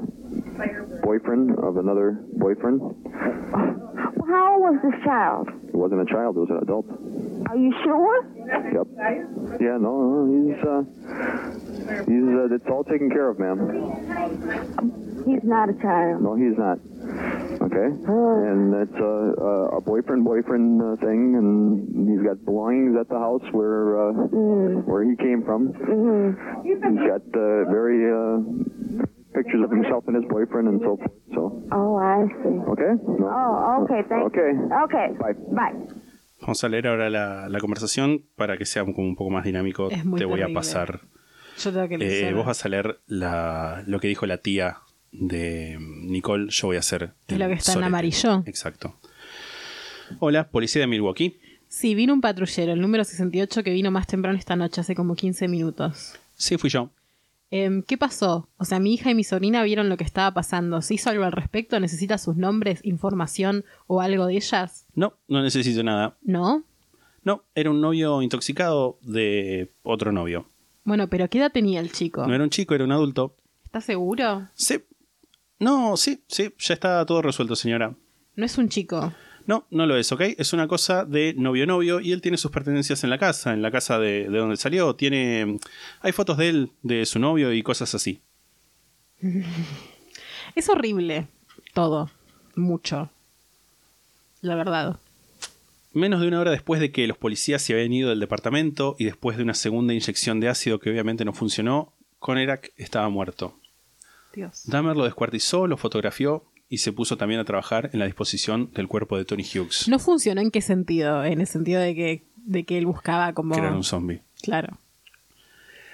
[1.03, 2.81] boyfriend of another boyfriend.
[2.81, 5.49] Well, how old was this child?
[5.49, 6.85] It wasn't a child; it was an adult.
[7.49, 8.25] Are you sure?
[8.47, 8.87] Yep.
[9.59, 10.83] Yeah, no, no he's uh,
[12.05, 13.59] he's uh, it's all taken care of, ma'am.
[15.25, 16.21] He's not a child.
[16.21, 16.79] No, he's not.
[17.63, 23.09] Okay, and it's a a, a boyfriend boyfriend uh, thing, and he's got belongings at
[23.09, 24.13] the house where uh,
[24.83, 25.73] where he came from.
[26.63, 28.39] He's got uh, very uh,
[29.33, 31.11] pictures of himself and his boyfriend and so forth.
[31.33, 32.57] So, Oh, I see.
[32.71, 32.93] okay.
[33.19, 33.27] No.
[33.27, 34.03] Oh, okay.
[34.07, 34.53] Thank Okay.
[34.53, 34.69] you.
[34.85, 35.07] Okay.
[35.19, 35.33] Bye.
[35.51, 35.87] Bye.
[36.41, 39.89] Vamos a leer ahora la, la conversación para que sea como un poco más dinámico.
[39.89, 40.55] Es muy Te voy a terrible.
[40.59, 41.01] pasar.
[41.57, 44.77] Yo tengo que Eh, vos vas a leer la- lo que dijo la tía
[45.11, 46.47] de Nicole.
[46.49, 47.11] Yo voy a hacer.
[47.27, 47.87] Es lo que está en solete.
[47.87, 48.43] amarillo.
[48.45, 48.95] Exacto.
[50.19, 51.39] Hola, policía de Milwaukee.
[51.67, 55.15] Sí, vino un patrullero, el número 68, que vino más temprano esta noche, hace como
[55.15, 56.19] 15 minutos.
[56.35, 56.89] Sí, fui yo.
[57.55, 58.49] Em, ¿Qué pasó?
[58.57, 60.81] O sea, mi hija y mi sobrina vieron lo que estaba pasando.
[60.81, 61.79] ¿Se hizo algo al respecto?
[61.79, 64.87] ¿Necesita sus nombres, información o algo de ellas?
[64.95, 66.17] No, no necesito nada.
[66.23, 66.63] ¿No?
[67.23, 70.47] No, era un novio intoxicado de otro novio.
[70.83, 72.25] Bueno, pero ¿qué edad tenía el chico?
[72.25, 73.35] No era un chico, era un adulto.
[73.65, 74.49] ¿Estás seguro?
[74.55, 74.83] Sí.
[75.59, 77.93] No, sí, sí, ya está todo resuelto, señora.
[78.35, 79.13] No es un chico.
[79.45, 80.21] No, no lo es, ¿ok?
[80.37, 83.71] Es una cosa de novio-novio y él tiene sus pertenencias en la casa, en la
[83.71, 84.95] casa de, de donde salió.
[84.95, 85.59] Tiene.
[86.01, 88.21] Hay fotos de él, de su novio y cosas así.
[90.55, 91.27] Es horrible
[91.73, 92.11] todo,
[92.55, 93.09] mucho.
[94.41, 94.99] La verdad.
[95.93, 99.05] Menos de una hora después de que los policías se habían ido del departamento y
[99.05, 103.57] después de una segunda inyección de ácido que obviamente no funcionó, Conerak estaba muerto.
[104.33, 104.63] Dios.
[104.65, 108.87] Dahmer lo descuartizó, lo fotografió y se puso también a trabajar en la disposición del
[108.87, 112.63] cuerpo de Tony Hughes, No funcionó en qué sentido, en el sentido de que, de
[112.63, 113.53] que él buscaba como...
[113.53, 114.23] era un zombie.
[114.41, 114.79] Claro.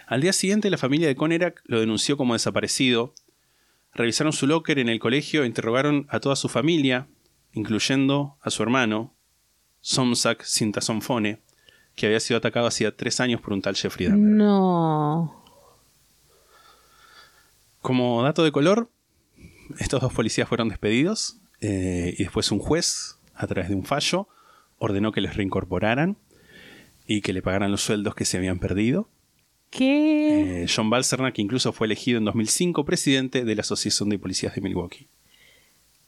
[0.08, 3.14] Al día siguiente, la familia de Conerak lo denunció como desaparecido.
[3.94, 7.10] Revisaron su locker en el colegio e interrogaron a toda su familia,
[7.52, 9.14] incluyendo a su hermano,
[9.82, 11.42] Somsak Sintasonfone,
[11.96, 14.26] que había sido atacado hacía tres años por un tal Jeffrey Dahmer.
[14.26, 15.44] No.
[17.82, 18.90] Como dato de color,
[19.80, 24.28] estos dos policías fueron despedidos eh, y después un juez, a través de un fallo,
[24.78, 26.18] ordenó que les reincorporaran
[27.08, 29.10] y que le pagaran los sueldos que se habían perdido.
[29.72, 30.64] ¿Qué?
[30.64, 34.62] Eh, John Balsernak incluso fue elegido en 2005 presidente de la Asociación de Policías de
[34.62, 35.08] Milwaukee.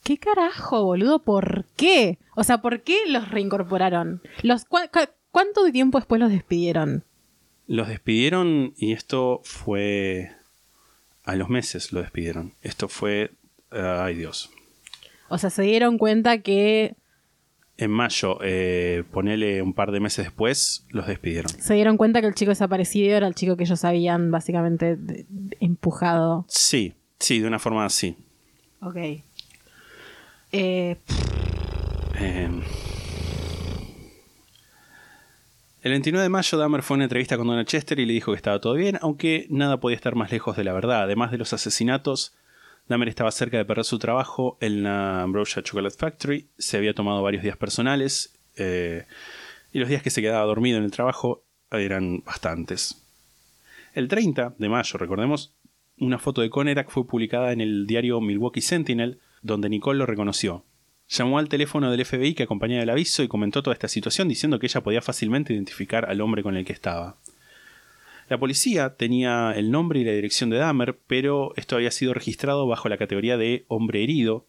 [0.04, 1.20] ¿Qué carajo, boludo?
[1.24, 2.18] ¿Por qué?
[2.36, 4.22] O sea, ¿por qué los reincorporaron?
[4.42, 4.90] Los, cua-
[5.32, 7.04] ¿Cuánto tiempo después los despidieron?
[7.68, 10.32] Los despidieron y esto fue...
[11.24, 12.54] A los meses lo despidieron.
[12.64, 13.32] Esto fue...
[13.72, 14.50] ay Dios.
[15.30, 16.96] O sea, se dieron cuenta que
[17.78, 21.50] En mayo, eh, ponele un par de meses después, los despidieron.
[21.52, 25.26] se dieron cuenta que el chico desaparecido era el chico que ellos habían básicamente de-
[25.28, 26.46] de- empujado.
[26.48, 28.16] Sí, sí, de una forma así.
[28.82, 28.96] Ok.
[28.98, 29.24] Eh,
[30.54, 32.50] Eh,
[35.84, 38.32] el 29 de mayo, Dahmer fue a una entrevista con Donald Chester y le dijo
[38.32, 41.02] que estaba todo bien, aunque nada podía estar más lejos de la verdad.
[41.04, 42.34] Además de los asesinatos,
[42.92, 47.24] Dahmer estaba cerca de perder su trabajo en la Ambrosia Chocolate Factory, se había tomado
[47.24, 49.06] varios días personales eh,
[49.72, 53.02] y los días que se quedaba dormido en el trabajo eran bastantes.
[53.94, 55.54] El 30 de mayo, recordemos,
[56.00, 60.66] una foto de Conerak fue publicada en el diario Milwaukee Sentinel, donde Nicole lo reconoció.
[61.08, 64.60] Llamó al teléfono del FBI que acompañaba el aviso y comentó toda esta situación diciendo
[64.60, 67.18] que ella podía fácilmente identificar al hombre con el que estaba.
[68.32, 72.66] La policía tenía el nombre y la dirección de Dahmer, pero esto había sido registrado
[72.66, 74.46] bajo la categoría de hombre herido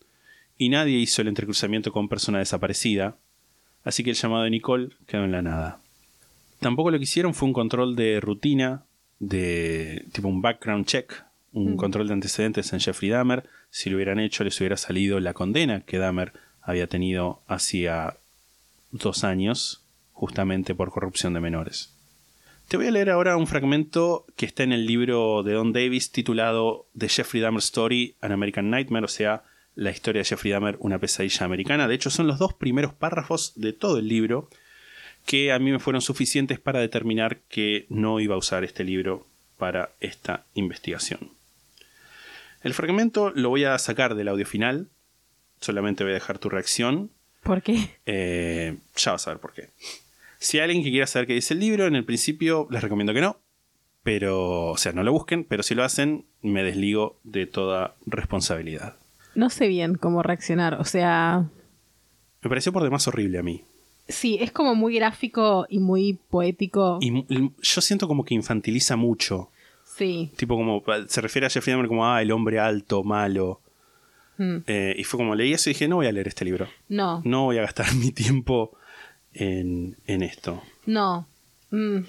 [0.56, 3.16] y nadie hizo el entrecruzamiento con persona desaparecida,
[3.82, 5.80] así que el llamado de Nicole quedó en la nada.
[6.60, 8.84] Tampoco lo que hicieron fue un control de rutina,
[9.18, 11.76] de tipo un background check, un Mm.
[11.76, 13.48] control de antecedentes en Jeffrey Dahmer.
[13.70, 18.14] Si lo hubieran hecho, les hubiera salido la condena que Dahmer había tenido hacía
[18.92, 19.82] dos años,
[20.12, 21.92] justamente por corrupción de menores.
[22.72, 26.10] Te voy a leer ahora un fragmento que está en el libro de Don Davis
[26.10, 29.42] titulado The Jeffrey Dahmer Story, An American Nightmare, o sea,
[29.74, 31.86] la historia de Jeffrey Dahmer, una pesadilla americana.
[31.86, 34.48] De hecho, son los dos primeros párrafos de todo el libro
[35.26, 39.26] que a mí me fueron suficientes para determinar que no iba a usar este libro
[39.58, 41.28] para esta investigación.
[42.62, 44.88] El fragmento lo voy a sacar del audio final,
[45.60, 47.10] solamente voy a dejar tu reacción.
[47.42, 47.98] ¿Por qué?
[48.06, 49.68] Eh, ya vas a ver por qué.
[50.42, 53.14] Si hay alguien que quiera saber qué dice el libro, en el principio les recomiendo
[53.14, 53.36] que no.
[54.02, 58.96] Pero, o sea, no lo busquen, pero si lo hacen, me desligo de toda responsabilidad.
[59.36, 60.74] No sé bien cómo reaccionar.
[60.80, 61.48] O sea,
[62.42, 63.62] Me pareció por demás horrible a mí.
[64.08, 66.98] sí, es como muy gráfico y muy poético.
[67.00, 67.24] Y
[67.62, 69.48] yo siento como que infantiliza mucho.
[69.84, 70.32] Sí.
[70.36, 73.60] Tipo como, se refiere a Jeffrey Dahmer como, ah, el hombre alto, malo.
[74.38, 74.56] Mm.
[74.66, 76.66] Eh, y fue como leí eso y dije, no voy a leer este libro.
[76.88, 78.72] No, No voy a gastar mi tiempo
[79.34, 80.62] en, en esto.
[80.86, 81.26] no.
[81.70, 82.04] Mm.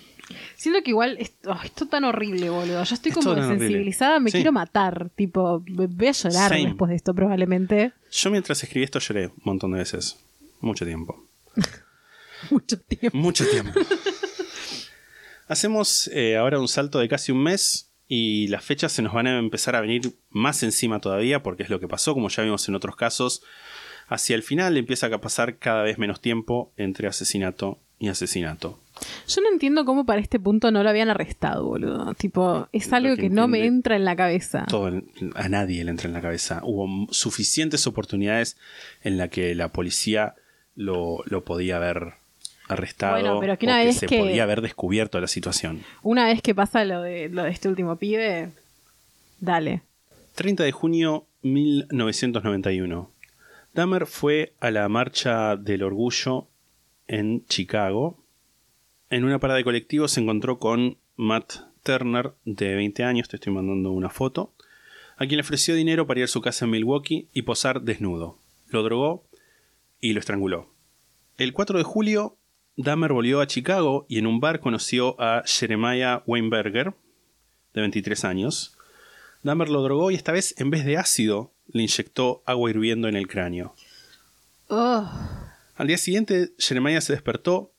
[0.57, 2.83] Siento que igual es- oh, esto es tan horrible, boludo.
[2.83, 4.37] Yo estoy Es como desensibilizada, me Sí.
[4.39, 5.09] quiero matar.
[5.15, 6.65] Tipo, voy a llorar Same.
[6.65, 7.93] después de esto probablemente.
[8.11, 10.17] Yo mientras escribí esto lloré un montón de veces.
[10.59, 11.25] Mucho tiempo.
[12.51, 13.17] Mucho tiempo.
[13.17, 13.79] Mucho tiempo.
[15.47, 19.27] Hacemos eh, ahora un salto de casi un mes y las fechas se nos van
[19.27, 22.67] a empezar a venir más encima todavía porque es lo que pasó, como ya vimos
[22.67, 23.43] en otros casos.
[24.13, 28.79] Hacia el final empieza a pasar cada vez menos tiempo entre asesinato y asesinato.
[29.27, 32.13] Yo no entiendo cómo para este punto no lo habían arrestado, boludo.
[32.13, 34.65] Tipo, es Lo algo que que no me entra en la cabeza.
[34.69, 35.01] Todo
[35.35, 36.59] a nadie le entra en la cabeza.
[36.63, 38.55] Hubo suficientes oportunidades
[39.01, 40.35] en las que la policía
[40.75, 42.13] lo, lo podía haber
[42.67, 45.81] arrestado Bueno, pero que o una que vez se que- podía haber descubierto la situación.
[46.03, 48.49] Una vez que pasa lo de, lo de este último pibe,
[49.39, 49.81] dale.
[50.35, 53.09] 30 de junio 1991.
[53.73, 56.47] Dahmer fue a la marcha del orgullo
[57.07, 58.23] en Chicago.
[59.09, 63.51] En una parada de colectivo se encontró con Matt Turner, de 20 años, te estoy
[63.51, 64.53] mandando una foto,
[65.17, 68.37] a quien le ofreció dinero para ir a su casa en Milwaukee y posar desnudo.
[68.67, 69.23] Lo drogó
[69.99, 70.69] y lo estranguló.
[71.39, 72.37] El 4 de julio,
[72.77, 76.93] Dahmer volvió a Chicago y en un bar conoció a Jeremiah Weinberger,
[77.73, 78.72] de 23 años,
[79.43, 83.15] Dahmer lo drogó y esta vez, en vez de ácido, le inyectó agua hirviendo en
[83.15, 83.75] el cráneo.
[84.69, 85.09] Oh,
[85.75, 87.71] Al día siguiente, Jeremiah se despertó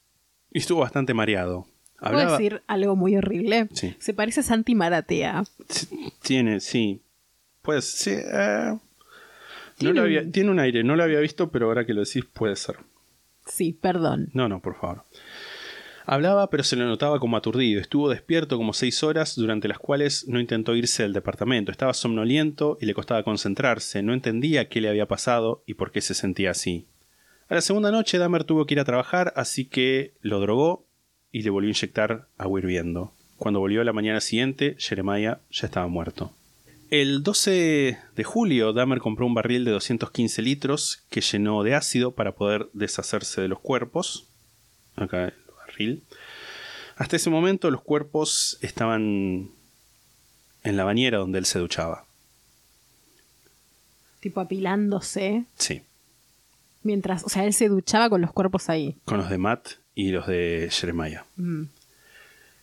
[0.52, 1.66] y estuvo bastante mareado.
[1.98, 3.68] ¿Puedo Hablaba, decir algo muy horrible?
[3.72, 3.94] Sí.
[3.98, 5.44] Se parece a Santi Maratea.
[6.22, 7.00] Tiene, sí.
[7.62, 8.10] Pues, sí.
[8.12, 8.76] eh,
[9.80, 12.04] no lo un- había- tiene un aire, no lo había visto, pero ahora que lo
[12.04, 12.76] decís puede ser.
[13.46, 14.28] Sí, perdón.
[14.34, 15.04] No, no, por favor.
[16.06, 17.80] Hablaba, pero se le notaba como aturdido.
[17.80, 21.72] Estuvo despierto como seis horas, durante las cuales no intentó irse del departamento.
[21.72, 24.02] Estaba somnoliento y le costaba concentrarse.
[24.02, 26.86] No entendía qué le había pasado y por qué se sentía así.
[27.48, 30.86] A la segunda noche, Dahmer tuvo que ir a trabajar, así que lo drogó
[31.32, 33.12] y le volvió a inyectar agua hirviendo.
[33.38, 36.32] Cuando volvió a la mañana siguiente, Jeremiah ya estaba muerto.
[36.90, 42.12] El 12 de julio, Dahmer compró un barril de 215 litros que llenó de ácido
[42.12, 44.26] para poder deshacerse de los cuerpos.
[44.96, 45.32] Acá
[46.96, 49.50] Hasta ese momento los cuerpos estaban
[50.62, 52.06] en la bañera donde él se duchaba.
[54.20, 55.44] Tipo apilándose.
[55.56, 55.82] Sí,
[56.84, 58.96] Mientras, o sea, él se duchaba con los cuerpos ahí.
[59.06, 61.24] con los de Matt y los de Jeremiah.
[61.36, 61.64] Mm.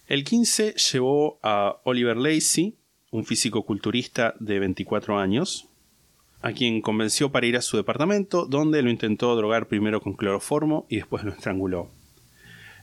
[0.07, 2.75] El 15 llevó a Oliver Lacey,
[3.09, 5.67] un físico culturista de 24 años,
[6.41, 10.85] a quien convenció para ir a su departamento, donde lo intentó drogar primero con cloroformo
[10.87, 11.89] y después lo estranguló.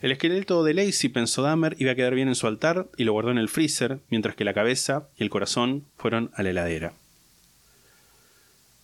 [0.00, 3.12] El esqueleto de Lacey, pensó Dahmer, iba a quedar bien en su altar y lo
[3.12, 6.92] guardó en el freezer, mientras que la cabeza y el corazón fueron a la heladera.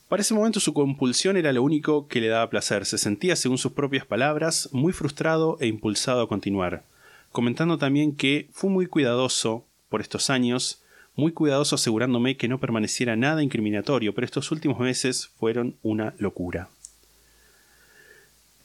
[0.09, 2.85] Para ese momento su compulsión era lo único que le daba placer.
[2.85, 6.83] Se sentía, según sus propias palabras, muy frustrado e impulsado a continuar,
[7.31, 10.83] comentando también que fue muy cuidadoso por estos años,
[11.15, 16.69] muy cuidadoso asegurándome que no permaneciera nada incriminatorio, pero estos últimos meses fueron una locura.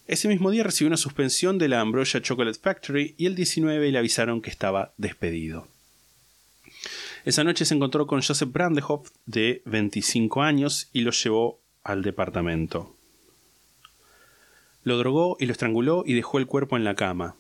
[0.10, 3.98] Ese mismo día recibió una suspensión de la Ambrosia Chocolate Factory y el 19 le
[4.00, 5.68] avisaron que estaba despedido.
[7.26, 12.96] Esa noche se encontró con Joseph Brandehoff, de 25 años, y lo llevó al departamento.
[14.84, 17.36] Lo drogó y lo estranguló y dejó el cuerpo en la cama.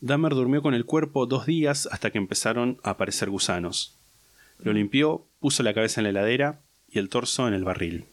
[0.00, 3.96] Dahmer durmió con el cuerpo dos días hasta que empezaron a aparecer gusanos.
[4.60, 8.04] Lo limpió, puso la cabeza en la heladera y el torso en el barril.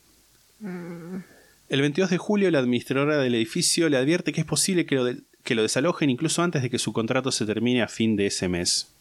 [1.69, 5.03] El 22 de julio, la administradora del edificio le advierte que es posible que lo,
[5.03, 8.27] de- que lo desalojen incluso antes de que su contrato se termine a fin de
[8.27, 8.95] ese mes.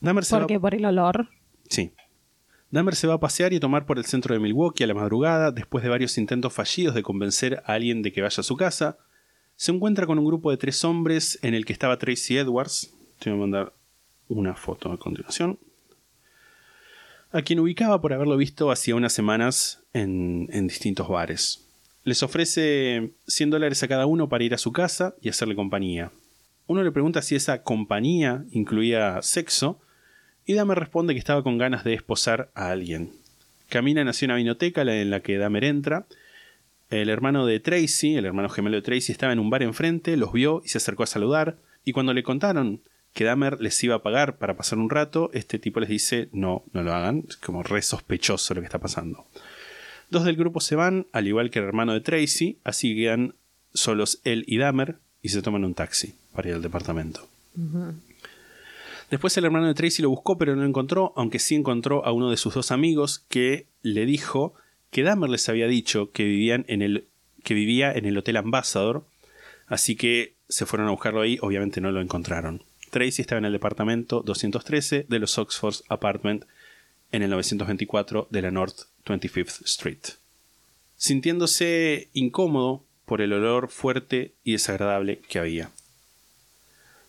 [0.00, 0.60] Dahmer se va- ¿Por qué?
[0.60, 1.28] Por el olor.
[1.68, 1.92] Sí.
[2.70, 4.94] Dahmer se va a pasear y a tomar por el centro de Milwaukee a la
[4.94, 8.56] madrugada, después de varios intentos fallidos de convencer a alguien de que vaya a su
[8.56, 8.98] casa.
[9.56, 12.94] Se encuentra con un grupo de tres hombres en el que estaba Tracy Edwards.
[13.18, 13.72] Te voy a mandar
[14.28, 15.58] una foto a continuación.
[17.32, 21.67] A quien ubicaba por haberlo visto hacía unas semanas en, en distintos bares.
[22.08, 26.10] Les ofrece 100 dólares a cada uno para ir a su casa y hacerle compañía.
[26.66, 29.78] Uno le pregunta si esa compañía incluía sexo
[30.46, 33.12] y Dahmer responde que estaba con ganas de esposar a alguien.
[33.68, 36.06] Caminan hacia una vinoteca en la que Dahmer entra.
[36.88, 40.32] El hermano de Tracy, el hermano gemelo de Tracy, estaba en un bar enfrente, los
[40.32, 41.58] vio y se acercó a saludar.
[41.84, 42.80] Y cuando le contaron
[43.12, 46.64] que Dahmer les iba a pagar para pasar un rato, este tipo les dice: No,
[46.72, 47.24] no lo hagan.
[47.28, 49.26] Es como re sospechoso lo que está pasando.
[50.10, 53.34] Dos del grupo se van, al igual que el hermano de Tracy, así quedan
[53.74, 57.28] solos él y Dahmer y se toman un taxi para ir al departamento.
[59.10, 62.12] Después el hermano de Tracy lo buscó, pero no lo encontró, aunque sí encontró a
[62.12, 64.54] uno de sus dos amigos que le dijo
[64.90, 67.04] que Dahmer les había dicho que vivían en el
[67.42, 69.04] que vivía en el Hotel Ambassador,
[69.66, 72.62] así que se fueron a buscarlo ahí, obviamente no lo encontraron.
[72.90, 76.44] Tracy estaba en el departamento 213 de los Oxford Apartment
[77.12, 79.98] en el 924 de la North 25th Street.
[80.96, 85.70] Sintiéndose incómodo por el olor fuerte y desagradable que había.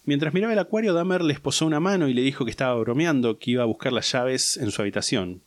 [0.05, 3.37] Mientras miraba el acuario, Dahmer les posó una mano y le dijo que estaba bromeando,
[3.37, 5.41] que iba a buscar las llaves en su habitación.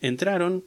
[0.00, 0.64] Entraron.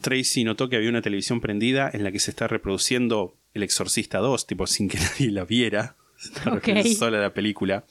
[0.00, 4.18] Tracy notó que había una televisión prendida en la que se está reproduciendo El Exorcista
[4.18, 5.96] 2, tipo sin que nadie la viera.
[6.22, 6.68] Está Ok.
[6.98, 7.84] sola la película.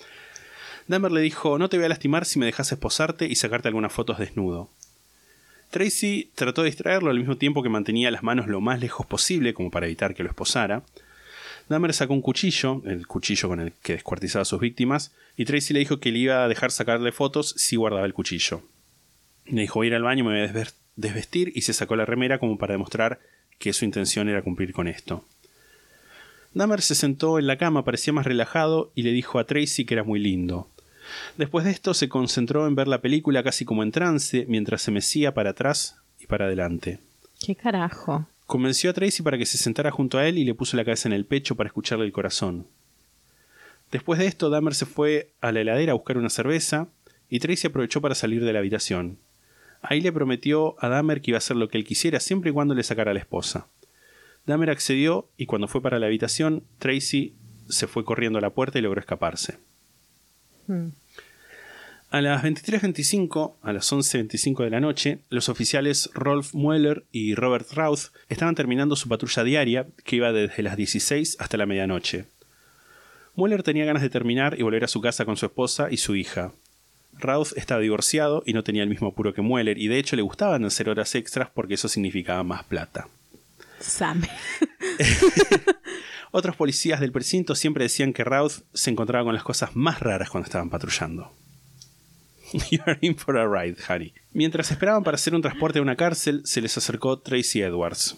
[0.88, 3.92] Dahmer le dijo: No te voy a lastimar si me dejas esposarte y sacarte algunas
[3.92, 4.70] fotos desnudo.
[5.70, 9.54] Tracy trató de distraerlo al mismo tiempo que mantenía las manos lo más lejos posible,
[9.54, 10.84] como para evitar que lo esposara.
[11.68, 15.74] Dahmer sacó un cuchillo, el cuchillo con el que descuartizaba a sus víctimas, y Tracy
[15.74, 18.62] le dijo que le iba a dejar sacarle fotos si guardaba el cuchillo.
[19.46, 22.06] Le dijo voy a ir al baño, me voy a desvestir y se sacó la
[22.06, 23.20] remera como para demostrar
[23.60, 25.26] que su intención era cumplir con esto.
[26.54, 29.94] Dahmer se sentó en la cama, parecía más relajado, y le dijo a Tracy que
[29.94, 30.70] era muy lindo.
[31.38, 34.92] Después de esto se concentró en ver la película casi como en trance, mientras se
[34.92, 37.00] mecía para atrás y para adelante.
[37.40, 38.28] ¿Qué carajo?
[38.46, 41.10] Convenció a Tracy para que se sentara junto a él y le puso la cabeza
[41.10, 42.68] en el pecho para escucharle el corazón.
[43.92, 46.88] Después de esto, Dahmer se fue a la heladera a buscar una cerveza
[47.30, 49.18] y Tracy aprovechó para salir de la habitación.
[49.82, 52.54] Ahí le prometió a Dahmer que iba a hacer lo que él quisiera siempre y
[52.54, 53.68] cuando le sacara a la esposa.
[54.46, 57.36] Dahmer accedió y cuando fue para la habitación, Tracy
[57.70, 59.60] se fue corriendo a la puerta y logró escaparse.
[60.68, 60.90] Hmm.
[62.10, 67.70] A las 23.25, a las 11.25 de la noche, los oficiales Rolf Mueller y Robert
[67.74, 72.26] Routh estaban terminando su patrulla diaria, que iba desde las 16 hasta la medianoche.
[73.36, 76.16] Mueller tenía ganas de terminar y volver a su casa con su esposa y su
[76.16, 76.54] hija.
[77.20, 80.22] Routh estaba divorciado y no tenía el mismo apuro que Mueller, y de hecho le
[80.22, 83.10] gustaban hacer horas extras porque eso significaba más plata.
[83.80, 84.24] Sam.
[86.32, 90.30] Otros policías del precinto siempre decían que Routh se encontraba con las cosas más raras
[90.30, 91.32] cuando estaban patrullando.
[92.72, 94.14] You're in for a ride, Harry.
[94.32, 98.18] Mientras esperaban para hacer un transporte a una cárcel, se les acercó Tracy Edwards.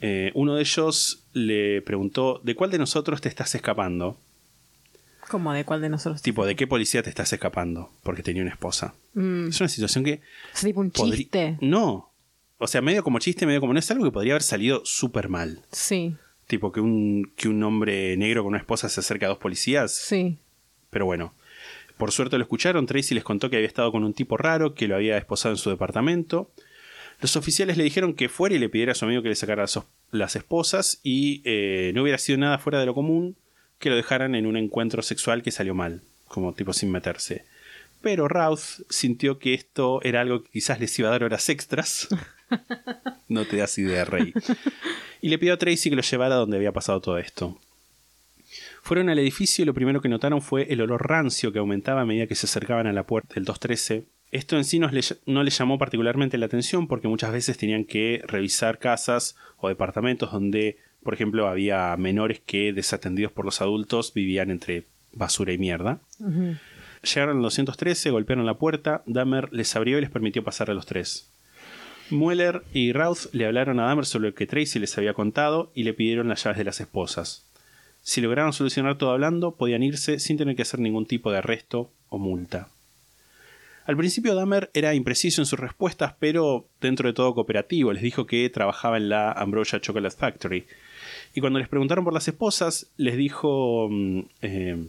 [0.00, 4.18] Eh, uno de ellos le preguntó: ¿De cuál de nosotros te estás escapando?
[5.28, 6.20] ¿Cómo de cuál de nosotros?
[6.20, 7.90] Tipo, ¿de qué policía te estás escapando?
[8.02, 8.94] Porque tenía una esposa.
[9.14, 9.48] Mm.
[9.48, 10.20] Es una situación que.
[10.52, 11.56] Es tipo un chiste.
[11.60, 12.10] No.
[12.58, 13.78] O sea, medio como chiste, medio como no.
[13.78, 15.62] Es algo que podría haber salido súper mal.
[15.72, 16.16] Sí,
[16.54, 19.92] Tipo, que un, que un hombre negro con una esposa se acerca a dos policías.
[19.92, 20.38] sí.
[20.88, 21.34] Pero bueno.
[21.96, 22.86] Por suerte lo escucharon.
[22.86, 25.58] Tracy les contó que había estado con un tipo raro que lo había esposado en
[25.58, 26.52] su departamento.
[27.20, 29.66] Los oficiales le dijeron que fuera y le pidiera a su amigo que le sacara
[30.12, 33.34] las, esposas y eh, no hubiera sido nada fuera de lo común
[33.80, 37.46] que lo dejaran en un encuentro sexual que salió mal, como tipo sin meterse.
[38.00, 42.06] Pero Routh sintió que esto era algo que quizás les iba a dar horas extras.
[43.28, 44.32] no te das idea, Rey.
[45.20, 47.58] Y le pidió a Tracy que lo llevara donde había pasado todo esto.
[48.82, 52.04] Fueron al edificio y lo primero que notaron fue el olor rancio que aumentaba a
[52.04, 54.04] medida que se acercaban a la puerta del 213.
[54.30, 57.86] Esto en sí no les, no les llamó particularmente la atención porque muchas veces tenían
[57.86, 64.12] que revisar casas o departamentos donde, por ejemplo, había menores que, desatendidos por los adultos,
[64.12, 66.00] vivían entre basura y mierda.
[67.02, 70.84] Llegaron al 213, golpearon la puerta, Dahmer les abrió y les permitió pasar a los
[70.84, 71.30] tres.
[72.10, 75.84] Mueller y Routh le hablaron a Dahmer sobre lo que Tracy les había contado y
[75.84, 77.46] le pidieron las llaves de las esposas.
[78.02, 81.90] Si lograron solucionar todo hablando, podían irse sin tener que hacer ningún tipo de arresto
[82.10, 82.68] o multa.
[83.86, 87.92] Al principio Dahmer era impreciso en sus respuestas, pero dentro de todo cooperativo.
[87.92, 90.66] Les dijo que trabajaba en la Ambrosia Chocolate Factory.
[91.34, 93.88] Y cuando les preguntaron por las esposas, les dijo...
[93.90, 94.88] mm, eh,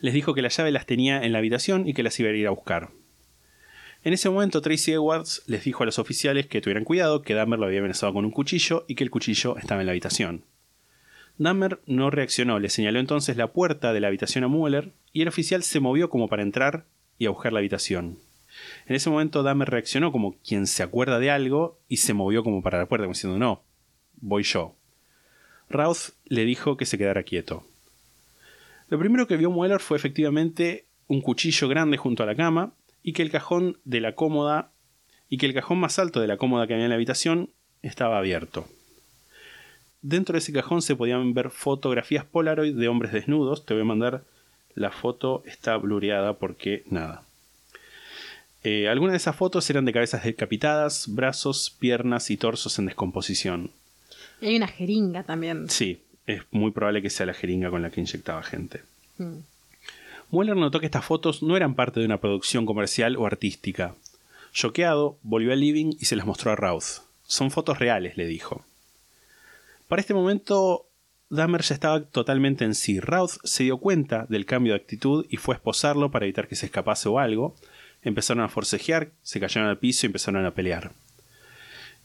[0.00, 2.32] les dijo que la llave las tenía en la habitación y que las iba a
[2.32, 2.90] ir a buscar.
[4.06, 7.58] En ese momento Tracy Edwards les dijo a los oficiales que tuvieran cuidado, que Dahmer
[7.58, 10.44] lo había amenazado con un cuchillo y que el cuchillo estaba en la habitación.
[11.38, 15.28] Dahmer no reaccionó, le señaló entonces la puerta de la habitación a Mueller y el
[15.28, 16.84] oficial se movió como para entrar
[17.18, 18.20] y a buscar la habitación.
[18.86, 22.62] En ese momento Dahmer reaccionó como quien se acuerda de algo y se movió como
[22.62, 23.64] para la puerta, como diciendo no,
[24.20, 24.76] voy yo.
[25.68, 27.64] Routh le dijo que se quedara quieto.
[28.88, 32.72] Lo primero que vio Mueller fue efectivamente un cuchillo grande junto a la cama
[33.06, 34.72] y que el cajón de la cómoda
[35.30, 37.50] y que el cajón más alto de la cómoda que había en la habitación
[37.80, 38.66] estaba abierto.
[40.02, 43.64] Dentro de ese cajón se podían ver fotografías Polaroid de hombres desnudos.
[43.64, 44.24] Te voy a mandar
[44.74, 47.22] la foto, está blureada porque nada.
[48.64, 53.70] Eh, algunas de esas fotos eran de cabezas decapitadas, brazos, piernas y torsos en descomposición.
[54.40, 55.70] Y hay una jeringa también.
[55.70, 58.82] Sí, es muy probable que sea la jeringa con la que inyectaba gente.
[59.18, 59.38] Mm.
[60.30, 63.94] Mueller notó que estas fotos no eran parte de una producción comercial o artística.
[64.52, 67.02] Choqueado, volvió al living y se las mostró a Routh.
[67.24, 68.64] Son fotos reales, le dijo.
[69.88, 70.86] Para este momento,
[71.28, 72.98] Dahmer ya estaba totalmente en sí.
[72.98, 76.56] Routh se dio cuenta del cambio de actitud y fue a esposarlo para evitar que
[76.56, 77.54] se escapase o algo.
[78.02, 80.92] Empezaron a forcejear, se cayeron al piso y empezaron a pelear.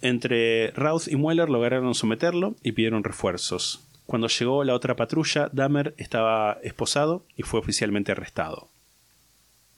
[0.01, 3.81] Entre Routh y Mueller lograron someterlo y pidieron refuerzos.
[4.11, 8.67] Cuando llegó la otra patrulla, Dahmer estaba esposado y fue oficialmente arrestado.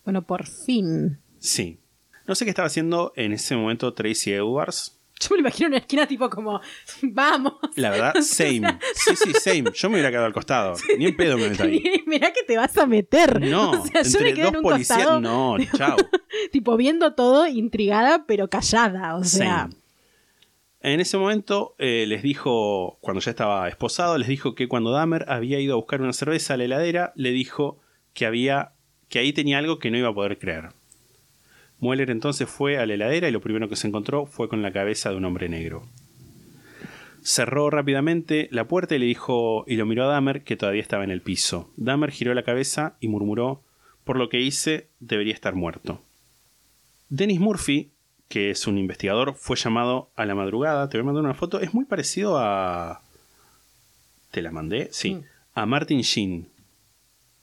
[0.05, 1.19] Bueno, por fin.
[1.37, 1.77] Sí.
[2.25, 4.97] No sé qué estaba haciendo en ese momento Tracy Edwards.
[5.19, 6.59] Yo me lo imagino en una esquina tipo como,
[7.03, 7.53] vamos.
[7.75, 8.79] La verdad, same.
[8.95, 9.65] Sí, sí, same.
[9.71, 10.73] Yo me hubiera quedado al costado.
[10.97, 12.03] Ni en pedo me meto ahí.
[12.07, 13.39] Mirá que te vas a meter.
[13.39, 14.97] No, o sea, yo me entre en dos un policías.
[14.97, 15.97] costado, No, chao.
[16.51, 19.15] tipo viendo todo intrigada, pero callada.
[19.15, 19.75] O sea, Same.
[20.83, 25.25] En ese momento eh, les dijo, cuando ya estaba esposado, les dijo que cuando Dahmer
[25.29, 27.79] había ido a buscar una cerveza a la heladera, le dijo
[28.13, 28.73] que había
[29.07, 30.71] que ahí tenía algo que no iba a poder creer.
[31.79, 34.73] Mueller entonces fue a la heladera y lo primero que se encontró fue con la
[34.73, 35.87] cabeza de un hombre negro.
[37.21, 41.05] Cerró rápidamente la puerta y le dijo y lo miró a Dahmer que todavía estaba
[41.05, 41.71] en el piso.
[41.77, 43.63] Dahmer giró la cabeza y murmuró:
[44.03, 46.01] "Por lo que hice, debería estar muerto."
[47.07, 47.92] Dennis Murphy,
[48.33, 50.89] que es un investigador, fue llamado a la madrugada.
[50.89, 51.59] Te voy a mandar una foto.
[51.59, 53.03] Es muy parecido a.
[54.31, 54.89] ¿Te la mandé?
[54.91, 55.13] Sí.
[55.13, 55.23] Mm.
[55.53, 56.47] A Martin Sheen,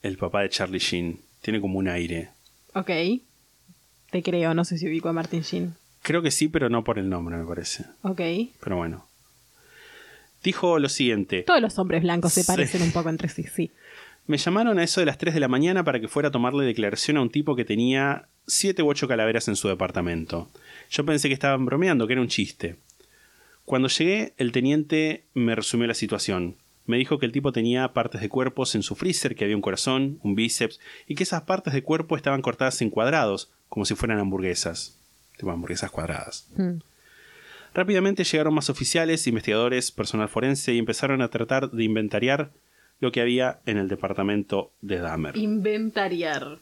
[0.01, 1.21] el papá de Charlie Sheen.
[1.41, 2.31] Tiene como un aire.
[2.73, 2.89] ok.
[4.09, 5.75] te creo, no sé si ubico a Martin Sheen.
[6.01, 7.85] Creo que sí, pero no por el nombre, me parece.
[8.01, 8.19] Ok.
[8.61, 9.07] Pero bueno.
[10.43, 11.43] Dijo lo siguiente.
[11.43, 13.71] Todos los hombres blancos se parecen un poco entre sí, sí.
[14.27, 16.65] Me llamaron a eso de las 3 de la mañana para que fuera a tomarle
[16.65, 20.49] declaración a un tipo que tenía 7 u 8 calaveras en su departamento.
[20.89, 22.77] Yo pensé que estaban bromeando, que era un chiste.
[23.65, 26.57] Cuando llegué, el teniente me resumió la situación.
[26.85, 29.61] Me dijo que el tipo tenía partes de cuerpos en su freezer, que había un
[29.61, 33.95] corazón, un bíceps, y que esas partes de cuerpo estaban cortadas en cuadrados, como si
[33.95, 34.97] fueran hamburguesas.
[35.37, 36.49] Tipo hamburguesas cuadradas.
[36.57, 36.79] Hmm.
[37.73, 42.51] Rápidamente llegaron más oficiales, investigadores, personal forense y empezaron a tratar de inventariar
[42.99, 45.37] lo que había en el departamento de Dahmer.
[45.37, 46.59] Inventariar.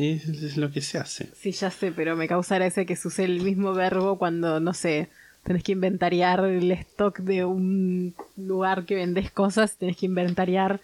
[0.00, 1.28] Es, es lo que se hace.
[1.34, 4.72] Sí, ya sé, pero me causará ese que se use el mismo verbo cuando, no
[4.72, 5.10] sé,
[5.42, 10.80] tenés que inventariar el stock de un lugar que vendes cosas, tenés que inventariar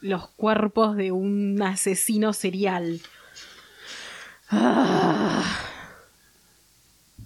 [0.00, 3.00] los cuerpos de un asesino serial.
[4.50, 5.42] Ah.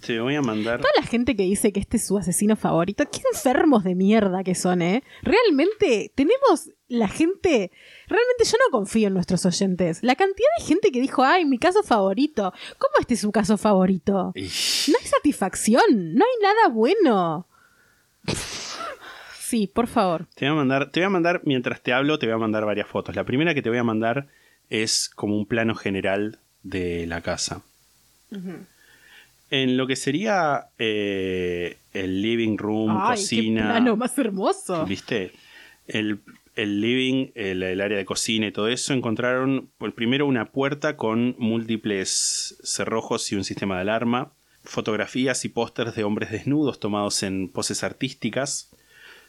[0.05, 0.79] Te voy a mandar.
[0.79, 4.43] Toda la gente que dice que este es su asesino favorito, qué enfermos de mierda
[4.43, 5.03] que son, ¿eh?
[5.21, 7.71] Realmente tenemos la gente...
[8.07, 9.99] Realmente yo no confío en nuestros oyentes.
[10.01, 12.51] La cantidad de gente que dijo, ay, mi caso favorito.
[12.77, 14.33] ¿Cómo este es su caso favorito?
[14.35, 17.47] No hay satisfacción, no hay nada bueno.
[19.39, 20.27] Sí, por favor.
[20.35, 22.65] Te voy a mandar, te voy a mandar, mientras te hablo, te voy a mandar
[22.65, 23.15] varias fotos.
[23.15, 24.27] La primera que te voy a mandar
[24.69, 27.61] es como un plano general de la casa.
[29.49, 33.61] En lo que sería eh, el living room, Ay, cocina.
[33.61, 34.85] qué plano más hermoso.
[34.85, 35.31] ¿Viste?
[35.87, 36.19] El,
[36.61, 41.35] el living, el, área de cocina y todo eso, encontraron pues, primero una puerta con
[41.37, 44.31] múltiples cerrojos y un sistema de alarma,
[44.63, 48.69] fotografías y pósters de hombres desnudos tomados en poses artísticas,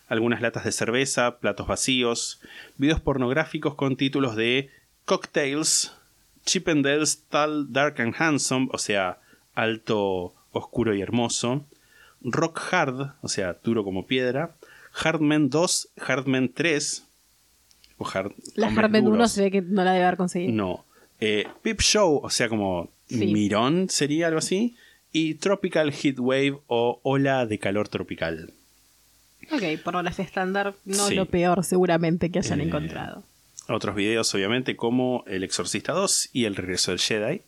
[0.09, 2.41] algunas latas de cerveza, platos vacíos,
[2.77, 4.71] videos pornográficos con títulos de
[5.05, 5.95] Cocktails,
[6.45, 9.19] Chippendales Tall, Dark and Handsome, o sea,
[9.55, 11.65] alto, oscuro y hermoso,
[12.23, 14.57] Rock Hard, o sea, duro como piedra,
[14.93, 17.07] Hardman 2, Hardman 3,
[18.01, 19.33] o hard, La Hardman 1 duros.
[19.33, 20.53] se ve que no la debe haber conseguido.
[20.53, 20.85] No.
[21.21, 23.27] Eh, Pip Show, o sea, como Sí.
[23.27, 24.77] Mirón sería algo así.
[25.13, 28.53] Y Tropical Heat Wave o Ola de Calor Tropical.
[29.53, 31.15] Ok, por horas estándar, no Sí.
[31.17, 33.25] lo peor seguramente que hayan Eh, encontrado.
[33.69, 37.41] Otros videos, obviamente, como El Exorcista 2 y El Regreso del Jedi.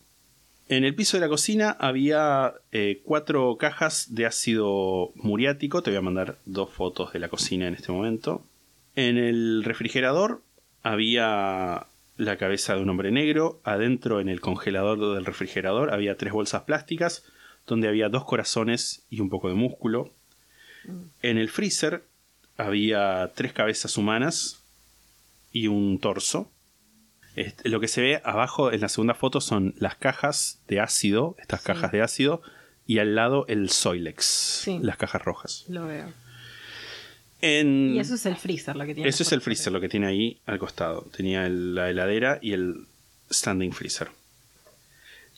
[0.69, 5.81] En el piso de la cocina había eh, cuatro cajas de ácido muriático.
[5.83, 8.43] Te voy a mandar dos fotos de la cocina en este momento.
[8.95, 10.41] En el refrigerador
[10.83, 11.87] había
[12.17, 13.59] la cabeza de un hombre negro.
[13.63, 17.23] Adentro, en el congelador del refrigerador, había tres bolsas plásticas
[17.65, 20.11] donde había dos corazones y un poco de músculo.
[21.21, 22.03] En el freezer
[22.57, 24.61] había tres cabezas humanas
[25.51, 26.51] y un torso.
[27.35, 31.35] Este, lo que se ve abajo en la segunda foto son las cajas de ácido,
[31.39, 32.41] estas cajas de ácido,
[32.85, 34.79] y al lado el Soilex, Sí.
[34.83, 35.65] las cajas rojas.
[35.69, 36.11] Lo veo.
[37.45, 39.09] En- Y eso es el freezer lo que tiene.
[39.09, 41.01] eso es el freezer, lo que tiene ahí al costado.
[41.15, 42.85] Tenía el- la heladera y el
[43.29, 44.07] standing freezer.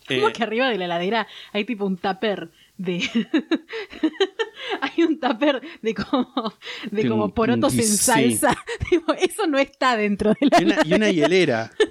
[0.08, 3.00] Como Eh, que arriba de la heladera hay tipo un tupper de.
[4.82, 6.54] hay un tupper de como,
[6.92, 7.98] de como porotos un- en sí.
[7.98, 8.56] salsa.
[8.90, 10.96] Tipo, eso no está dentro de la y, una, y heladera.
[10.98, 11.72] una hielera.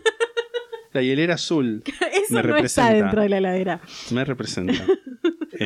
[0.92, 1.82] La hielera azul.
[1.86, 1.98] Eso
[2.34, 2.66] me no representa.
[2.88, 3.80] está dentro de la helatera.
[4.12, 4.86] Me representa.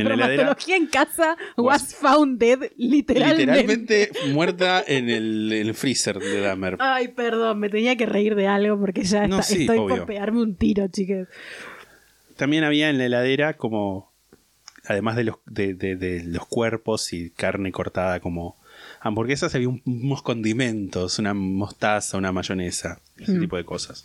[0.01, 0.57] En la heladera.
[0.69, 3.47] En casa was found dead literalmente.
[3.47, 6.77] Literalmente muerta en el, freezer de Dahmer.
[6.81, 9.97] Ay, perdón, me tenía que reír de algo porque ya No, está- sí, estoy obvio.
[9.97, 11.29] por pegarme un tiro, chicas.
[12.37, 14.13] También había en la heladera como,
[14.85, 18.57] además de los, de, de- de los cuerpos y carne cortada como
[19.01, 23.41] hamburguesas, había un- unos condimentos, una mostaza, una mayonesa, ese Mm.
[23.41, 24.05] tipo de cosas.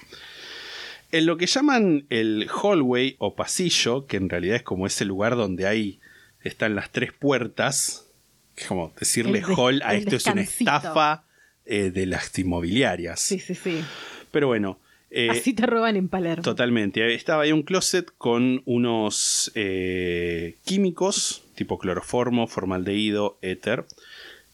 [1.13, 5.35] En lo que llaman el hallway o pasillo, que en realidad es como ese lugar
[5.35, 5.99] donde hay
[6.41, 8.07] están las tres puertas,
[8.55, 11.25] que es como decirle hall a esto es una estafa
[11.65, 13.19] eh, de las inmobiliarias.
[13.19, 13.83] Sí, sí, sí.
[14.31, 14.79] Pero bueno.
[15.11, 16.41] eh, Así te roban en Palermo.
[16.41, 17.13] Totalmente.
[17.13, 23.85] Estaba ahí un closet con unos eh, químicos, tipo cloroformo, formaldehído, éter.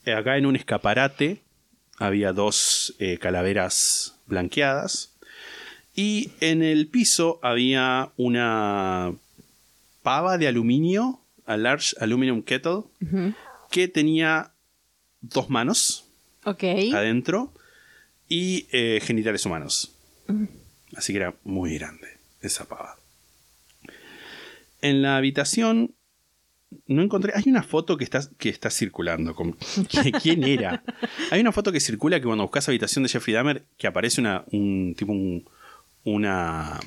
[0.06, 1.42] Acá en un escaparate
[2.00, 5.16] había dos calaveras blanqueadas.
[6.00, 9.14] Y en el piso había una
[10.04, 12.84] pava de aluminio, a large aluminum kettle,
[13.72, 14.52] que tenía
[15.22, 16.06] dos manos
[16.94, 17.52] adentro
[18.30, 19.92] y eh, genitales humanos.
[20.28, 20.46] Mm.
[20.96, 22.08] Así que era muy grande
[22.42, 22.96] esa pava.
[24.82, 25.94] En la habitación
[26.88, 27.34] no encontré.
[27.36, 29.36] Hay una foto que está, que está circulando.
[29.36, 30.84] con- ¿qui- ¿Quién era?
[31.32, 34.46] Hay una foto que circula que cuando buscas habitación de Jeffrey Dahmer, que aparece una,
[34.52, 35.44] un tipo un-
[36.14, 36.80] una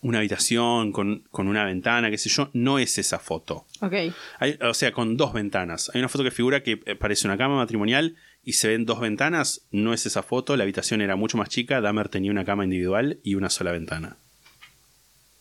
[0.00, 3.66] una habitación con, con una ventana, qué sé yo, no es esa foto.
[3.80, 3.92] Ok.
[4.38, 5.90] Hay- o sea, con dos ventanas.
[5.92, 8.14] Hay una foto que figura que eh, parece una cama matrimonial
[8.44, 9.62] y se ven dos ventanas.
[9.72, 10.56] No es esa foto.
[10.56, 11.80] La habitación era mucho más chica.
[11.80, 14.16] Dahmer tenía una cama individual y una sola ventana.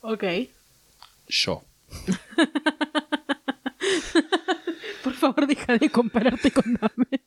[0.01, 0.23] Ok.
[1.27, 1.63] Yo.
[5.03, 7.21] Por favor, deja de compararte con Dahmer.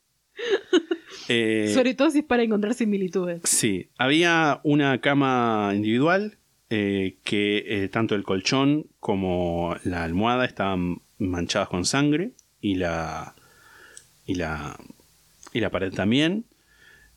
[1.29, 3.43] Eh, Sobre todo si es para encontrar similitudes.
[3.45, 6.39] Sí, había una cama individual
[6.71, 13.35] eh, que eh, tanto el colchón como la almohada estaban manchadas con sangre y la
[14.25, 14.79] y la
[15.53, 16.45] y la pared también.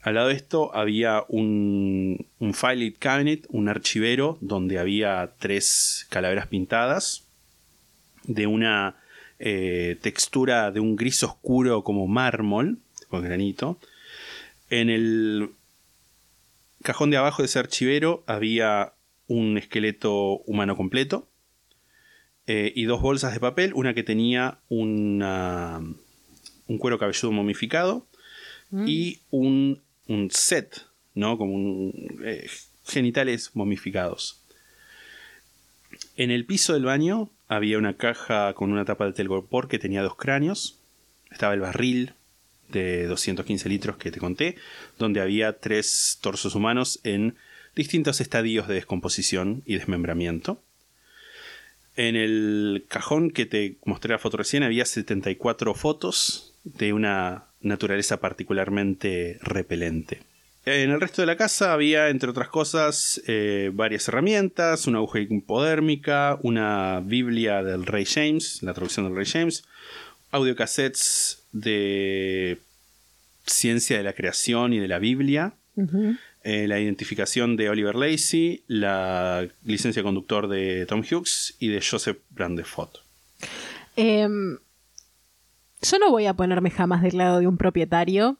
[0.01, 6.47] Al lado de esto había un, un filing cabinet, un archivero donde había tres calaveras
[6.47, 7.23] pintadas
[8.25, 8.97] de una
[9.39, 12.79] eh, textura de un gris oscuro como mármol,
[13.13, 13.77] con granito.
[14.71, 15.51] En el
[16.81, 18.93] cajón de abajo de ese archivero había
[19.27, 21.29] un esqueleto humano completo
[22.47, 25.79] eh, y dos bolsas de papel, una que tenía una,
[26.67, 28.07] un cuero cabelludo momificado
[28.87, 31.37] y un, un set, ¿no?
[31.37, 32.47] Como un, eh,
[32.83, 34.41] genitales momificados.
[36.17, 40.01] En el piso del baño había una caja con una tapa de telgopor que tenía
[40.01, 40.79] dos cráneos.
[41.29, 42.15] Estaba el barril
[42.73, 44.57] de 215 litros que te conté,
[44.99, 47.35] donde había tres torsos humanos en
[47.75, 50.61] distintos estadios de descomposición y desmembramiento.
[51.95, 58.19] En el cajón que te mostré la foto recién había 74 fotos de una naturaleza
[58.19, 60.21] particularmente repelente.
[60.65, 65.19] En el resto de la casa había, entre otras cosas, eh, varias herramientas, una aguja
[65.19, 69.65] hipodérmica, una Biblia del Rey James, la traducción del Rey James,
[70.31, 72.59] audiocassettes de
[73.45, 75.53] ciencia de la creación y de la Biblia,
[76.43, 81.81] eh, la identificación de Oliver Lacey, la licencia de conductor de Tom Hughes y de
[81.81, 82.97] Joseph Brandefort.
[83.95, 84.57] Em,
[85.81, 88.37] yo no voy a ponerme jamás del lado de un propietario.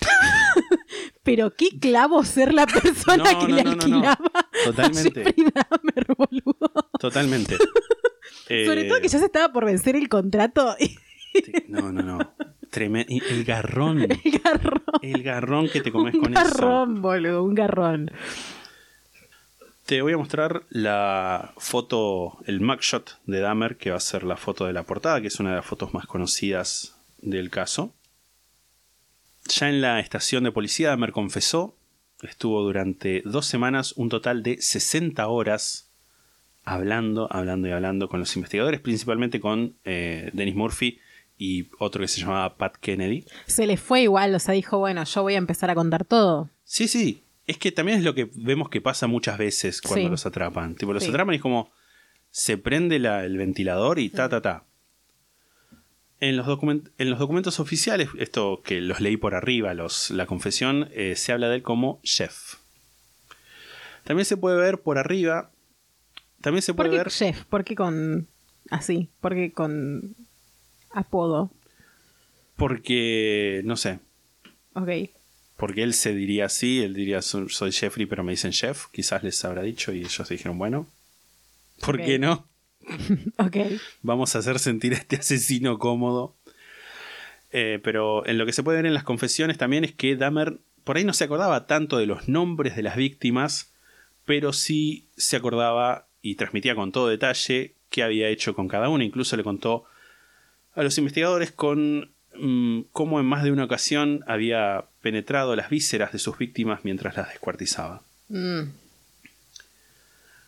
[1.22, 4.30] Pero qué clavo ser la persona No, que no, le no, alquilaba
[4.64, 5.34] Totalmente.
[5.54, 6.72] a boludo.
[7.00, 7.56] Totalmente.
[8.46, 10.76] Sobre Eh, todo que ya se estaba por vencer el contrato.
[11.68, 12.18] No, no, no.
[12.76, 14.02] El garrón.
[14.24, 14.82] El garrón.
[15.02, 16.44] El garrón que te comes un con eso.
[16.44, 18.10] garrón, boludo, un garrón.
[19.86, 24.36] Te voy a mostrar la foto, el mugshot de Dahmer, que va a ser la
[24.36, 27.94] foto de la portada, que es una de las fotos más conocidas del caso.
[29.48, 31.76] Ya en la estación de policía, Dahmer confesó,
[32.22, 35.88] estuvo durante dos semanas un total de 60 horas
[36.64, 40.98] hablando, hablando y hablando con los investigadores, principalmente con eh, Dennis Murphy
[41.38, 43.24] y otro que se llamaba Pat Kennedy.
[43.46, 46.48] Se le fue igual, o sea, dijo, bueno, yo voy a empezar a contar todo.
[46.64, 47.22] Sí, sí.
[47.46, 50.10] Es que también es lo que vemos que pasa muchas veces cuando Sí.
[50.10, 50.74] los atrapan.
[50.74, 51.10] Tipo, los Sí.
[51.10, 51.70] atrapan y es como
[52.30, 54.64] se prende la- el ventilador y ta, ta, ta.
[56.18, 56.46] En los,
[56.98, 61.32] en los documentos oficiales, esto que los leí por arriba, los, la confesión, eh, se
[61.32, 62.54] habla de él como chef.
[64.04, 65.50] También se puede ver por arriba.
[66.40, 67.10] También se ¿Por puede qué ver.
[67.10, 67.44] chef?
[67.44, 68.28] ¿Por qué con
[68.70, 69.10] así?
[69.20, 70.14] ¿Por qué con
[70.96, 71.50] apodo?
[72.56, 73.98] Porque, no sé,
[74.74, 74.88] Ok.
[75.56, 78.86] porque él se diría así, él diría "So- soy Jeffrey, pero me dicen chef.
[78.92, 80.86] Quizás les habrá dicho y ellos dijeron, bueno,
[81.80, 82.46] ¿por qué no?
[83.38, 83.56] Ok.
[84.02, 86.34] Vamos a hacer sentir a este asesino cómodo.
[87.52, 90.58] Eh, pero en lo que se puede ver en las confesiones también es que Dahmer
[90.84, 93.72] por ahí no se acordaba tanto de los nombres de las víctimas,
[94.24, 99.04] pero sí se acordaba y transmitía con todo detalle qué había hecho con cada una.
[99.04, 99.84] Incluso le contó
[100.76, 106.12] a los investigadores con mm, cómo en más de una ocasión había penetrado las vísceras
[106.12, 108.02] de sus víctimas mientras las descuartizaba.
[108.28, 108.62] Mm.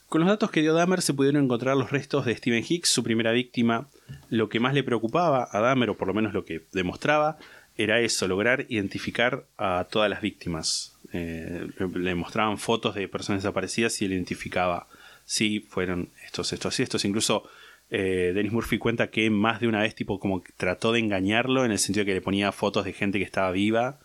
[0.08, 3.02] Con los datos que dio Dahmer se pudieron encontrar los restos de Stephen Hicks, su
[3.02, 3.88] primera víctima.
[4.30, 7.36] Lo que más le preocupaba a Dahmer, o por lo menos lo que demostraba,
[7.76, 10.96] era eso, lograr identificar a todas las víctimas.
[11.12, 14.88] Eh, le- mostraban fotos de personas desaparecidas y él identificaba
[15.26, 17.04] si fueron estos, estos y estos.
[17.04, 17.44] Incluso
[17.90, 21.64] eh, Dennis Murphy cuenta que más de una vez tipo como que trató de engañarlo
[21.64, 24.00] en el sentido de que le ponía fotos de gente que estaba viva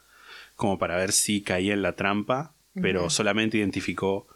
[0.56, 4.28] como para ver si caía en la trampa, pero solamente identificó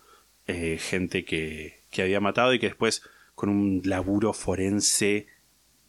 [0.47, 3.03] eh, gente que, que había matado y que después
[3.35, 5.27] con un laburo forense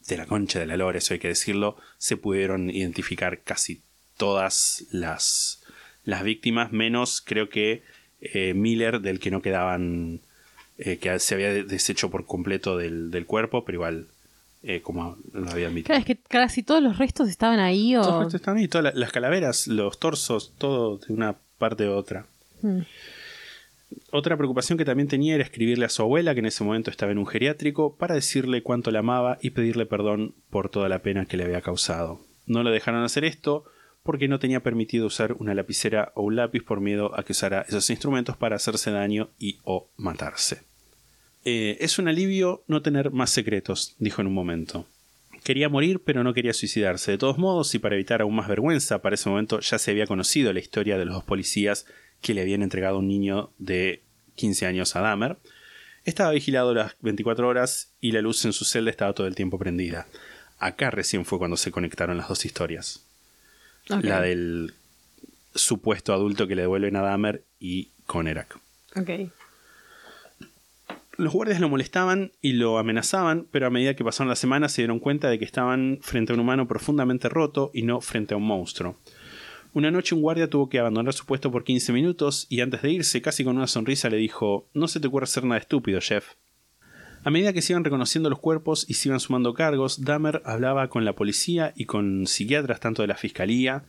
[0.07, 3.83] de la concha de la lora, eso hay que decirlo, se pudieron identificar casi
[4.17, 5.65] todas las,
[6.05, 7.83] las víctimas, menos creo que
[8.21, 10.21] eh, Miller, del que no quedaban,
[10.79, 14.07] eh, que se había deshecho por completo del, del cuerpo, pero igual,
[14.63, 15.87] eh, como lo había admitido.
[15.87, 18.01] Claro, es que casi todos los restos estaban ahí o...
[18.03, 21.87] Todos los restos están ahí, todas la- las calaveras, los torsos, todo de una parte
[21.89, 22.27] u otra.
[22.63, 22.81] Mm.
[24.11, 27.11] Otra preocupación que también tenía era escribirle a su abuela, que en ese momento estaba
[27.13, 31.25] en un geriátrico, para decirle cuánto la amaba y pedirle perdón por toda la pena
[31.25, 32.21] que le había causado.
[32.47, 33.65] No le dejaron hacer esto
[34.03, 37.63] porque no tenía permitido usar una lapicera o un lápiz por miedo a que usara
[37.69, 40.63] esos instrumentos para hacerse daño y o matarse.
[41.45, 44.87] Eh, es un alivio no tener más secretos, dijo en un momento.
[45.45, 47.13] Quería morir, pero no quería suicidarse.
[47.13, 50.07] De todos modos, y para evitar aún más vergüenza, para ese momento ya se había
[50.07, 51.87] conocido la historia de los dos policías
[52.21, 54.03] que le habían entregado un niño de
[54.35, 55.37] 15 años a Dahmer.
[56.05, 59.59] Estaba vigilado las 24 horas y la luz en su celda estaba todo el tiempo
[59.59, 60.07] prendida.
[60.59, 63.05] Acá recién fue cuando se conectaron las dos historias.
[63.87, 64.75] La del
[65.55, 68.59] supuesto adulto que le devuelven a Dahmer y Conerak.
[68.97, 69.31] Ok.
[71.19, 74.83] Los guardias lo molestaban y lo amenazaban, pero a medida que pasaron las semanas se
[74.83, 78.37] dieron cuenta de que estaban frente a un humano profundamente roto y no frente a
[78.37, 78.97] un monstruo.
[79.75, 82.93] Una noche un guardia tuvo que abandonar su puesto por 15 minutos y antes de
[82.93, 86.35] irse, casi con una sonrisa, le dijo, No se te ocurre hacer nada estúpido, Jeff.
[87.25, 90.89] A medida que se iban reconociendo los cuerpos y se iban sumando cargos, Dahmer hablaba
[90.89, 93.83] con la policía y con psiquiatras tanto de la fiscalía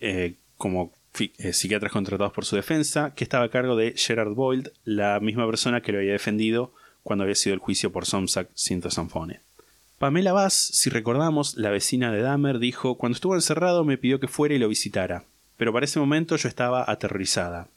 [0.00, 5.20] eh, como psiquiatras contratados por su defensa, que estaba a cargo de Gerard Boyd, la
[5.20, 6.72] misma persona que lo había defendido
[7.02, 9.40] cuando había sido el juicio por Somsac Cinto Sanfone.
[9.98, 14.28] Pamela Bass, si recordamos, la vecina de Dahmer, dijo: Cuando estuvo encerrado me pidió que
[14.28, 15.24] fuera y lo visitara,
[15.56, 17.68] pero para ese momento yo estaba aterrorizada.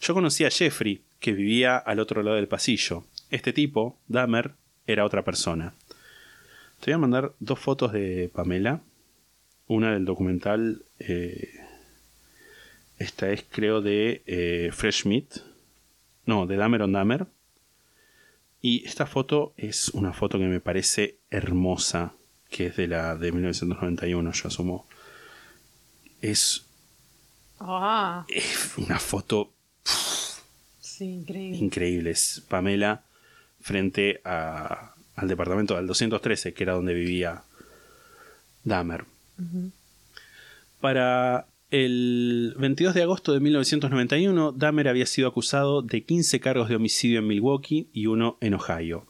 [0.00, 3.04] Yo conocía a Jeffrey, que vivía al otro lado del pasillo.
[3.30, 4.52] Este tipo, Dahmer,
[4.86, 5.74] era otra persona.
[6.80, 8.80] Te voy a mandar dos fotos de Pamela.
[9.66, 10.84] Una del documental.
[10.98, 11.63] eh,
[12.98, 15.40] esta es, creo, de eh, Fresh Meat.
[16.26, 17.26] No, de Dahmer on Dahmer.
[18.62, 22.12] Y esta foto es una foto que me parece hermosa.
[22.50, 24.86] Que es de la de 1991, yo asumo.
[26.20, 26.64] Es,
[27.60, 29.52] Ah, es una foto
[30.80, 31.56] sí, increíble.
[31.58, 32.10] increíble.
[32.10, 33.02] Es Pamela
[33.60, 37.42] frente a- al departamento del 213, que era donde vivía
[38.64, 39.04] Dahmer.
[40.80, 46.76] Para el 22 de agosto de 1991, Dahmer había sido acusado de 15 cargos de
[46.76, 49.06] homicidio en Milwaukee y uno en Ohio.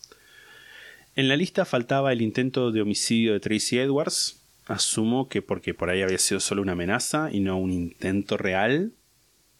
[1.14, 4.40] En la lista faltaba el intento de homicidio de Tracy Edwards.
[4.66, 8.92] Asumo que porque por ahí había sido solo una amenaza y no un intento real,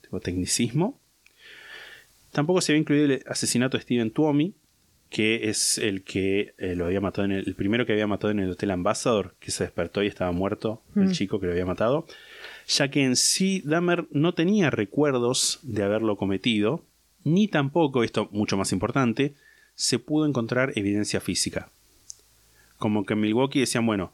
[0.01, 0.99] tipo tecnicismo.
[2.33, 4.55] Tampoco se había incluido el asesinato de Steven Tuomi,
[5.11, 8.31] que es el que eh, lo había matado en el, el primero que había matado
[8.31, 11.13] en el Hotel Ambassador, que se despertó y estaba muerto, el Mm.
[11.13, 12.07] chico que lo había matado,
[12.67, 16.83] ya que en sí Dahmer no tenía recuerdos de haberlo cometido,
[17.25, 19.35] ni tampoco, esto mucho más importante,
[19.75, 21.71] se pudo encontrar evidencia física.
[22.79, 24.13] Como que en Milwaukee decían, bueno,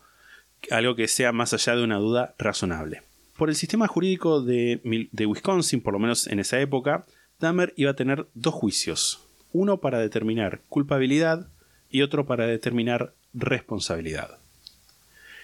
[0.70, 3.02] algo que sea más allá de una duda razonable.
[3.36, 7.06] Por el sistema jurídico de, de Wisconsin, por lo menos en esa época,
[7.39, 11.48] Dahmer iba a tener dos juicios, uno para determinar culpabilidad
[11.90, 14.39] y otro para determinar responsabilidad.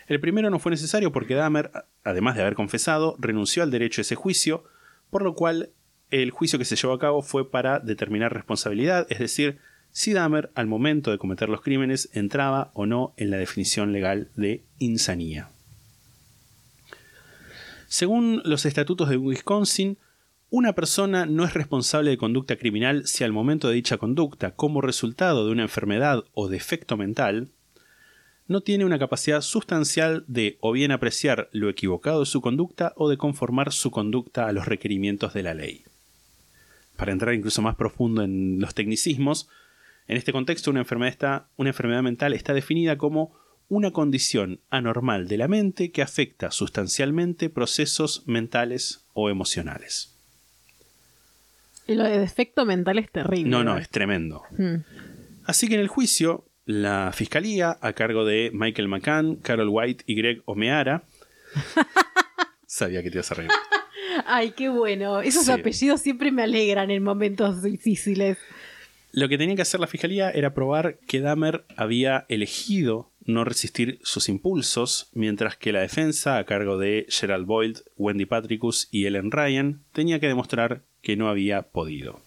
[0.06, 1.70] El primero no fue necesario porque Dahmer,
[2.04, 4.64] además de haber confesado, renunció al derecho a ese juicio,
[5.10, 5.70] por lo cual
[6.10, 9.58] el juicio que se llevó a cabo fue para determinar responsabilidad, es decir,
[9.90, 14.30] si Dahmer al momento de cometer los crímenes entraba o no en la definición legal
[14.36, 15.48] de insanía.
[17.88, 19.98] Según los estatutos de Wisconsin,
[20.50, 24.80] una persona no es responsable de conducta criminal si al momento de dicha conducta, como
[24.80, 27.50] resultado de una enfermedad o defecto mental,
[28.48, 33.09] no tiene una capacidad sustancial de o bien apreciar lo equivocado de su conducta o
[33.09, 35.82] de conformar su conducta a los requerimientos de la ley.
[36.97, 39.48] Para entrar incluso más profundo en los tecnicismos,
[40.09, 43.35] en este contexto una enfermedad, está- una enfermedad mental está definida como
[43.68, 50.12] una condición anormal de la mente que afecta sustancialmente procesos mentales o emocionales.
[51.89, 53.51] Y lo de defecto mental es terrible.
[53.51, 54.43] No, no, es tremendo.
[54.56, 54.77] Mm.
[55.44, 60.14] Así que en el juicio, la fiscalía, a cargo de Michael McCann, Carol White y
[60.16, 61.05] Greg Omeara,
[62.66, 63.51] sabía que te ibas a reír.
[64.26, 65.20] Ay, qué bueno.
[65.20, 65.52] Esos Sí.
[65.52, 68.38] apellidos siempre me alegran en momentos difíciles.
[69.12, 73.98] Lo que tenía que hacer la fiscalía era probar que Dahmer había elegido no resistir
[74.02, 79.30] sus impulsos, mientras que la defensa, a cargo de Gerald Boyd, Wendy Patricus y Ellen
[79.30, 82.20] Ryan, tenía que demostrar que no había podido.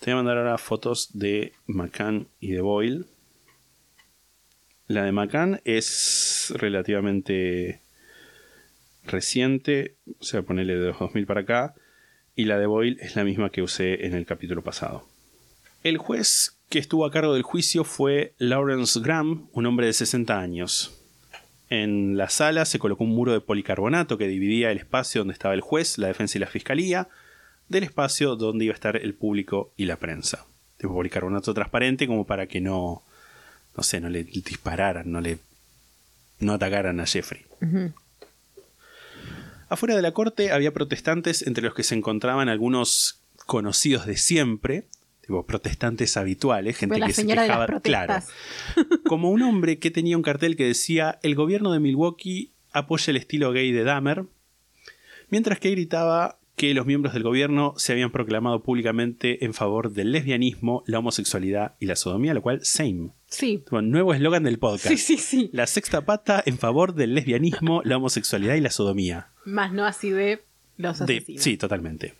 [0.00, 3.06] Te voy a mandar ahora fotos de McCann y de Boyle.
[4.86, 7.80] La de McCann es relativamente
[9.04, 11.74] reciente, o sea, ponerle de los 2000 para acá,
[12.36, 15.08] y la de Boyle es la misma que usé en el capítulo pasado.
[15.82, 20.38] El juez que estuvo a cargo del juicio fue Lawrence Graham, un hombre de 60
[20.38, 21.00] años.
[21.70, 25.54] En la sala se colocó un muro de policarbonato que dividía el espacio donde estaba
[25.54, 27.08] el juez, la defensa y la fiscalía.
[27.66, 30.46] del espacio donde iba a estar el público y la prensa.
[30.76, 33.02] Tipo policarbonato transparente como para que no,
[33.76, 35.38] no sé, no le dispararan, no le
[36.40, 37.42] no atacaran a Jeffrey.
[39.68, 44.84] Afuera de la corte había protestantes entre los que se encontraban algunos conocidos de siempre,
[45.22, 48.22] tipo protestantes habituales, gente la que se de quejaba, claro,
[49.06, 53.16] como un hombre que tenía un cartel que decía el gobierno de Milwaukee apoya el
[53.16, 54.24] estilo gay de Dahmer,
[55.30, 60.12] mientras que gritaba que los miembros del gobierno se habían proclamado públicamente en favor del
[60.12, 63.10] lesbianismo, la homosexualidad y la sodomía, lo cual, same.
[63.34, 63.58] Sí.
[63.58, 64.88] Tipo, Nuevo eslogan del podcast.
[64.88, 65.50] Sí, sí, sí.
[65.52, 69.28] La sexta pata en favor del lesbianismo, la homosexualidad y la sodomía.
[69.44, 70.42] Más no así de
[70.76, 71.42] los De- asesinos.
[71.42, 72.14] sí, totalmente.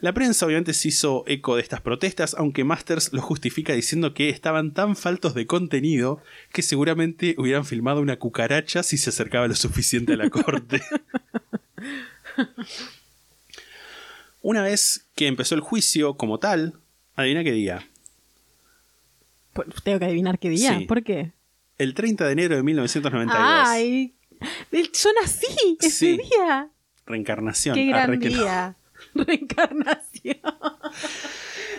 [0.00, 4.28] La prensa obviamente se hizo eco de estas protestas, aunque Masters lo justifica diciendo que
[4.28, 6.20] estaban tan faltos de contenido
[6.52, 10.82] que seguramente hubieran filmado una cucaracha si se acercaba lo suficiente a la corte.
[14.42, 16.74] una vez que empezó el juicio como tal,
[17.16, 17.88] adivina qué día.
[19.82, 20.78] Tengo que adivinar qué día.
[20.78, 20.84] Sí.
[20.86, 21.32] ¿Por qué?
[21.78, 23.36] El 30 de enero de 1992.
[23.66, 24.14] Ay,
[24.72, 26.16] yo nací ese Sí.
[26.18, 26.68] día.
[27.06, 27.74] Reencarnación.
[27.74, 28.16] Qué gran no.
[28.18, 28.76] día.
[29.14, 30.38] Reencarnación.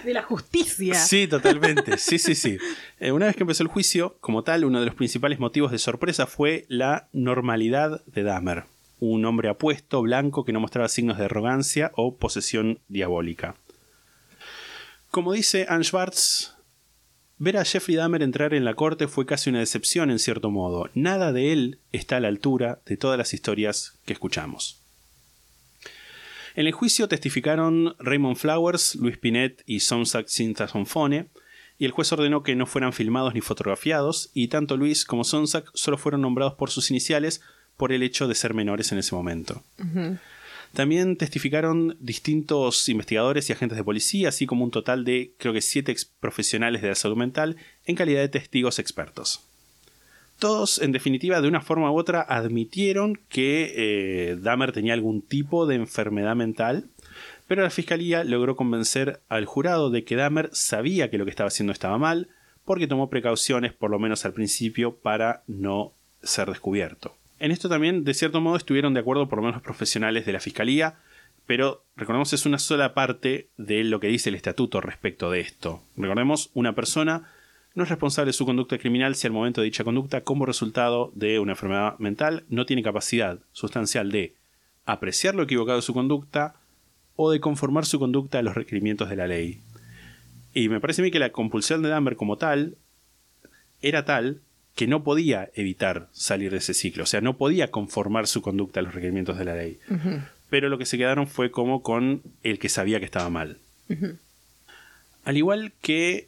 [0.03, 0.93] De la justicia.
[0.95, 1.97] Sí, totalmente.
[1.97, 2.57] Sí, sí, sí.
[2.99, 5.79] Eh, una vez que empezó el juicio, como tal, uno de los principales motivos de
[5.79, 8.65] sorpresa fue la normalidad de Dahmer.
[8.99, 13.55] Un hombre apuesto, blanco, que no mostraba signos de arrogancia o posesión diabólica.
[15.11, 16.54] Como dice Anne Schwartz,
[17.37, 20.89] ver a Jeffrey Dahmer entrar en la corte fue casi una decepción en cierto modo.
[20.93, 24.81] Nada de él está a la altura de todas las historias que escuchamos.
[26.55, 31.27] En el juicio testificaron Raymond Flowers, Luis Pinet y Sonsak Sintasonfone,
[31.77, 35.69] y el juez ordenó que no fueran filmados ni fotografiados, y tanto Luis como Sonsak
[35.73, 37.41] solo fueron nombrados por sus iniciales
[37.75, 39.63] por el hecho de ser menores en ese momento.
[40.75, 45.61] También testificaron distintos investigadores y agentes de policía, así como un total de, creo que,
[45.61, 49.39] siete ex profesionales de la salud mental en calidad de testigos expertos.
[50.37, 55.65] Todos, en definitiva, de una forma u otra, admitieron que eh, Dahmer tenía algún tipo
[55.65, 56.89] de enfermedad mental,
[57.47, 61.47] pero la fiscalía logró convencer al jurado de que Dahmer sabía que lo que estaba
[61.47, 62.27] haciendo estaba mal,
[62.65, 67.15] porque tomó precauciones, por lo menos al principio, para no ser descubierto.
[67.39, 70.33] En esto también, de cierto modo, estuvieron de acuerdo por lo menos los profesionales de
[70.33, 70.95] la fiscalía,
[71.45, 75.83] pero recordemos es una sola parte de lo que dice el estatuto respecto de esto.
[75.95, 77.29] Recordemos, una persona
[77.75, 81.11] no es responsable de su conducta criminal si al momento de dicha conducta, como resultado
[81.13, 84.33] de una enfermedad mental, no tiene capacidad sustancial de
[84.85, 86.55] apreciar lo equivocado de su conducta
[87.17, 89.59] o de conformar su conducta a los requerimientos de la ley.
[90.53, 92.77] Y me parece a mí que la compulsión de Dahmer como tal
[93.81, 94.41] era tal
[94.75, 98.81] que no podía evitar salir de ese ciclo, o sea, no podía conformar su conducta
[98.81, 99.79] a los requerimientos de la ley.
[100.49, 103.57] Pero lo que se quedaron fue como con el que sabía que estaba mal.
[105.23, 106.27] Al igual que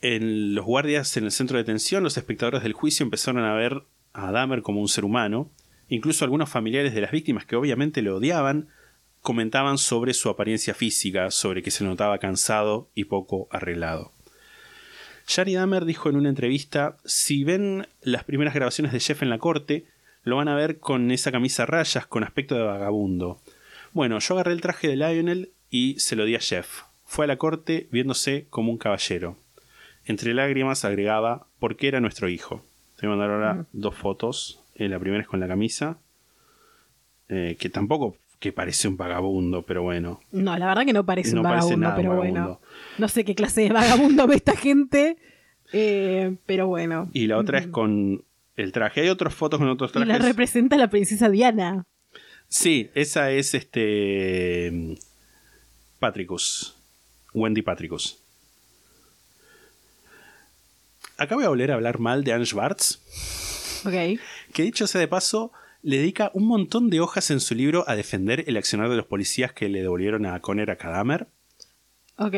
[0.00, 3.82] en los guardias en el centro de detención, los espectadores del juicio empezaron a ver
[4.12, 5.50] a Dahmer como un ser humano.
[5.88, 8.68] Incluso algunos familiares de las víctimas que obviamente lo odiaban
[9.20, 14.12] comentaban sobre su apariencia física, sobre que se notaba cansado y poco arreglado.
[15.28, 19.36] Shari Dahmer dijo en una entrevista, si ven las primeras grabaciones de Jeff en la
[19.36, 19.84] corte,
[20.22, 23.38] lo van a ver con esa camisa a rayas con aspecto de vagabundo.
[23.92, 26.84] Bueno, yo agarré el traje de Lionel y se lo di a Jeff.
[27.04, 29.36] Fue a la corte viéndose como un caballero.
[30.06, 32.64] Entre lágrimas agregaba, porque era nuestro hijo.
[32.96, 34.62] Te voy a mandar ahora dos fotos.
[34.76, 35.98] Eh, la primera es con la camisa,
[37.28, 40.20] eh, que tampoco que parece un vagabundo, pero bueno.
[40.30, 42.40] No, la verdad que no parece No un parece vagabundo, nada pero vagabundo.
[42.40, 42.60] bueno.
[42.98, 45.16] No sé qué clase de vagabundo ve esta gente,
[45.72, 47.10] eh, pero bueno.
[47.12, 48.24] Y la otra es con
[48.56, 49.00] el traje.
[49.02, 50.24] Hay otras fotos con otros Y la trajes.
[50.24, 51.84] representa la princesa Diana.
[52.48, 54.96] Sí, esa es este.
[55.98, 56.76] Patricus.
[57.34, 58.22] Wendy Patricus.
[61.16, 63.00] Acá voy a volver a hablar mal de Anne Schwartz,
[63.84, 64.20] Ok.
[64.52, 65.52] que dicho sea de paso,
[65.88, 69.06] le dedica un montón de hojas en su libro a defender el accionar de los
[69.06, 71.28] policías que le devolvieron a Conner a Cadamer.
[72.18, 72.34] Ok.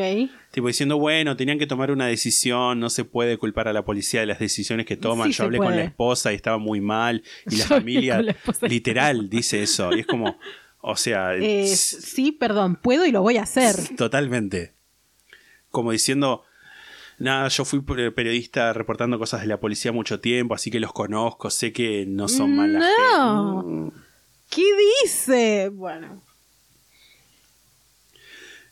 [0.51, 4.21] Tipo diciendo, bueno, tenían que tomar una decisión, no se puede culpar a la policía
[4.21, 5.33] de las decisiones que toman.
[5.33, 7.23] Sí Yo hablé con la esposa y estaba muy mal.
[7.45, 9.93] Y la Yo familia, la literal, dice eso.
[9.93, 10.37] Y es como,
[10.79, 13.75] o sea, Eh, sí, perdón, puedo y lo voy a hacer.
[13.97, 14.75] Totalmente.
[15.71, 16.45] Como diciendo,
[17.21, 20.93] nada, yo fui per- periodista reportando cosas de la policía mucho tiempo, así que los
[20.93, 22.83] conozco, sé que no son malas.
[22.99, 23.93] No.
[24.49, 24.65] ¿Qué
[25.03, 25.69] dice?
[25.69, 26.21] Bueno.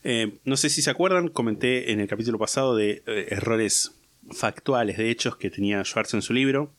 [0.02, 3.92] Eh, no sé si se acuerdan, comenté en el capítulo pasado de eh, errores
[4.32, 6.72] factuales de hechos que tenía Schwartz en su libro.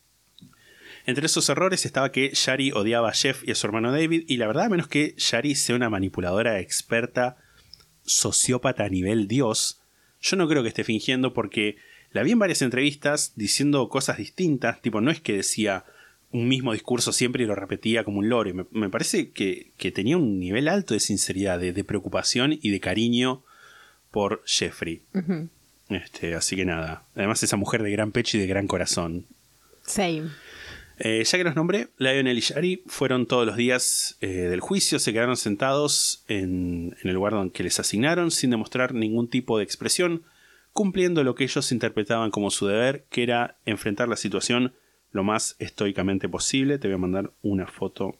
[1.06, 4.38] Entre esos errores estaba que Shari odiaba a Jeff y a su hermano David, y
[4.38, 7.38] la verdad, a menos que Shari sea una manipuladora experta,
[8.04, 9.81] sociópata a nivel Dios,
[10.22, 11.78] yo no creo que esté fingiendo porque
[12.12, 15.86] la vi en varias entrevistas diciendo cosas distintas, tipo, no es que decía
[16.32, 18.54] un mismo discurso siempre y lo repetía como un lore.
[18.54, 22.70] Me, me parece que, que tenía un nivel alto de sinceridad, de, de preocupación y
[22.70, 23.44] de cariño
[24.12, 25.02] por Jeffrey.
[25.90, 27.04] Este, así que nada.
[27.16, 29.26] Además, esa mujer de gran pecho y de gran corazón.
[29.84, 30.30] Same.
[31.04, 35.00] Eh, ya que los nombré, Lionel y Shari fueron todos los días eh, del juicio,
[35.00, 39.58] se quedaron sentados en, en el lugar donde que les asignaron sin demostrar ningún tipo
[39.58, 40.24] de expresión,
[40.74, 44.76] cumpliendo lo que ellos interpretaban como su deber, que era enfrentar la situación
[45.12, 46.78] lo más estoicamente posible.
[46.78, 48.20] Te voy a mandar una foto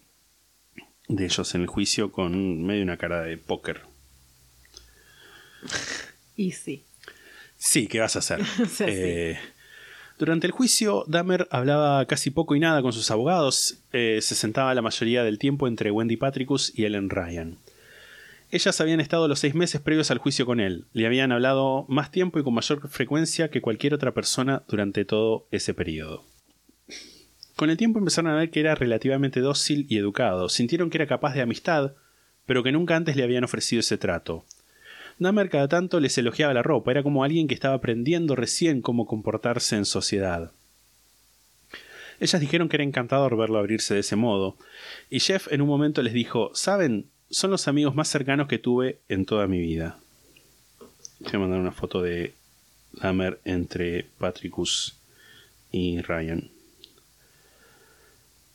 [1.08, 3.82] de ellos en el juicio con medio una cara de póker.
[6.36, 6.84] Y sí.
[7.58, 8.42] Sí, ¿qué vas a hacer?
[8.80, 9.38] Eh,
[10.22, 13.80] Durante el juicio, Dahmer hablaba casi poco y nada con sus abogados.
[13.92, 17.58] Eh, se sentaba la mayoría del tiempo entre Wendy Patricus y Ellen Ryan.
[18.52, 20.86] Ellas habían estado los seis meses previos al juicio con él.
[20.94, 25.48] Le habían hablado más tiempo y con mayor frecuencia que cualquier otra persona durante todo
[25.50, 26.24] ese periodo.
[27.56, 30.50] Con el tiempo empezaron a ver que era relativamente dócil y educado.
[30.50, 31.94] Sintieron que era capaz de amistad,
[32.46, 34.46] pero que nunca antes le habían ofrecido ese trato.
[35.22, 39.06] Dahmer cada tanto les elogiaba la ropa, era como alguien que estaba aprendiendo recién cómo
[39.06, 40.52] comportarse en sociedad.
[42.20, 44.58] Ellas dijeron que era encantador verlo abrirse de ese modo,
[45.12, 47.06] y Jeff en un momento les dijo, ¿saben?
[47.30, 50.00] Son los amigos más cercanos que tuve en toda mi vida.
[51.20, 52.34] Voy a mandar una foto de
[52.94, 54.98] Dahmer entre Patricus
[55.72, 56.50] y Ryan.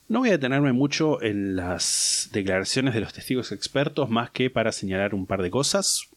[0.09, 4.73] No voy a detenerme mucho en las declaraciones de los testigos expertos más que para
[4.73, 6.09] señalar un par de cosas.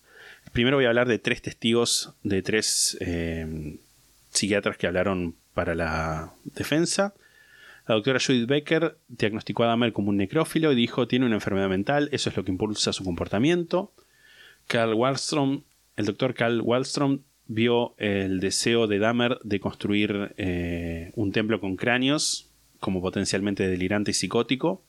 [0.51, 3.77] Primero voy a hablar de tres testigos, de tres eh,
[4.29, 7.13] psiquiatras que hablaron para la defensa.
[7.87, 11.69] La doctora Judith Becker diagnosticó a Dahmer como un necrófilo y dijo tiene una enfermedad
[11.69, 13.91] mental, eso es lo que impulsa su comportamiento.
[14.67, 15.63] Carl Wallstrom,
[15.95, 21.75] el doctor Carl Wallstrom vio el deseo de Dahmer de construir eh, un templo con
[21.75, 22.49] cráneos
[22.79, 24.83] como potencialmente delirante y psicótico.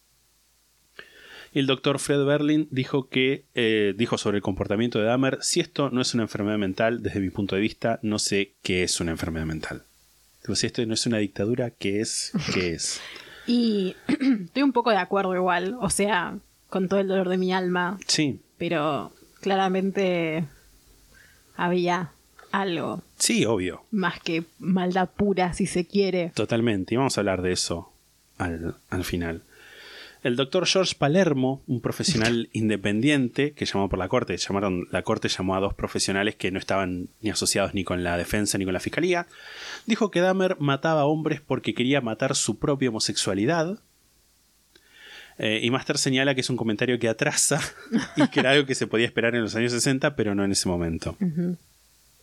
[1.53, 5.91] El doctor Fred Berlin dijo que eh, dijo sobre el comportamiento de Dahmer, si esto
[5.91, 9.11] no es una enfermedad mental, desde mi punto de vista, no sé qué es una
[9.11, 9.83] enfermedad mental.
[10.43, 12.33] Digo, si esto no es una dictadura, ¿qué es?
[12.55, 13.01] ¿Qué es?
[13.47, 13.97] Y
[14.45, 17.99] estoy un poco de acuerdo igual, o sea, con todo el dolor de mi alma,
[18.07, 20.45] Sí, pero claramente
[21.57, 22.13] había
[22.53, 26.31] algo sí, obvio, más que maldad pura, si se quiere.
[26.35, 26.95] totalmente.
[26.95, 27.93] Y vamos a hablar de eso
[28.39, 29.43] al, al final.
[30.23, 35.29] El doctor George Palermo, un profesional independiente que llamó por la corte, llamaron, la corte
[35.29, 38.75] llamó a dos profesionales que no estaban ni asociados ni con la defensa ni con
[38.75, 39.27] la fiscalía,
[39.87, 43.79] dijo que Dahmer mataba hombres porque quería matar su propia homosexualidad.
[45.39, 47.61] Eh, y Master señala que es un comentario que atrasa
[48.17, 50.53] y que era algo que se podía esperar en los años 60, pero no en
[50.53, 51.17] ese momento.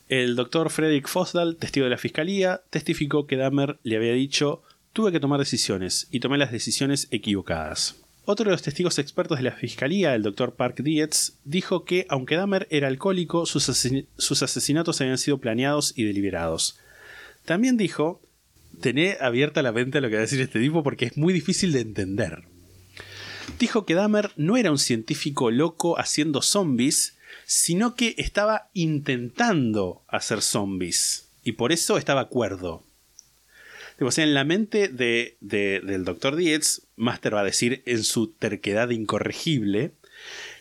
[0.07, 4.61] El doctor Frederick Fosdal, testigo de la fiscalía, testificó que Dahmer le había dicho
[4.97, 7.97] tuve que tomar decisiones y tomé las decisiones equivocadas.
[8.25, 12.35] Otro de los testigos expertos de la fiscalía, el doctor Park Dietz, dijo que aunque
[12.35, 16.79] Dahmer era alcohólico, sus, asesin- sus asesinatos habían sido planeados y deliberados.
[17.45, 18.21] También dijo,
[18.81, 21.31] tené abierta la mente a lo que va a decir este tipo porque es muy
[21.31, 22.45] difícil de entender.
[23.59, 30.41] Dijo que Dahmer no era un científico loco haciendo zombies, sino que estaba intentando hacer
[30.41, 31.29] zombies.
[31.43, 32.83] Y por eso estaba cuerdo.
[33.99, 36.35] O sea, en la mente de, de- del Dr.
[36.35, 39.93] Dietz, Master va a decir en su terquedad incorregible,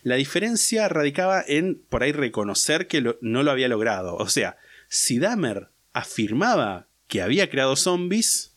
[0.03, 4.17] la diferencia radicaba en por ahí reconocer que lo- no lo había logrado.
[4.17, 4.57] O sea,
[4.89, 8.55] si Dahmer afirmaba que había creado zombies,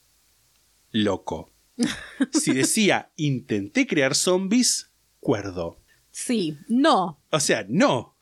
[0.92, 1.52] loco.
[2.34, 5.80] Si decía intenté crear zombies, cuerdo.
[6.12, 7.20] Sí, no.
[7.30, 8.16] O sea, no.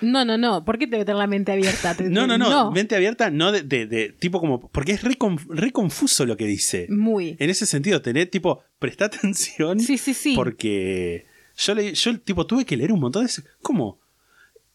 [0.00, 0.64] No, no, no.
[0.64, 1.96] ¿Por qué te tener la mente abierta?
[2.00, 2.48] No, no, no.
[2.50, 2.70] no.
[2.70, 4.68] Mente abierta, no de, de- de- tipo como.
[4.70, 6.86] Porque es re confuso lo que dice.
[6.88, 7.36] Muy.
[7.38, 9.80] En ese sentido, tener tipo, presta atención.
[9.80, 10.34] Sí, sí, sí.
[10.36, 11.26] Porque
[11.56, 13.98] yo le, yo tipo tuve que leer un montón de ¿Cómo?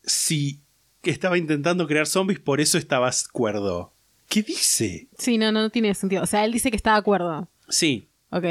[0.04, 0.60] Si
[1.02, 3.94] que estaba intentando crear zombies, por eso estabas cuerdo.
[4.30, 5.08] ¿Qué dice?
[5.18, 6.24] Sí, no, no, no tiene sentido.
[6.24, 7.50] O sea, él dice que está de acuerdo.
[7.70, 8.08] Sí.
[8.30, 8.46] Ok.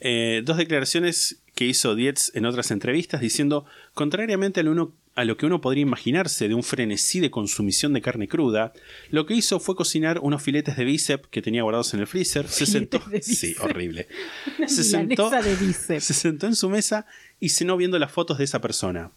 [0.00, 5.24] Eh, dos declaraciones que hizo Dietz en otras entrevistas diciendo, contrariamente a lo, uno- a
[5.24, 8.72] lo que uno podría imaginarse de un frenesí de consumición de carne cruda,
[9.10, 12.48] lo que hizo fue cocinar unos filetes de bíceps que tenía guardados en el freezer.
[12.48, 13.02] Se sentó.
[13.20, 14.08] Sí, horrible.
[14.66, 16.04] Se sentó, de bíceps.
[16.04, 17.04] se sentó en su mesa
[17.38, 19.12] y cenó viendo las fotos de esa persona.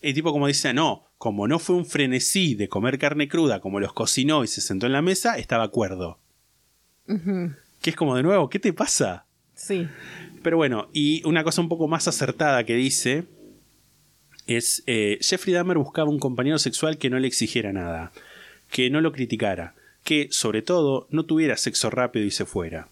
[0.00, 3.78] El tipo como dice, no, como no fue un frenesí de comer carne cruda, como
[3.78, 6.18] los cocinó y se sentó en la mesa, estaba cuerdo.
[7.08, 7.52] Ujú.
[7.82, 9.26] Que es como de nuevo, ¿qué te pasa?
[9.54, 9.86] Sí.
[10.42, 13.26] Pero bueno, y una cosa un poco más acertada que dice
[14.46, 18.12] es eh, Jeffrey Dahmer buscaba un compañero sexual que no le exigiera nada,
[18.70, 19.74] que no lo criticara,
[20.04, 22.88] que, sobre todo, no tuviera sexo rápido y se fuera.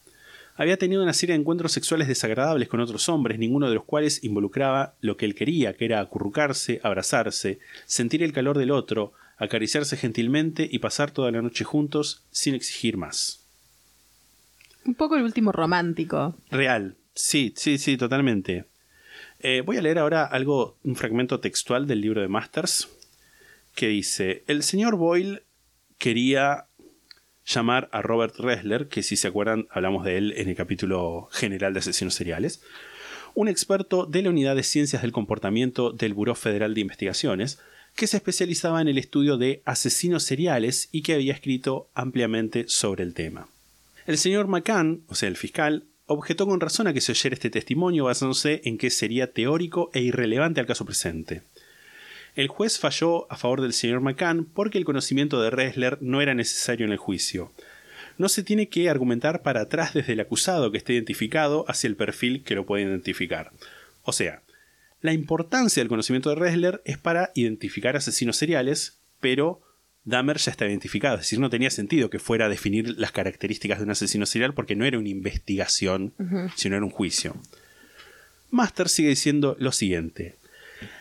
[0.57, 4.23] Había tenido una serie de encuentros sexuales desagradables con otros hombres, ninguno de los cuales
[4.23, 9.97] involucraba lo que él quería, que era acurrucarse, abrazarse, sentir el calor del otro, acariciarse
[9.97, 13.43] gentilmente y pasar toda la noche juntos sin exigir más.
[14.85, 16.37] Un poco el último romántico.
[16.51, 18.67] Real, sí, sí, sí, totalmente.
[19.43, 22.89] Eh, voy a leer ahora algo, un fragmento textual del libro de Masters,
[23.75, 25.45] que dice, el señor Boyle
[25.97, 26.67] quería
[27.47, 31.73] llamar a Robert Ressler, que si se acuerdan hablamos de él en el capítulo general
[31.73, 32.63] de asesinos seriales,
[33.35, 37.61] un experto de la Unidad de Ciencias del Comportamiento del Buró Federal de Investigaciones,
[37.97, 43.05] que se especializaba en el estudio de asesinos seriales y que había escrito ampliamente sobre
[43.05, 43.49] el tema.
[44.07, 47.51] El señor McCann, o sea, el fiscal, objetó con razón a que se oyera este
[47.51, 51.43] testimonio basándose en que sería teórico e irrelevante al caso presente.
[52.35, 56.35] El juez falló a favor del señor McCann porque el conocimiento de Ressler no era
[56.35, 57.53] necesario en el juicio.
[58.19, 61.95] No se tiene que argumentar para atrás desde el acusado que esté identificado hacia el
[61.95, 63.53] perfil que lo puede identificar.
[64.03, 64.43] O sea,
[65.01, 69.61] la importancia del conocimiento de Ressler es para identificar asesinos seriales, pero
[70.05, 73.79] Dahmer ya está identificado, es decir, no tenía sentido que fuera a definir las características
[73.79, 76.15] de un asesino serial porque no era una investigación,
[76.57, 77.37] sino era un juicio.
[78.51, 80.37] Master sigue diciendo lo siguiente.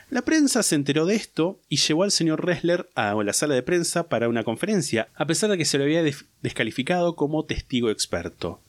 [0.10, 3.64] La prensa se enteró de esto y llevó al señor Ressler a la sala de
[3.64, 6.04] prensa para una conferencia, a pesar de que se lo había
[6.42, 8.60] descalificado como testigo experto.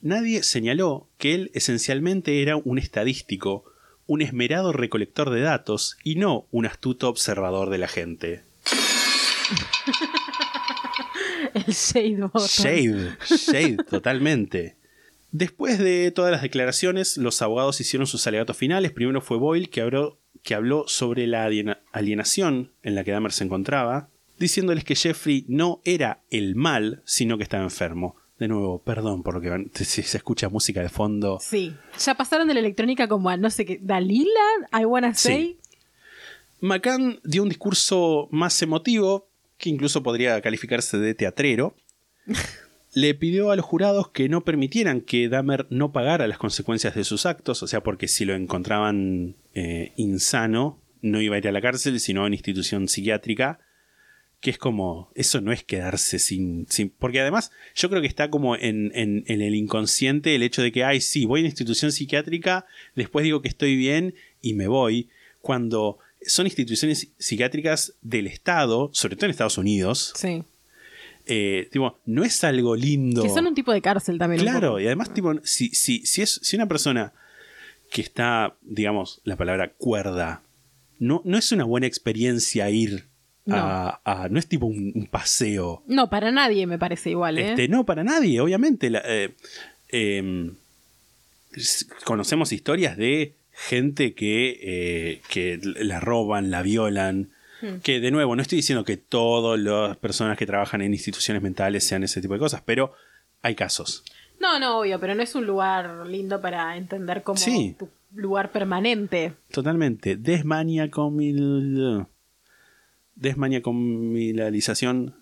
[0.00, 3.64] Nadie señaló que él esencialmente era un estadístico,
[4.06, 8.42] un esmerado recolector de datos y no un astuto observador de la gente.
[11.54, 12.46] El Shade button.
[12.46, 14.76] Shade, Shade, totalmente.
[15.32, 18.92] Después de todas las declaraciones, los abogados hicieron sus alegatos finales.
[18.92, 21.50] Primero fue Boyle, que habló, que habló sobre la
[21.92, 24.08] alienación en la que Dahmer se encontraba,
[24.38, 28.16] diciéndoles que Jeffrey no era el mal, sino que estaba enfermo.
[28.38, 31.38] De nuevo, perdón por lo que si se escucha música de fondo.
[31.40, 34.28] Sí, ya pasaron de la electrónica como a no sé qué, Dalila,
[34.78, 35.58] I wanna say.
[36.60, 41.76] McCann dio un discurso más emotivo, que incluso podría calificarse de teatrero.
[42.94, 47.04] Le pidió a los jurados que no permitieran que Dahmer no pagara las consecuencias de
[47.04, 51.52] sus actos, o sea, porque si lo encontraban eh, insano, no iba a ir a
[51.52, 53.60] la cárcel, sino a una institución psiquiátrica,
[54.40, 56.66] que es como, eso no es quedarse sin...
[56.68, 60.62] sin porque además yo creo que está como en, en, en, el inconsciente el hecho
[60.62, 62.64] de que, ay, sí, voy a una institución psiquiátrica,
[62.94, 65.10] después digo que estoy bien y me voy,
[65.40, 70.12] cuando son instituciones psiquiátricas del Estado, sobre todo en Estados Unidos.
[70.16, 70.42] Sí.
[71.26, 73.22] Eh, tipo, no es algo lindo.
[73.22, 74.42] Que son un tipo de cárcel también.
[74.42, 77.12] Claro, y además, tipo, si, si, si, es, si una persona
[77.90, 80.42] que está, digamos, la palabra cuerda,
[80.98, 83.04] no, no es una buena experiencia ir
[83.44, 83.56] No.
[83.56, 85.82] a, a- no es tipo un, un paseo.
[85.86, 87.50] No, para nadie me parece igual, ¿eh?
[87.50, 88.88] Este, no, para nadie, obviamente.
[88.90, 89.34] La- eh,
[89.88, 90.54] em,
[92.04, 97.30] conocemos historias de gente que, eh, que la roban, la violan.
[97.62, 97.78] Hmm.
[97.82, 101.84] Que de nuevo, no estoy diciendo que todas las personas que trabajan en instituciones mentales
[101.84, 102.92] sean ese tipo de cosas, pero
[103.42, 104.04] hay casos.
[104.38, 107.74] No, no, obvio, pero no es un lugar lindo para entender como Sí.
[107.78, 109.32] tu lugar permanente.
[109.50, 110.16] Totalmente.
[110.16, 112.06] Desmaniacomil...
[113.14, 115.14] Desmaniacomilalización.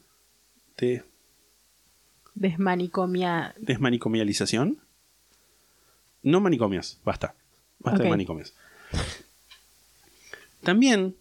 [0.76, 1.04] De...
[2.34, 3.54] Desmanicomia.
[3.58, 4.78] ¿Desmanicomialización?
[6.22, 7.34] No manicomios, basta.
[7.84, 8.10] Basta de Ok.
[8.10, 8.54] manicomios.
[10.62, 11.16] También,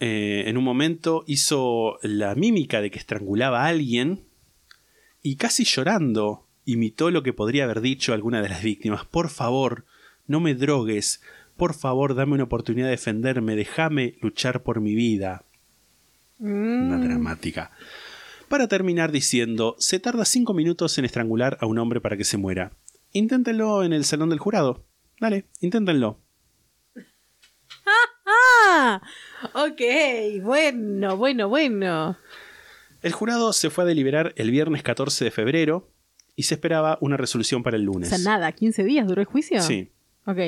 [0.00, 4.24] eh, en un momento, hizo la mímica de que estrangulaba a alguien
[5.22, 9.04] y casi llorando imitó lo que podría haber dicho alguna de las víctimas.
[9.04, 9.84] Por favor,
[10.26, 11.20] no me drogues.
[11.56, 13.56] Por favor, dame una oportunidad de defenderme.
[13.56, 15.44] Déjame luchar por mi vida.
[16.38, 17.04] Una Mm.
[17.04, 17.72] dramática.
[18.48, 22.36] Para terminar diciendo, se tarda cinco minutos en estrangular a un hombre para que se
[22.36, 22.72] muera.
[23.12, 24.84] Inténtenlo en el salón del jurado.
[25.20, 26.18] Dale, inténtenlo.
[27.86, 29.00] Ah,
[29.54, 29.80] ok,
[30.42, 32.16] bueno, bueno, bueno.
[33.02, 35.90] El jurado se fue a deliberar el viernes 14 de febrero
[36.36, 38.08] y se esperaba una resolución para el O lunes.
[38.08, 39.60] sea, nada, ¿15 días duró el juicio?
[39.60, 39.90] Sí.
[40.26, 40.38] Ok.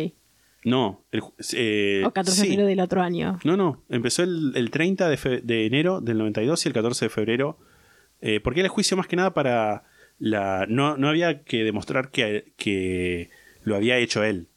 [0.65, 1.23] No, el,
[1.55, 2.53] eh, o 14 de sí.
[2.55, 3.39] enero del otro año.
[3.45, 7.05] No, no, empezó el, el 30 de, fe- de enero del 92 y el 14
[7.05, 7.59] de febrero.
[8.23, 9.85] eh, porque era el juicio más que nada para
[10.19, 10.65] la...
[10.69, 13.28] No, no había que demostrar que, que
[13.65, 14.49] lo había hecho él.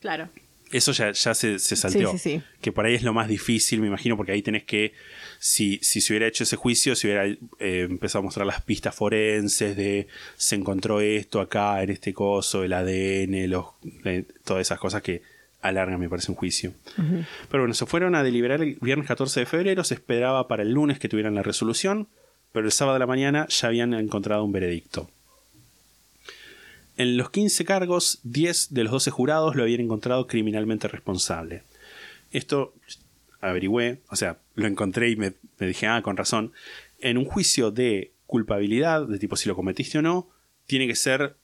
[0.00, 0.28] Claro.
[0.72, 2.10] Eso ya, ya se, se salteó.
[2.12, 2.42] Sí, sí, sí.
[2.60, 4.94] Que por ahí es lo más difícil, me imagino, porque ahí tenés que.
[5.38, 7.38] Si, si se hubiera hecho ese juicio, se hubiera eh,
[7.88, 12.72] empezado a mostrar las pistas forenses de se encontró esto acá en este coso, el
[12.72, 13.66] ADN, los,
[14.04, 15.22] eh, todas esas cosas que
[15.60, 16.72] alarga, me parece, un juicio.
[16.96, 20.72] Pero bueno, se fueron a deliberar el viernes 14 de febrero, se esperaba para el
[20.72, 22.08] lunes que tuvieran la resolución,
[22.52, 25.10] pero el sábado de la mañana ya habían encontrado un veredicto.
[26.96, 31.62] En los 15 cargos, 10 de los 12 jurados lo habían encontrado criminalmente responsable.
[32.32, 32.74] Esto
[33.40, 36.52] averigüé, o sea, lo encontré y me, dije, ah, con razón.
[37.00, 40.28] En un juicio de culpabilidad, de tipo si lo cometiste o no,
[40.66, 41.36] tiene que ser,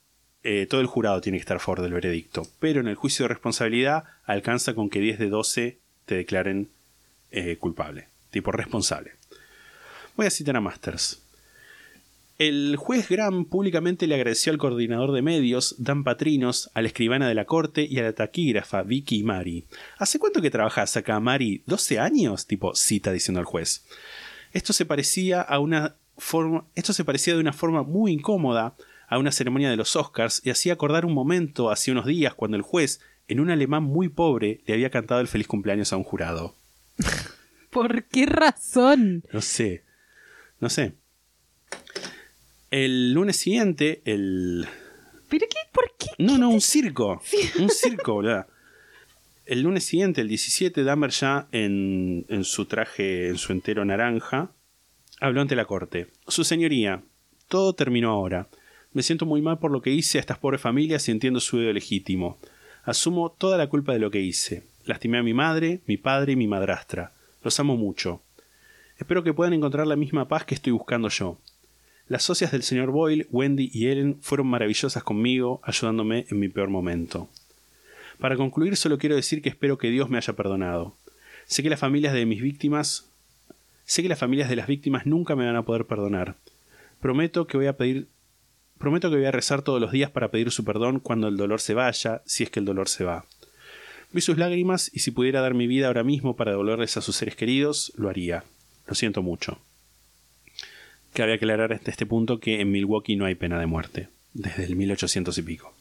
[0.42, 2.46] eh, todo el jurado tiene que estar a favor del veredicto.
[2.58, 6.70] Pero en el juicio de responsabilidad alcanza con que 10 de 12 te declaren
[7.30, 9.12] eh, culpable, tipo responsable.
[10.16, 11.21] Voy a citar a Masters.
[12.38, 17.28] El juez Graham públicamente le agradeció al coordinador de medios, Dan Patrinos, a la escribana
[17.28, 19.66] de la corte y a la taquígrafa, Vicky Mari.
[19.98, 21.62] ¿Hace cuánto que trabajas acá, Mari?
[21.66, 22.46] ¿12 años?
[22.46, 23.84] Tipo, cita diciendo al juez.
[24.52, 26.64] Esto se parecía a una forma.
[26.74, 28.74] Esto se parecía de una forma muy incómoda
[29.08, 32.56] a una ceremonia de los Oscars y hacía acordar un momento hace unos días cuando
[32.56, 36.04] el juez, en un alemán muy pobre, le había cantado el feliz cumpleaños a un
[36.04, 36.56] jurado.
[37.70, 39.22] ¿Por qué razón?
[39.32, 39.84] No sé.
[40.60, 40.94] No sé.
[42.72, 44.66] El lunes siguiente, el.
[45.28, 45.58] ¿Pero qué?
[45.72, 46.06] ¿Por qué?
[46.16, 47.20] No, no, un circo.
[47.58, 48.46] Un circo, boludo.
[49.44, 54.52] El lunes siguiente, el 17, Dahmer ya en, en su traje, en su entero naranja,
[55.20, 56.06] habló ante la corte.
[56.26, 57.02] Su señoría,
[57.46, 58.48] todo terminó ahora.
[58.94, 61.58] Me siento muy mal por lo que hice a estas pobres familias y entiendo su
[61.58, 62.38] dedo legítimo.
[62.84, 64.62] Asumo toda la culpa de lo que hice.
[64.86, 67.12] Lastimé a mi madre, mi padre y mi madrastra.
[67.42, 68.22] Los amo mucho.
[68.96, 71.38] Espero que puedan encontrar la misma paz que estoy buscando yo.
[72.08, 76.68] Las socias del señor Boyle, Wendy y Ellen fueron maravillosas conmigo, ayudándome en mi peor
[76.68, 77.28] momento.
[78.18, 80.96] Para concluir, solo quiero decir que espero que Dios me haya perdonado.
[81.46, 83.08] Sé que las familias de mis víctimas.
[83.84, 86.36] Sé que las familias de las víctimas nunca me van a poder perdonar.
[87.00, 88.08] Prometo que voy a pedir.
[88.78, 91.60] Prometo que voy a rezar todos los días para pedir su perdón cuando el dolor
[91.60, 93.26] se vaya, si es que el dolor se va.
[94.12, 97.16] Vi sus lágrimas y si pudiera dar mi vida ahora mismo para devolverles a sus
[97.16, 98.44] seres queridos, lo haría.
[98.86, 99.58] Lo siento mucho.
[101.12, 104.08] Que había que aclarar hasta este punto que en Milwaukee no hay pena de muerte,
[104.32, 105.74] desde el 1800 y pico.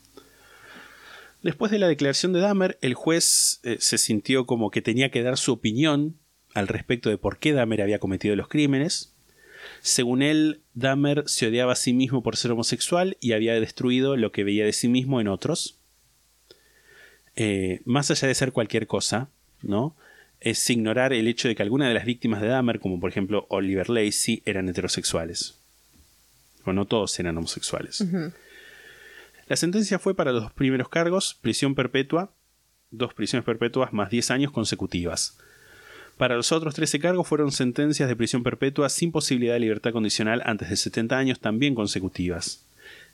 [1.42, 5.24] Después de la declaración de Dahmer, el juez eh, se sintió como que tenía que
[5.24, 6.18] dar su opinión
[6.54, 9.16] al respecto de por qué Dahmer había cometido los crímenes.
[9.82, 14.32] Según él, Dahmer se odiaba a sí mismo por ser homosexual y había destruido lo
[14.32, 15.80] que veía de sí mismo en otros.
[17.36, 19.30] Eh, más allá de ser cualquier cosa,
[19.62, 19.96] ¿no?
[20.42, 23.46] Es ignorar el hecho de que algunas de las víctimas de Dahmer, como por ejemplo
[23.50, 25.58] Oliver Lacey, eran heterosexuales.
[26.66, 28.06] O no todos eran homosexuales.
[29.48, 32.32] La sentencia fue para los dos primeros cargos, prisión perpetua,
[32.90, 35.38] dos prisiones perpetuas más 10 años consecutivas.
[36.18, 40.42] Para los otros 13 cargos fueron sentencias de prisión perpetua sin posibilidad de libertad condicional
[40.46, 42.64] antes de 70 años también consecutivas.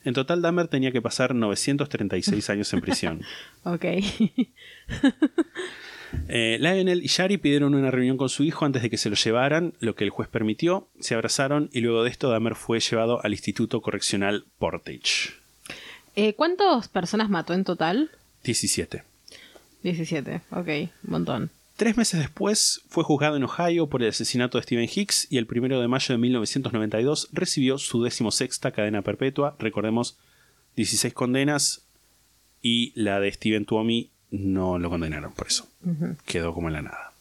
[0.04, 3.22] En total, Dahmer tenía que pasar 936 años en prisión.
[3.64, 3.86] Ok.
[6.28, 9.16] Eh, Lionel y Shari pidieron una reunión con su hijo antes de que se lo
[9.16, 13.24] llevaran, lo que el juez permitió, se abrazaron y luego de esto Dahmer fue llevado
[13.24, 15.34] al Instituto Correccional Portage.
[16.16, 18.10] Eh, ¿Cuántas personas mató en total?
[18.44, 19.04] 17.
[19.84, 20.68] 17, ok,
[21.04, 21.52] un montón.
[21.78, 25.46] Tres meses después fue juzgado en Ohio por el asesinato de Stephen Hicks y el
[25.46, 29.56] primero de mayo de 1992 recibió su decimosexta cadena perpetua.
[29.60, 30.18] Recordemos,
[30.76, 31.86] 16 condenas
[32.64, 35.68] y la de Steven Tuomi no lo condenaron por eso.
[36.26, 37.14] Quedó como en la nada.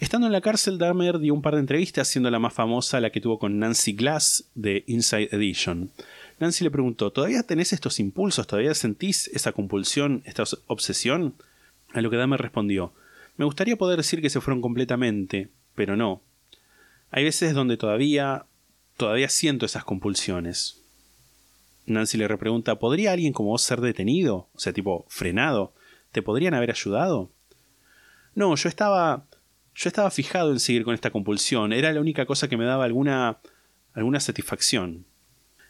[0.00, 3.10] Estando en la cárcel, Dahmer dio un par de entrevistas, siendo la más famosa la
[3.10, 5.90] que tuvo con Nancy Glass de Inside Edition.
[6.40, 8.46] Nancy le preguntó, ¿todavía tenés estos impulsos?
[8.46, 11.34] ¿Todavía sentís esa compulsión, esta obsesión?
[11.92, 12.92] A lo que Dahmer respondió,
[13.36, 16.20] me gustaría poder decir que se fueron completamente, pero no.
[17.10, 18.46] Hay veces donde todavía,
[18.96, 20.80] todavía siento esas compulsiones.
[21.86, 24.48] Nancy le repregunta, ¿podría alguien como vos ser detenido?
[24.54, 25.72] O sea, tipo, frenado.
[26.14, 27.32] ¿Te podrían haber ayudado?
[28.36, 29.26] No, yo estaba.
[29.74, 31.72] Yo estaba fijado en seguir con esta compulsión.
[31.72, 33.38] Era la única cosa que me daba alguna.
[33.94, 35.06] alguna satisfacción.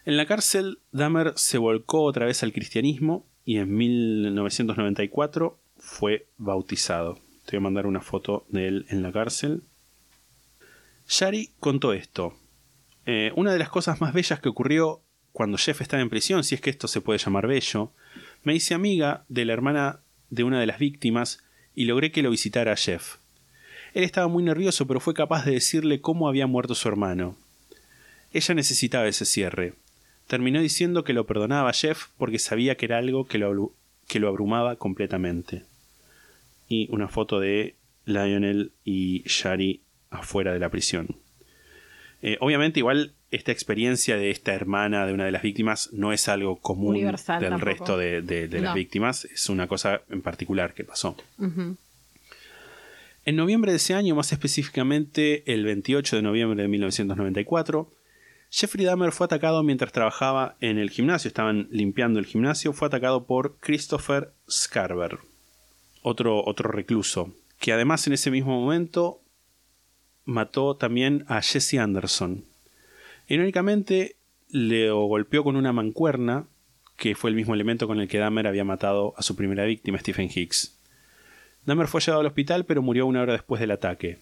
[0.05, 7.15] En la cárcel, Dahmer se volcó otra vez al cristianismo y en 1994 fue bautizado.
[7.47, 9.63] Te voy a mandar una foto de él en la cárcel.
[11.09, 12.37] Shari contó esto.
[13.07, 15.01] Eh, una de las cosas más bellas que ocurrió
[15.31, 17.91] cuando Jeff estaba en prisión, si es que esto se puede llamar bello,
[18.43, 20.01] me hice amiga de la hermana
[20.35, 21.43] de una de las víctimas
[21.73, 23.15] y logré que lo visitara a Jeff.
[23.93, 27.37] Él estaba muy nervioso, pero fue capaz de decirle cómo había muerto su hermano.
[28.33, 29.73] Ella necesitaba ese cierre.
[30.27, 33.71] Terminó diciendo que lo perdonaba a Jeff porque sabía que era algo que lo,
[34.07, 35.63] que lo abrumaba completamente.
[36.67, 37.75] Y una foto de
[38.05, 41.15] Lionel y Shari afuera de la prisión.
[42.21, 46.27] Eh, obviamente, igual esta experiencia de esta hermana de una de las víctimas no es
[46.27, 47.69] algo común Universal del tampoco.
[47.69, 51.15] resto de, de- de las víctimas, es una cosa en particular que pasó.
[53.25, 57.91] En noviembre de ese año, más específicamente el 28 de noviembre de 1994,
[58.51, 63.25] Jeffrey Dahmer fue atacado mientras trabajaba en el gimnasio, estaban limpiando el gimnasio, fue atacado
[63.25, 65.17] por Christopher Scarver,
[66.03, 69.19] otro, otro recluso, que además en ese mismo momento
[70.23, 72.45] mató también a Jesse Anderson.
[73.27, 74.15] Irónicamente,
[74.49, 76.45] le golpeó con una mancuerna,
[76.97, 79.99] que fue el mismo elemento con el que Dahmer había matado a su primera víctima,
[79.99, 80.77] Stephen Hicks.
[81.65, 84.19] Dahmer fue llevado al hospital, pero murió una hora después del ataque.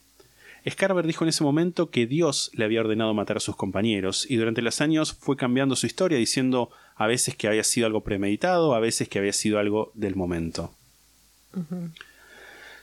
[0.69, 4.37] Scarver dijo en ese momento que Dios le había ordenado matar a sus compañeros, y
[4.37, 8.73] durante los años fue cambiando su historia, diciendo a veces que había sido algo premeditado,
[8.73, 10.73] a veces que había sido algo del momento.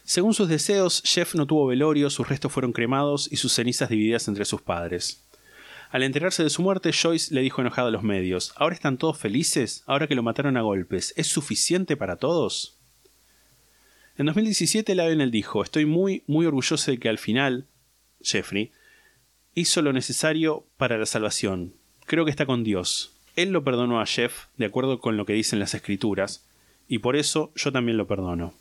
[0.04, 4.28] Según sus deseos, Jeff no tuvo velorio, sus restos fueron cremados y sus cenizas divididas
[4.28, 5.22] entre sus padres.
[5.90, 9.18] Al enterarse de su muerte, Joyce le dijo enojado a los medios, ¿Ahora están todos
[9.18, 9.82] felices?
[9.86, 11.12] ¿Ahora que lo mataron a golpes?
[11.16, 12.78] ¿Es suficiente para todos?
[14.16, 17.66] En 2017 Lionel dijo, estoy muy, muy orgulloso de que al final,
[18.20, 18.70] Jeffrey,
[19.54, 21.74] hizo lo necesario para la salvación.
[22.06, 23.16] Creo que está con Dios.
[23.34, 26.46] Él lo perdonó a Jeff de acuerdo con lo que dicen las escrituras,
[26.86, 28.54] y por eso yo también lo perdono.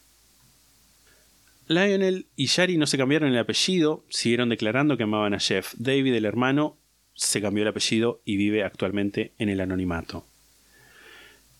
[1.67, 5.73] Lionel y Shari no se cambiaron el apellido, siguieron declarando que amaban a Jeff.
[5.77, 6.78] David, el hermano,
[7.19, 10.25] se cambió el apellido y vive actualmente en el anonimato.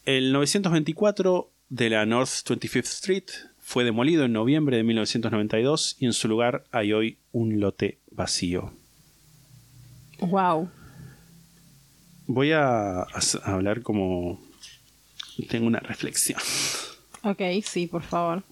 [0.06, 3.26] El 924 de la North 25th Street
[3.60, 8.72] fue demolido en noviembre de 1992 y en su lugar hay hoy un lote vacío.
[10.22, 10.70] Wow.
[12.26, 13.08] Voy a, a
[13.44, 14.40] hablar como...
[15.50, 16.40] Tengo una reflexión.
[17.24, 18.44] Ok, sí, por favor.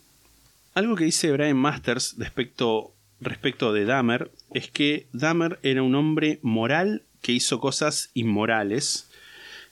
[0.74, 6.40] Algo que dice Brian Masters respecto, respecto de Dahmer es que Dahmer era un hombre
[6.42, 9.10] moral que hizo cosas inmorales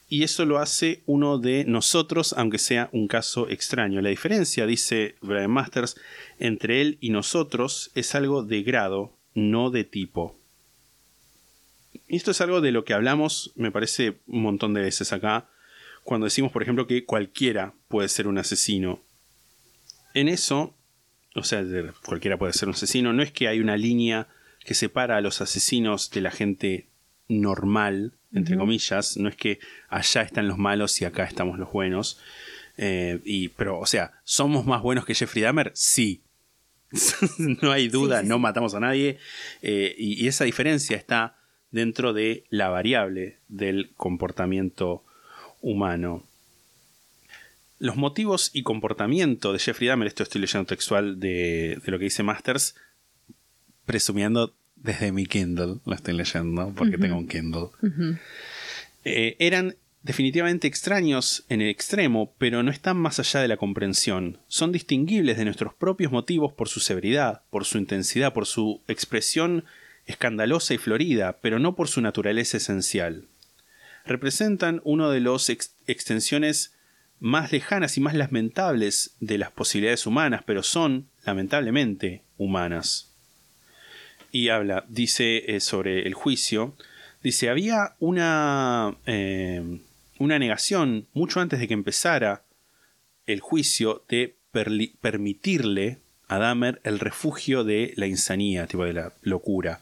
[0.08, 4.00] y eso lo hace uno de nosotros, aunque sea un caso extraño.
[4.00, 5.96] La diferencia, dice Brian Masters,
[6.38, 10.38] entre él y nosotros es algo de grado, no de tipo.
[12.06, 15.48] Esto es algo de lo que hablamos, me parece, un montón de veces acá,
[16.04, 19.02] cuando decimos, por ejemplo, que cualquiera puede ser un asesino.
[20.14, 20.75] En eso,
[21.36, 21.64] o sea,
[22.04, 24.28] cualquiera puede ser un asesino, no es que hay una línea
[24.64, 26.88] que separa a los asesinos de la gente
[27.28, 29.58] normal, entre comillas, no es que
[29.88, 32.20] allá están los malos y acá estamos los buenos.
[32.76, 35.72] Eh, y, pero, o sea, ¿somos más buenos que Jeffrey Dahmer?
[35.74, 36.22] Sí.
[37.38, 39.18] no hay duda, no matamos a nadie.
[39.62, 41.36] Eh, y, y esa diferencia está
[41.70, 45.04] dentro de la variable del comportamiento
[45.60, 46.24] humano.
[47.78, 52.04] Los motivos y comportamiento de Jeffrey Dahmer, esto estoy leyendo textual de, de lo que
[52.04, 52.74] dice Masters,
[53.84, 57.68] presumiendo desde mi Kindle, lo estoy leyendo porque tengo un Kindle.
[59.04, 64.38] Eh, eran definitivamente extraños en el extremo, pero no están más allá de la comprensión.
[64.46, 69.64] Son distinguibles de nuestros propios motivos por su severidad, por su intensidad, por su expresión
[70.06, 73.24] escandalosa y florida, pero no por su naturaleza esencial.
[74.04, 76.72] Representan uno de los ex- extensiones
[77.20, 83.12] más lejanas y más lamentables de las posibilidades humanas, pero son, lamentablemente, humanas.
[84.32, 86.74] Y habla, dice eh, sobre el juicio,
[87.22, 89.80] dice, había una, eh,
[90.18, 92.42] una negación mucho antes de que empezara
[93.26, 94.36] el juicio de
[95.00, 95.98] permitirle
[96.28, 99.80] a Dahmer el refugio de la insanía, tipo de la locura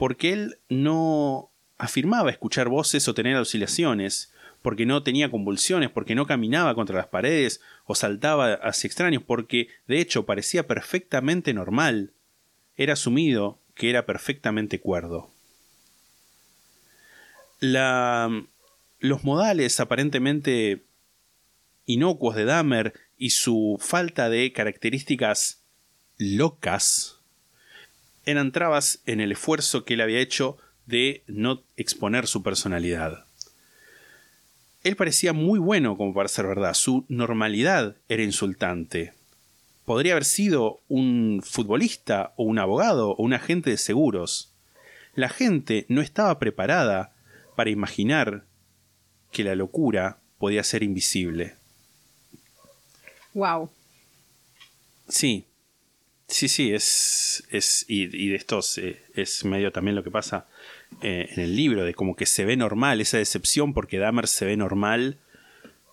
[0.00, 6.26] porque él no afirmaba escuchar voces o tener oscilaciones, porque no tenía convulsiones, porque no
[6.26, 12.12] caminaba contra las paredes o saltaba hacia extraños, porque de hecho parecía perfectamente normal.
[12.76, 15.30] Era asumido que era perfectamente cuerdo.
[17.60, 20.82] Los modales aparentemente
[21.86, 25.60] inocuos de Dahmer y su falta de características
[26.18, 27.18] locas
[28.24, 33.24] eran trabas en el esfuerzo que él había hecho de no exponer su personalidad.
[34.82, 39.12] Él parecía muy bueno como para ser verdad, su normalidad era insultante.
[39.84, 44.52] Podría haber sido un futbolista o un abogado o un agente de seguros.
[45.14, 47.12] La gente no estaba preparada
[47.56, 48.44] para imaginar
[49.32, 51.56] que la locura podía ser invisible.
[53.34, 53.70] Wow.
[55.08, 55.44] Sí,
[56.26, 57.44] sí, sí, es.
[57.50, 60.46] es y, y de estos eh, es medio también lo que pasa
[61.02, 64.44] eh, en el libro, de como que se ve normal esa decepción porque Dahmer se
[64.44, 65.16] ve normal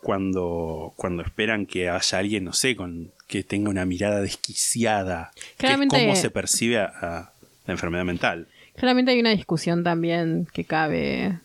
[0.02, 5.32] cuando, cuando esperan que haya alguien, no sé, con que tenga una mirada desquiciada.
[5.58, 7.32] Claramente- Que es cómo se percibe a, a-
[7.66, 8.48] la enfermedad mental.
[8.76, 11.40] Claramente hay una discusión también que cabe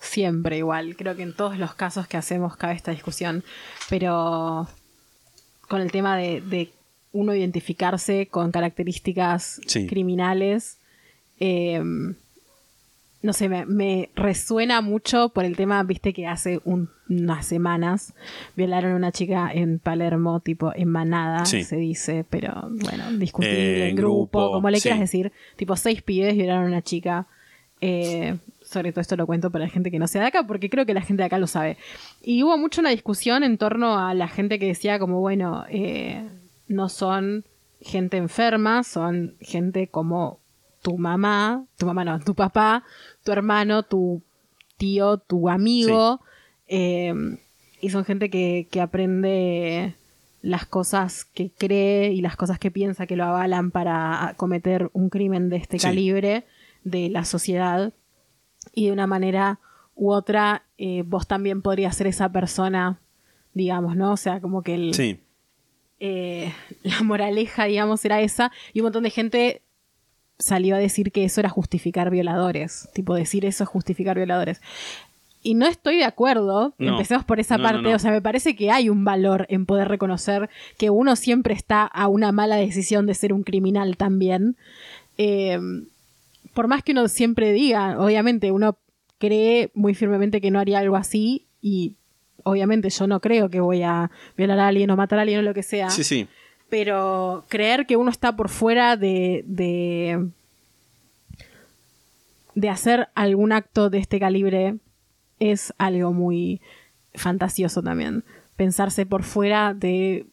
[0.00, 0.96] siempre igual.
[0.96, 3.44] Creo que en todos los casos que hacemos cabe esta discusión.
[3.90, 4.68] Pero
[5.68, 6.70] con el tema de, de
[7.12, 9.86] uno identificarse con características Sí.
[9.86, 10.78] criminales.
[11.40, 11.82] eh,
[13.24, 18.14] no sé, me, me resuena mucho por el tema, viste que hace un- unas semanas
[18.54, 21.64] violaron a una chica en Palermo, tipo en manada, Sí.
[21.64, 25.18] se dice, pero bueno, discutible, Eh, en grupo, grupo, como le quieras sí.
[25.18, 25.32] decir.
[25.56, 27.26] Tipo, seis pibes violaron a una chica.
[27.80, 30.70] eh, sobre todo esto lo cuento para la gente que no sea de acá, porque
[30.70, 31.76] creo que la gente de acá lo sabe.
[32.22, 36.24] Y hubo mucho una discusión en torno a la gente que decía como, bueno, eh,
[36.68, 37.44] no son
[37.82, 40.38] gente enferma, son gente como
[40.84, 42.84] tu mamá, tu mamá no, tu papá,
[43.24, 44.22] tu hermano, tu
[44.76, 46.20] tío, tu amigo,
[46.68, 47.14] eh,
[47.80, 49.94] y son gente que, que aprende
[50.42, 55.08] las cosas que cree y las cosas que piensa que lo avalan para cometer un
[55.08, 55.86] crimen de este Sí.
[55.86, 56.44] calibre
[56.84, 57.94] de la sociedad
[58.74, 59.58] y de una manera
[59.94, 63.00] u otra eh, vos también podrías ser esa persona,
[63.54, 64.12] digamos, ¿no?
[64.12, 65.18] O sea, como que el, Sí,
[66.00, 66.52] eh,
[66.82, 69.62] la moraleja, digamos, era esa y un montón de gente
[70.44, 74.60] salió a decir que eso era justificar violadores, tipo decir eso es justificar violadores.
[75.42, 76.92] Y no estoy de acuerdo, No.
[76.92, 77.94] empecemos por esa No, parte, no.
[77.96, 80.48] o sea, me parece que hay un valor en poder reconocer
[80.78, 84.56] que uno siempre está a una mala decisión de ser un criminal también.
[85.18, 85.58] Eh,
[86.54, 88.78] por más que uno siempre diga, obviamente uno
[89.18, 91.94] cree muy firmemente que no haría algo así y
[92.42, 95.42] obviamente yo no creo que voy a violar a alguien o matar a alguien o
[95.42, 96.26] lo que sea sí, sí.
[96.76, 100.28] Pero creer que uno está por fuera de, de,
[102.56, 104.78] de hacer algún acto de este calibre
[105.38, 106.60] es algo muy
[107.14, 108.24] fantasioso también.
[108.56, 110.26] Pensarse por fuera de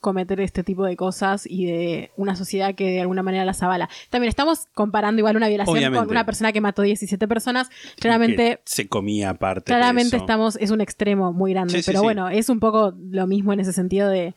[0.00, 3.88] cometer este tipo de cosas y de una sociedad que de alguna manera las avala.
[4.10, 6.04] También estamos comparando igual una violación Obviamente.
[6.04, 7.70] con una persona que mató 17 personas.
[7.98, 9.72] Claramente Que se comía aparte.
[9.72, 10.24] de Claramente eso.
[10.24, 12.04] estamos, es un extremo muy grande, Sí, sí, pero sí.
[12.04, 14.34] bueno, es un poco lo mismo en ese sentido de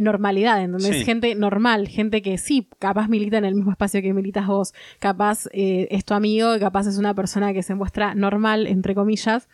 [0.00, 1.00] normalidad, en donde Sí.
[1.00, 4.74] es gente normal, gente que sí, capaz milita en el mismo espacio que militas vos,
[4.98, 9.48] capaz eh, es tu amigo, capaz es una persona que se muestra normal, entre comillas,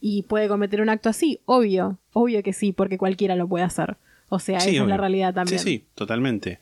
[0.00, 3.96] y puede cometer un acto así, obvio, obvio que sí, porque cualquiera lo puede hacer.
[4.28, 5.58] O sea, Sí, esa es la realidad también.
[5.58, 6.58] Sí, sí, totalmente.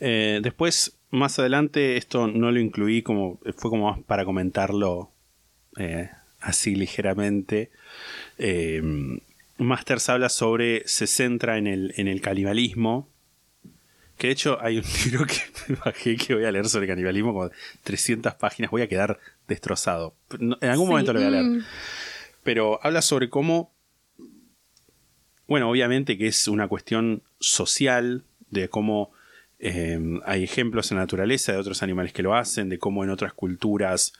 [0.00, 3.38] Eh, después, más adelante, esto no lo incluí como.
[3.56, 5.10] Fue como más para comentarlo
[5.78, 7.70] eh, así ligeramente.
[8.38, 8.82] Eh,
[9.58, 10.82] Masters habla sobre.
[10.86, 13.08] Se centra en el, en el canibalismo.
[14.18, 17.32] Que de hecho hay un libro que me bajé que voy a leer sobre canibalismo,
[17.34, 17.50] como
[17.82, 18.70] 300 páginas.
[18.70, 19.18] Voy a quedar
[19.48, 20.14] destrozado.
[20.38, 21.44] En algún Sí, momento lo voy a leer.
[21.44, 21.64] mm,
[22.42, 23.74] Pero habla sobre cómo
[25.48, 29.12] bueno, obviamente que es una cuestión social de cómo
[29.60, 33.10] eh, hay ejemplos en la naturaleza de otros animales que lo hacen, de cómo en
[33.10, 34.12] otras culturas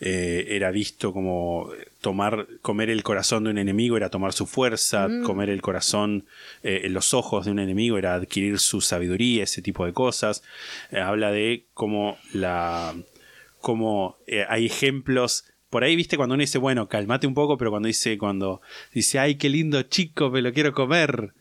[0.00, 1.70] eh, era visto como
[2.00, 5.22] tomar, comer el corazón de un enemigo era tomar su fuerza, Mm.
[5.24, 6.24] comer el corazón,
[6.62, 10.42] eh, los ojos de un enemigo era adquirir su sabiduría, ese tipo de cosas.
[10.90, 12.94] Eh, habla de cómo la,
[13.60, 14.16] cómo
[14.48, 18.18] hay ejemplos por ahí, viste, cuando uno dice, bueno, calmate un poco, pero cuando dice,
[18.18, 18.60] cuando
[18.92, 21.32] dice, ay, qué lindo chico, me lo quiero comer,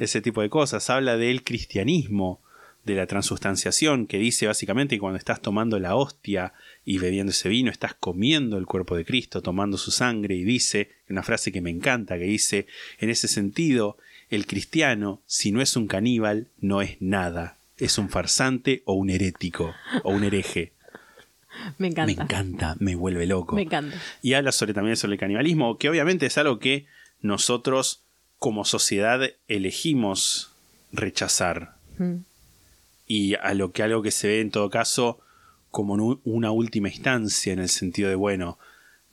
[0.00, 0.90] ese tipo de cosas.
[0.90, 2.40] Habla del cristianismo,
[2.84, 6.52] de la transustanciación, que dice básicamente que cuando estás tomando la hostia
[6.88, 10.92] y bebiendo ese vino, estás comiendo el cuerpo de Cristo, tomando su sangre, y dice,
[11.10, 12.68] una frase que me encanta, que dice,
[13.00, 13.98] en ese sentido,
[14.30, 17.58] el cristiano, si no es un caníbal, no es nada.
[17.76, 20.72] Es un farsante o un herético, o un hereje.
[21.78, 22.14] Me encanta.
[22.14, 23.56] Me encanta, me vuelve loco.
[23.56, 23.96] Me encanta.
[24.20, 26.86] Y habla sobre, también sobre el canibalismo, que obviamente es algo que
[27.22, 28.02] nosotros
[28.38, 30.52] como sociedad elegimos
[30.92, 31.76] rechazar.
[31.96, 32.16] Mm.
[33.06, 35.18] Y a lo que algo que se ve en todo caso
[35.76, 38.58] como en una última instancia, en el sentido de, bueno,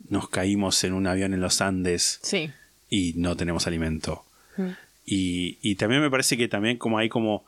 [0.08, 2.52] nos caímos en un avión en los Andes Sí.
[2.90, 4.24] y no tenemos alimento.
[4.56, 4.70] Mm.
[5.06, 7.44] Y, y también me parece que también como hay como...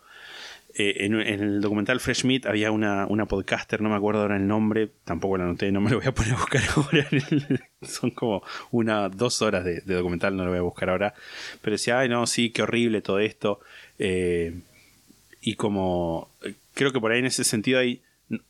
[0.73, 4.35] eh, en, en el documental Fresh Meat había una, una podcaster, no me acuerdo ahora
[4.35, 7.07] el nombre, tampoco la anoté, no me lo voy a poner a buscar ahora.
[7.81, 11.13] Son como una, dos horas de, de documental, no lo voy a buscar ahora.
[11.61, 13.61] Pero decía, ay no, sí, qué horrible todo esto.
[13.97, 14.53] Eh,
[15.39, 18.01] y como eh, creo que por ahí en ese sentido hay,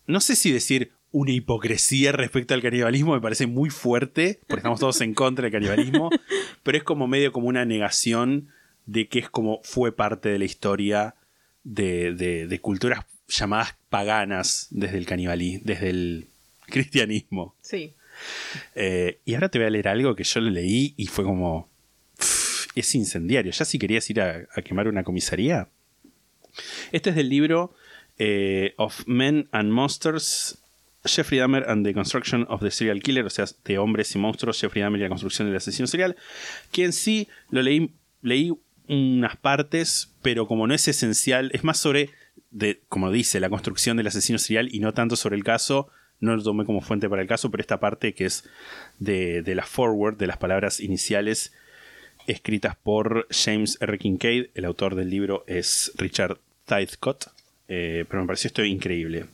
[0.08, 4.80] no sé si decir una hipocresía respecto al canibalismo, me parece muy fuerte, porque estamos
[4.80, 6.10] todos en contra del canibalismo,
[6.64, 8.50] pero es como medio como una negación
[8.86, 11.16] de que es como fue parte de la historia
[11.64, 16.28] de, de- de culturas llamadas paganas desde el canibalismo, desde el
[16.68, 17.56] cristianismo.
[17.62, 17.94] Sí.
[18.76, 21.70] Eh, y ahora te voy a leer algo que yo lo leí y fue como.
[22.18, 23.52] pff, es incendiario.
[23.52, 25.68] Ya si querías ir a, a quemar una comisaría.
[26.92, 27.74] Este es del libro
[28.18, 30.58] eh, of Men and Monsters,
[31.04, 34.60] Jeffrey Dahmer and the Construction of the Serial Killer, o sea, de hombres y monstruos,
[34.60, 36.16] Jeffrey Dahmer y la construcción del asesino serial,
[36.72, 38.52] que en sí lo leí, leí
[38.88, 42.10] unas partes, pero como no es esencial, es más sobre,
[42.52, 45.90] de, como dice, la construcción del asesino serial y no tanto sobre el caso,
[46.20, 48.48] no lo tomé como fuente para el caso, pero esta parte que es
[49.00, 51.54] de, de la forward, de las palabras iniciales,
[52.28, 53.98] escritas por James R.
[53.98, 57.35] Kincaid, el autor del libro es Richard Tithcott,
[57.68, 59.26] eh, pero me pareció esto increíble.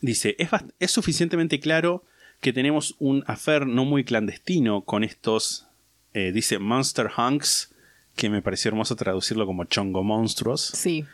[0.00, 0.48] Dice, es,
[0.78, 2.04] es suficientemente claro
[2.40, 5.66] que tenemos un affair no muy clandestino con estos,
[6.12, 7.72] eh, dice Monster Hunks,
[8.16, 10.60] que me pareció hermoso traducirlo como chongo monstruos.
[10.60, 11.04] Sí.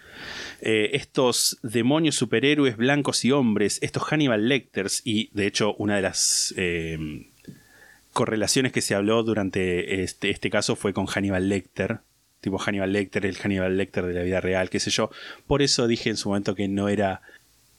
[0.63, 6.03] Eh, estos demonios superhéroes blancos y hombres, estos Hannibal Lecters, y de hecho una de
[6.03, 7.29] las eh,
[8.13, 12.01] correlaciones que se habló durante este, este caso fue con Hannibal Lecter,
[12.49, 15.11] tipo Hannibal Lecter, el Hannibal Lecter de la vida real, qué sé yo.
[15.47, 17.21] Por eso dije en su momento que no era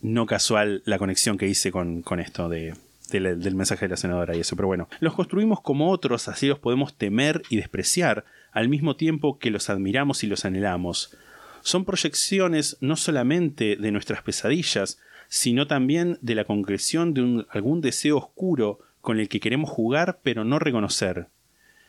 [0.02, 2.76] no casual la conexión que hice con, con esto de,
[3.12, 4.56] del mensaje de la senadora y eso.
[4.56, 9.40] Pero bueno, los construimos como otros, así los podemos temer y despreciar, al mismo tiempo
[9.40, 11.18] que los admiramos y los anhelamos.
[11.62, 18.18] Son proyecciones no solamente de nuestras pesadillas, sino también de la concreción de algún deseo
[18.18, 21.28] oscuro con el que queremos jugar pero no reconocer.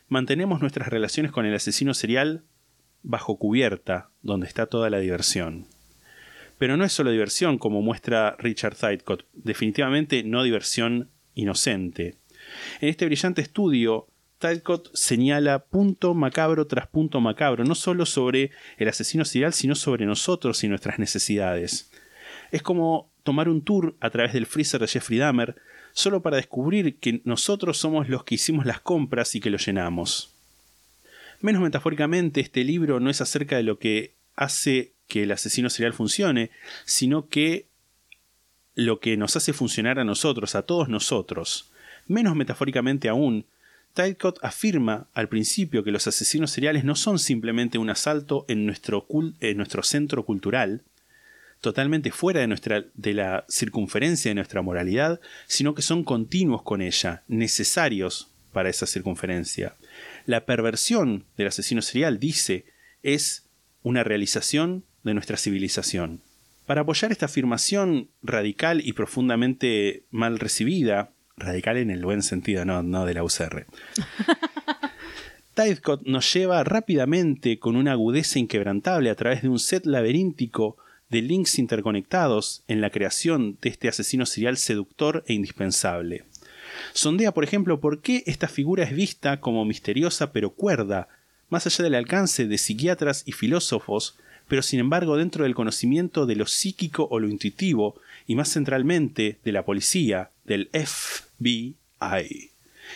[0.09, 2.43] Mantenemos nuestras relaciones con el asesino serial
[3.03, 5.67] bajo cubierta, donde está toda la diversión.
[6.59, 12.17] Pero no es solo diversión, como muestra Richard Thycott, definitivamente no diversión inocente.
[12.81, 14.09] En este brillante estudio,
[14.39, 20.07] Thycott señala punto macabro tras punto macabro, no solo sobre el asesino serial, sino sobre
[20.07, 21.91] nosotros y nuestras necesidades.
[22.51, 25.57] Es como tomar un tour a través del freezer de Jeffrey Dahmer,
[25.93, 30.30] solo para descubrir que nosotros somos los que hicimos las compras y que lo llenamos.
[31.41, 35.93] Menos metafóricamente, este libro no es acerca de lo que hace que el asesino serial
[35.93, 36.51] funcione,
[36.85, 37.67] sino que
[38.75, 41.71] lo que nos hace funcionar a nosotros, a todos nosotros.
[42.07, 43.47] Menos metafóricamente aún,
[43.95, 49.07] Tydcott afirma al principio que los asesinos seriales no son simplemente un asalto en nuestro,
[49.41, 50.83] en nuestro centro cultural,
[51.61, 56.81] totalmente fuera de, nuestra, de la circunferencia de nuestra moralidad, sino que son continuos con
[56.83, 59.75] ella, necesarios para esa circunferencia.
[60.27, 62.65] La perversión del asesino serial, dice,
[63.03, 63.49] es
[63.83, 66.21] una realización de nuestra civilización.
[66.67, 72.83] Para apoyar esta afirmación radical y profundamente mal recibida, radical en el buen sentido, no,
[72.83, 73.67] no de la UCR,
[75.55, 80.77] Tydcott nos lleva rápidamente con una agudeza inquebrantable a través de un set laberíntico
[81.09, 86.25] de links interconectados en la creación de este asesino serial seductor e indispensable.
[86.93, 91.09] Sondea, por ejemplo, por qué esta figura es vista como misteriosa pero cuerda,
[91.49, 94.17] más allá del alcance de psiquiatras y filósofos,
[94.49, 99.39] pero sin embargo dentro del conocimiento de lo psíquico o lo intuitivo, y más centralmente
[99.45, 102.51] de la policía, del FBI.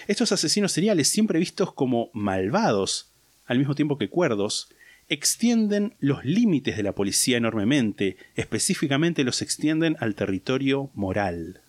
[0.09, 3.09] Estos asesinos seriales, siempre vistos como malvados,
[3.47, 4.69] al mismo tiempo que cuerdos,
[5.09, 11.61] extienden los límites de la policía enormemente, específicamente los extienden al territorio moral.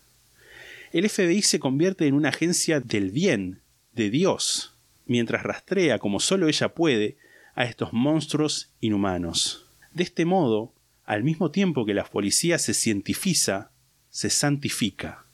[0.96, 3.60] El FBI se convierte en una agencia del bien,
[3.92, 7.18] de Dios, mientras rastrea como solo ella puede
[7.54, 9.66] a estos monstruos inhumanos.
[9.92, 10.72] De este modo,
[11.04, 13.72] al mismo tiempo que la policía se cientifica,
[14.08, 15.26] se santifica.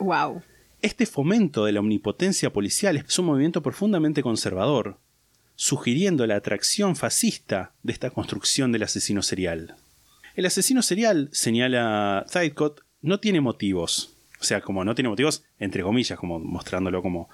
[0.00, 0.42] Wow.
[0.80, 4.98] Este fomento de la omnipotencia policial es un movimiento profundamente conservador,
[5.54, 9.76] sugiriendo la atracción fascista de esta construcción del asesino serial.
[10.34, 14.11] El asesino serial, señala Thycott, no tiene motivos.
[14.42, 17.30] O sea, como no tiene motivos, entre comillas, como mostrándolo como...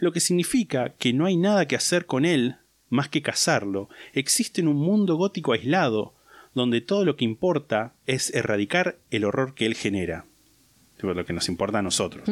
[0.00, 2.56] Lo que significa que no hay nada que hacer con él
[2.88, 3.88] más que cazarlo.
[4.14, 6.12] Existe en un mundo gótico aislado,
[6.52, 10.26] donde todo lo que importa es erradicar el horror que él genera.
[10.98, 12.28] Lo que nos importa a nosotros.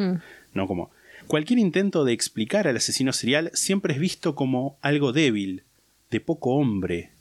[0.53, 0.91] No como.
[1.27, 5.63] Cualquier intento de explicar al asesino serial siempre es visto como algo débil,
[6.11, 7.11] de poco hombre.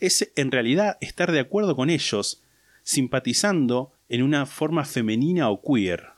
[0.00, 2.42] Es en realidad estar de acuerdo con ellos,
[2.82, 6.12] simpatizando en una forma femenina o queer.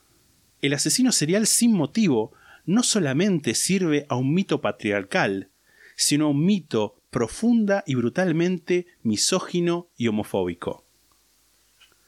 [0.64, 2.32] El asesino serial sin motivo
[2.64, 5.50] no solamente sirve a un mito patriarcal,
[5.94, 10.86] sino a un mito profunda y brutalmente misógino y homofóbico.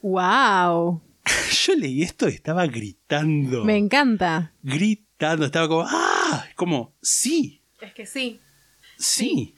[0.01, 1.03] Wow.
[1.67, 3.63] Yo leí esto y estaba gritando.
[3.63, 4.55] Me encanta.
[4.63, 6.47] Gritando, estaba como, ¡ah!
[6.57, 8.41] Como, sí, Es que sí.
[8.97, 9.55] sí,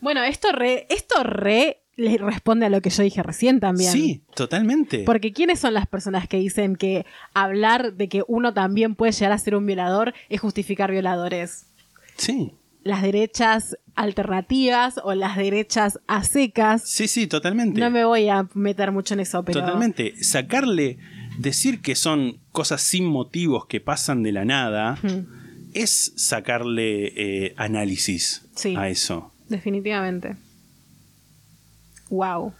[0.00, 3.92] Bueno, esto re, esto re le responde a lo que yo dije recién también.
[3.92, 5.04] sí, totalmente.
[5.04, 7.04] Porque ¿quiénes son las personas que dicen que
[7.34, 11.66] hablar de que uno también puede llegar a ser un violador es justificar violadores?
[12.16, 16.82] Sí, las derechas alternativas o las derechas a secas.
[16.88, 17.80] Sí, sí, totalmente.
[17.80, 19.60] No me voy a meter mucho en eso, pero.
[19.60, 20.14] Totalmente.
[20.22, 20.98] Sacarle,
[21.38, 24.98] decir que son cosas sin motivos que pasan de la nada,
[25.74, 28.74] es sacarle eh, análisis Sí.
[28.76, 29.32] a eso.
[29.48, 30.36] Definitivamente.
[32.10, 32.52] Wow.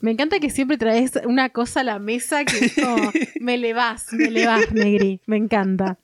[0.00, 2.96] Me encanta que siempre traes una cosa a la mesa que es como,
[3.40, 5.20] me le vas, me le vas, Negri.
[5.26, 5.96] Me encanta.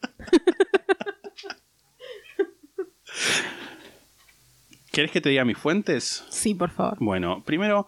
[4.92, 6.24] ¿Querés que te diga mis fuentes?
[6.30, 6.96] Sí, por favor.
[7.00, 7.86] Bueno, primero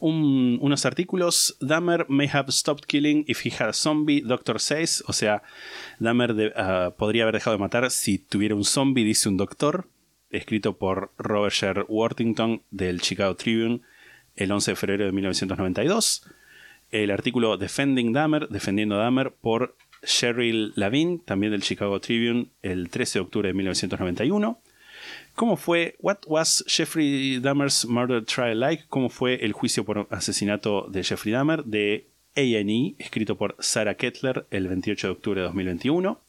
[0.00, 1.56] un- unos artículos.
[1.60, 5.04] Dahmer may have stopped killing if he had a zombie, Doctor says.
[5.06, 5.42] O sea,
[5.98, 9.86] Dahmer de- ah, podría haber dejado de matar si tuviera un zombie, dice un doctor.
[10.32, 13.82] Escrito por Robert Sher Worthington del Chicago Tribune
[14.36, 16.24] el 11 de febrero de 1992.
[16.90, 23.18] El artículo Defending Dahmer, Defendiendo Dahmer, por Cheryl Lavin, también del Chicago Tribune, el 13
[23.18, 24.60] de octubre de 1991.
[25.34, 28.84] ¿Cómo fue What was Jeffrey Dahmer's murder trial like?
[28.88, 31.64] ¿Cómo fue el juicio por asesinato de Jeffrey Dahmer?
[31.64, 36.20] De A&E, escrito por Sarah Kettler el 28 de octubre de 2021.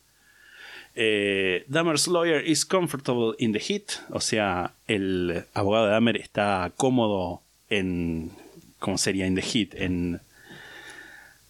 [0.96, 6.72] Eh, Dahmer's lawyer is comfortable in the heat, o sea, el abogado de Dahmer está
[6.78, 8.32] cómodo en,
[8.80, 9.26] ¿cómo sería?
[9.26, 10.22] In the heat, en,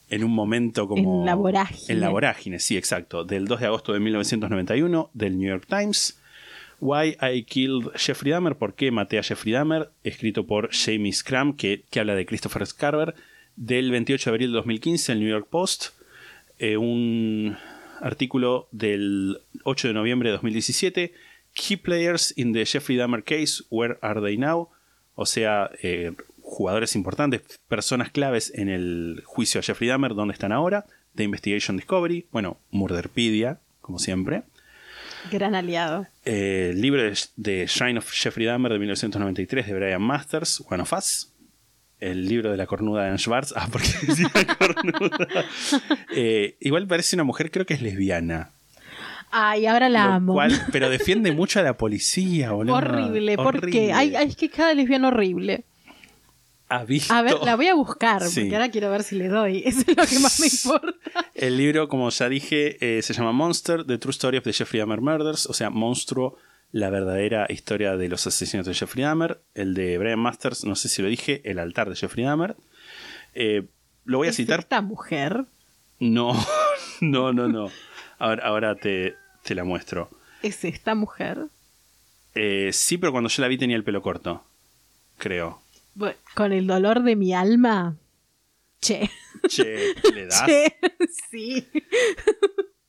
[0.10, 1.22] en un momento como...
[1.22, 1.94] En la vorágine.
[1.94, 3.26] En la vorágine, sí, exacto.
[3.26, 6.18] Del 2 de agosto de 1991, del New York Times.
[6.80, 9.90] Why I Killed Jeffrey Dahmer, ¿por qué maté a Jeffrey Dahmer?
[10.04, 13.16] Escrito por Jamie Scrum, que, que habla de Christopher Scarver,
[13.56, 15.88] del 28 de abril de 2015, el New York Post.
[16.60, 17.58] Eh, un
[18.04, 21.14] artículo del 8 de noviembre de 2017.
[21.54, 24.70] Key players in the Jeffrey Dahmer case, where are they now?
[25.16, 30.52] O sea, eh, jugadores importantes, personas claves en el juicio a Jeffrey Dahmer, ¿dónde están
[30.52, 30.86] ahora?
[31.16, 34.44] The Investigation Discovery, bueno, Murderpedia, como siempre.
[35.32, 36.08] Gran aliado.
[36.26, 40.92] Eh, libro de, de Shrine of Jeffrey Dahmer de 1993 de Brian Masters, One of
[40.92, 41.33] Us.
[42.12, 43.54] El libro de la cornuda de Anne Schwartz.
[43.56, 45.46] Ah, porque decía cornuda.
[46.16, 48.50] Eh, igual parece una mujer, creo que es lesbiana.
[49.32, 50.34] Ay, ahora la Lo amo.
[50.34, 52.76] cual- pero defiende mucho a la policía, boludo.
[52.76, 53.72] horrible, ¿por Horrible.
[53.72, 53.94] qué?
[53.94, 55.64] Ay, ay, es que cada lesbiana horrible.
[56.70, 57.14] ¿Has visto?
[57.14, 58.42] A ver, la voy a buscar, Sí.
[58.42, 59.64] porque ahora quiero ver si le doy.
[59.66, 60.94] Eso es lo que más me importa.
[61.36, 64.80] El libro, como ya dije, eh, se llama Monster, The True Story of the Jeffrey
[64.80, 66.38] Dahmer Murders, o sea, Monstruo,
[66.74, 69.40] la verdadera historia de los asesinatos de Jeffrey Dahmer.
[69.54, 72.56] El de Brian Masters, no sé si lo dije, El altar de Jeffrey Dahmer.
[73.36, 73.68] Eh,
[74.06, 74.60] lo voy a ¿Es citar.
[74.60, 75.46] esta mujer?
[76.00, 76.34] No,
[77.02, 77.72] no, no, no.
[78.20, 80.10] Ahora, ahora te, te la muestro.
[80.42, 81.46] ¿Es esta mujer?
[82.36, 84.44] Eh, sí, pero cuando yo la vi tenía el pelo corto,
[85.20, 85.62] creo.
[85.94, 87.96] Bueno, con el dolor de mi alma.
[88.82, 89.10] Che.
[89.48, 90.44] Che, ¿le das?
[90.46, 90.76] Che,
[91.32, 91.68] sí.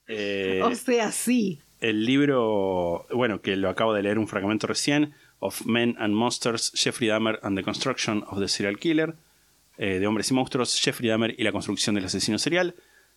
[0.09, 1.61] Eh, o sea, sí.
[1.85, 6.73] El libro, bueno, que lo acabo de leer un fragmento recién, Of Men and Monsters,
[6.75, 9.17] Jeffrey Dahmer and the Construction of the Serial Killer,
[9.77, 12.75] eh, de Hombres y Monstruos, Jeffrey Dahmer y la construcción del asesino serial,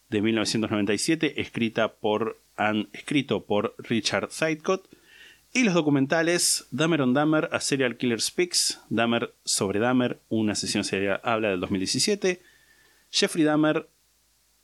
[0.10, 2.42] de 1997, escrita por,
[2.92, 4.90] escrito por Richard Sidecott,
[5.54, 10.84] y los documentales Dahmer on Dahmer, A Serial Killer Speaks, Dahmer sobre Dahmer, un asesino
[10.84, 12.42] serial habla del 2017,
[13.12, 13.88] Jeffrey Dahmer,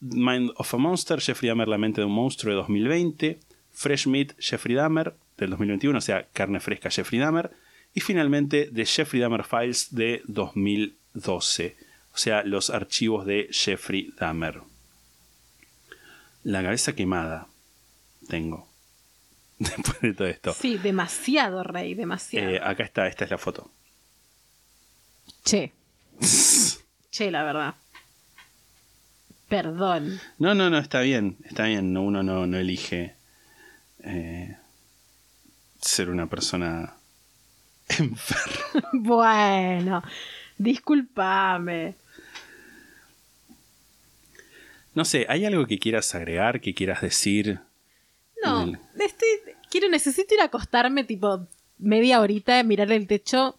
[0.02, 3.40] Mind of a Monster, Jeffrey Dahmer, La mente de un monstruo de 2020,
[3.74, 7.52] Fresh Meat, Jeffrey Dahmer del 2021, o sea, carne fresca Jeffrey Dahmer,
[7.94, 11.76] y finalmente The Jeffrey Dahmer Files de 2012,
[12.14, 14.62] o sea, los archivos de Jeffrey Dahmer.
[16.44, 17.48] La cabeza quemada
[18.28, 18.68] tengo
[19.60, 20.54] después de todo esto.
[20.54, 22.50] Sí, demasiado, Rey, demasiado.
[22.50, 23.72] Eh, acá está, esta es la foto.
[25.44, 25.72] Che.
[27.12, 27.76] che, la verdad.
[29.48, 30.20] Perdón.
[30.40, 33.16] No, no, no, está bien, está bien, no, uno no, no elige
[34.04, 34.58] eh,
[35.82, 36.94] ser una persona
[37.90, 38.90] enferma.
[38.94, 40.04] bueno,
[40.58, 41.96] discúlpame.
[44.96, 47.60] No sé, ¿hay algo que quieras agregar, que quieras decir?
[48.44, 49.26] No, El- este,
[49.70, 51.48] quiero, necesito ir a acostarme tipo
[51.80, 53.58] media horita, mirar el techo,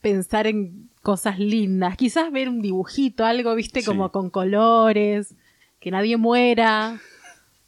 [0.00, 3.86] pensar en cosas lindas, quizás ver un dibujito, algo, viste, Sí.
[3.86, 5.34] como con colores,
[5.80, 7.00] que nadie muera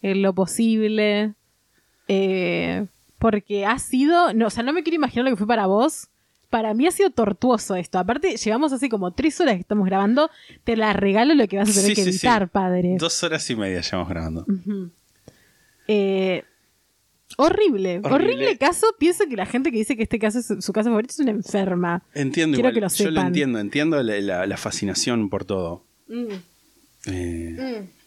[0.03, 1.35] en lo posible,
[2.09, 2.87] eh,
[3.19, 6.09] porque ha sido, no, o sea, no me quiero imaginar lo que fue para vos.
[6.49, 7.99] Para mí ha sido tortuoso esto.
[8.01, 10.31] Aparte, llevamos así como tres horas que estamos grabando.
[10.65, 12.27] Te la regalo lo que vas a tener Sí, que sí, sí.
[12.27, 12.97] editar, padre.
[12.99, 14.47] Dos horas y media llevamos grabando.
[15.87, 16.43] Eh,
[17.37, 18.11] horrible, Horrible.
[18.15, 18.87] horrible, caso.
[18.99, 21.31] Pienso que la gente que dice que este caso es su caso favorito es una
[21.31, 22.03] enferma.
[22.15, 25.85] Entiendo, Quiero igual, que lo yo lo entiendo, entiendo la, la- la fascinación por todo.
[26.09, 26.33] Mm,
[27.07, 28.00] Eh, mm.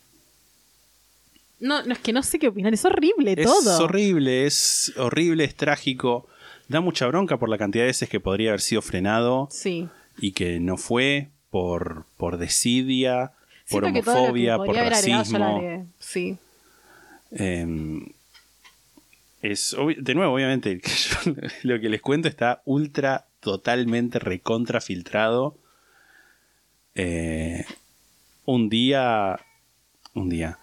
[1.59, 3.83] No, no, es que no sé qué opinar, es horrible Es todo.
[3.85, 6.27] horrible, es horrible, es trágico.
[6.67, 9.87] Da mucha bronca por la cantidad de veces que podría haber sido frenado Sí.
[10.17, 13.31] y que no fue por, por desidia,
[13.69, 15.87] por Siento homofobia, por racismo.
[15.99, 16.37] Sí.
[17.31, 17.65] Eh,
[19.41, 20.91] es de nuevo, obviamente, que
[21.23, 21.33] yo
[21.63, 25.57] lo que les cuento está ultra, totalmente recontra filtrado.
[26.95, 27.65] Eh,
[28.45, 29.39] un día,
[30.13, 30.59] un día,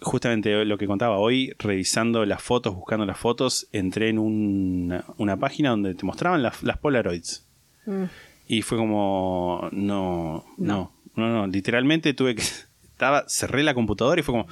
[0.00, 5.36] justamente lo que contaba hoy, revisando las fotos, buscando las fotos, entré en un- una
[5.38, 7.44] página donde te mostraban las, las Polaroids.
[7.86, 8.04] Mm.
[8.48, 12.42] Y fue como, no, no, no, no, literalmente tuve que,
[12.84, 14.46] estaba, cerré la computadora y fue como,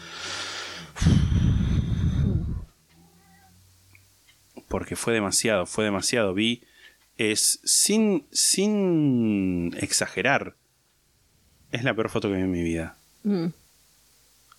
[4.68, 6.34] porque fue demasiado, fue demasiado.
[6.34, 6.62] Vi,
[7.16, 10.54] es sin, sin exagerar,
[11.70, 12.96] es la peor foto que vi en mi vida.
[13.22, 13.46] Mm,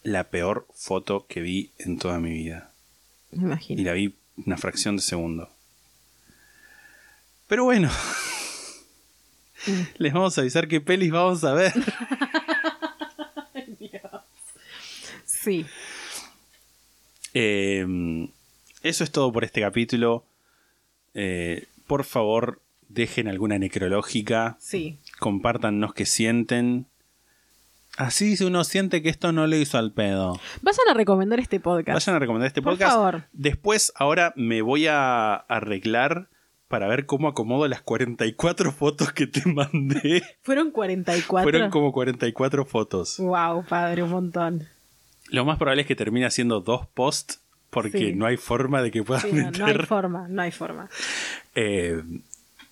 [0.06, 2.72] La peor foto que vi en toda mi vida.
[3.32, 3.82] me imagino.
[3.82, 5.50] Y la vi una fracción de segundo.
[7.48, 7.90] Pero bueno,
[9.98, 11.74] les vamos a avisar qué pelis vamos a ver.
[15.46, 15.64] Sí.
[17.36, 17.86] Eh,
[18.82, 20.26] eso es todo por este capítulo.
[21.14, 24.58] Eh, por favor, dejen alguna necrológica.
[24.60, 24.98] Sí.
[25.20, 26.88] Compártanos qué sienten.
[27.98, 30.40] Así uno siente que esto no le hizo al pedo.
[30.62, 31.96] Vayan a recomendar este podcast.
[31.96, 32.92] Vayan a recomendar este Por podcast.
[32.94, 33.24] favor.
[33.32, 36.28] Después, ahora me voy a arreglar
[36.68, 40.24] para ver cómo acomodo las 44 fotos que te mandé.
[40.42, 41.44] Fueron 44.
[41.50, 43.18] Fueron como 44 fotos.
[43.18, 44.68] Wow, padre, un montón.
[45.30, 48.14] Lo más probable es que termine haciendo dos posts porque Sí.
[48.14, 50.90] no hay forma de que pueda Sí, no hay forma, no hay forma.
[51.56, 52.02] Eh,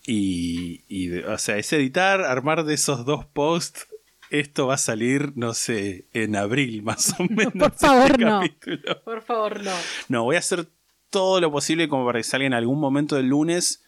[0.05, 3.87] y, y, o sea, es editar, armar de esos dos posts.
[4.33, 7.53] Esto va a salir, no sé, en abril más o menos.
[7.53, 8.39] Por favor, este no.
[8.41, 9.03] capítulo.
[9.03, 9.71] Por favor, no.
[10.09, 10.67] No, voy a hacer
[11.11, 13.83] todo lo posible como para que salga en algún momento del lunes.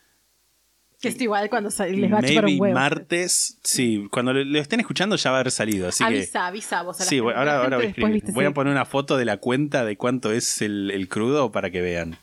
[1.01, 1.79] Que es igual cuando les
[2.13, 2.73] va a chupar maybe un huevo.
[2.75, 3.59] martes.
[3.63, 5.87] Sí, cuando lo, lo estén escuchando ya va a haber salido.
[5.87, 6.07] Así que.
[6.17, 7.23] avisa, avisa vos a la Sí, gente.
[7.23, 8.35] bueno, La ahora, ahora gente voy a escribir.
[8.35, 11.71] Voy a poner una foto de la cuenta de cuánto es el, el crudo para
[11.71, 12.17] que vean.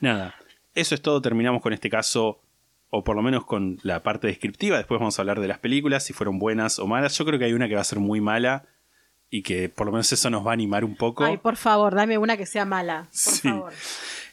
[0.00, 0.34] Nada,
[0.74, 1.20] eso es todo.
[1.20, 2.40] Terminamos con este caso,
[2.90, 4.76] o por lo menos con la parte descriptiva.
[4.76, 7.16] Después vamos a hablar de las películas, si fueron buenas o malas.
[7.16, 8.64] Yo creo que hay una que va a ser muy mala
[9.30, 11.24] y que por lo menos eso nos va a animar un poco.
[11.24, 13.02] Ay, por favor, dame una que sea mala.
[13.04, 13.48] Por Sí.
[13.48, 13.72] favor.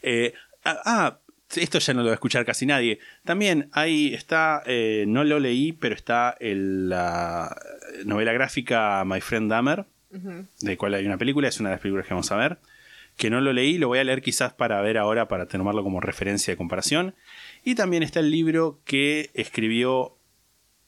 [0.01, 0.33] Eh,
[0.65, 1.17] ah, ah,
[1.55, 2.99] esto ya no lo va a escuchar casi nadie.
[3.23, 7.55] También ahí está, eh, no lo leí, pero está el- la
[8.05, 10.45] novela gráfica My Friend Dahmer, Ujú.
[10.61, 12.57] de cual hay una película, es una de las películas que vamos a ver.
[13.17, 15.99] Que no lo leí, lo voy a leer quizás para ver ahora, para tomarlo como
[16.01, 17.15] referencia de comparación.
[17.63, 20.17] Y también está el libro que escribió,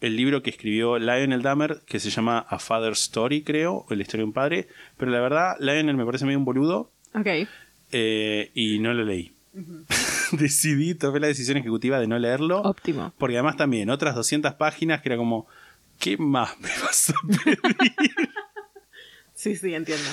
[0.02, 4.02] el libro que escribió Lionel Dahmer, que se llama A Father's Story, creo, o la
[4.02, 4.68] historia de un padre.
[4.98, 7.28] Pero la verdad, Lionel me parece medio un boludo Ok.
[7.92, 9.34] eh, y no lo leí.
[10.32, 12.62] Decidí, tomé la decisión ejecutiva de no leerlo.
[12.62, 13.14] Óptimo.
[13.18, 15.48] Porque además también otras 200 páginas que era como,
[16.00, 17.60] ¿qué más me vas a pedir?
[19.34, 20.04] Sí, sí, entiendo.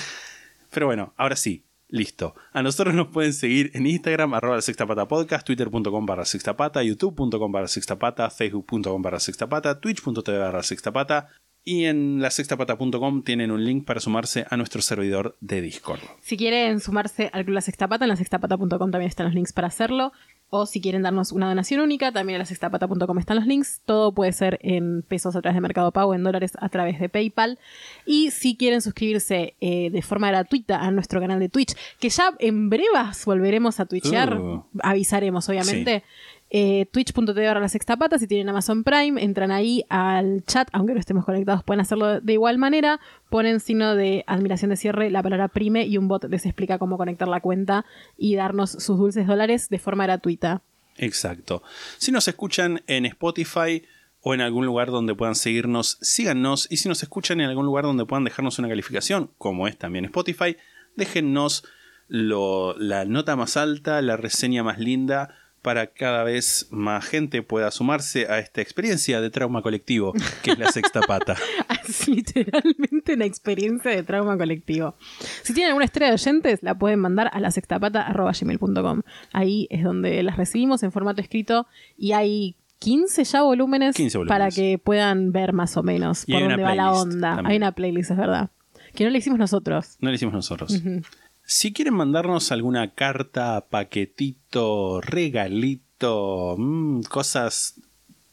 [0.71, 2.35] Pero bueno, ahora sí, listo.
[2.53, 6.55] A nosotros nos pueden seguir en Instagram, arroba la sexta pata podcast, twitter.com barra sexta
[6.57, 11.29] pata, youtube.com barra sexta pata, facebook.com barra sexta pata, twitch.tv barra sexta pata.
[11.69, 15.99] Y en la sextapata.com tienen un link para sumarse a nuestro servidor de Discord.
[16.21, 19.67] Si quieren sumarse al Club La Sextapata, en la sextapata.com también están los links para
[19.67, 20.13] hacerlo.
[20.49, 23.81] O si quieren darnos una donación única, también en la sextapata.com están los links.
[23.83, 27.09] Todo puede ser en pesos a través de Mercado Pago, en dólares a través de
[27.09, 27.59] PayPal.
[28.05, 32.33] Y si quieren suscribirse eh, de forma gratuita a nuestro canal de Twitch, que ya
[32.39, 34.63] en brevas volveremos a twitchear, Uh.
[34.79, 36.05] avisaremos obviamente.
[36.49, 40.99] Eh, Twitch.tv barra la sextapata, si tienen Amazon Prime, entran ahí al chat, aunque no
[40.99, 45.49] estemos conectados, pueden hacerlo de igual manera, ponen signo de admiración de cierre, la palabra
[45.49, 47.85] prime y un bot les explica cómo conectar la cuenta
[48.17, 50.61] y darnos sus dulces dólares de forma gratuita.
[50.95, 51.63] Exacto.
[51.97, 53.83] Si nos escuchan en Spotify
[54.21, 56.67] o en algún lugar donde puedan seguirnos, síganos.
[56.71, 60.05] Y si nos escuchan en algún lugar donde puedan dejarnos una calificación, como es también
[60.05, 60.57] Spotify,
[60.95, 61.65] déjennos
[62.09, 65.35] la nota más alta, la reseña más linda,
[65.67, 70.57] para cada vez más gente pueda sumarse a esta experiencia de trauma colectivo, que es
[70.57, 71.35] la sexta pata.
[71.89, 74.95] Es literalmente una experiencia de trauma colectivo.
[75.43, 79.01] Si tienen alguna estrella de oyentes, la pueden mandar a la sextapata.gmail.com.
[79.33, 84.29] Ahí es donde las recibimos en formato escrito y hay 15 ya volúmenes, 15 volúmenes.
[84.37, 87.35] para que puedan ver más o menos Y por dónde va la onda.
[87.35, 87.47] también.
[87.51, 88.49] Hay una playlist, es verdad.
[88.93, 89.97] Que no la hicimos nosotros.
[89.99, 90.71] No lo hicimos nosotros.
[90.71, 91.01] Ujú.
[91.49, 97.81] Si quieren mandarnos alguna carta, paquetito, regalito, mm, cosas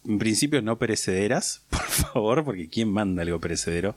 [0.04, 3.96] en principio no perecederas, por favor, porque ¿quién manda algo perecedero?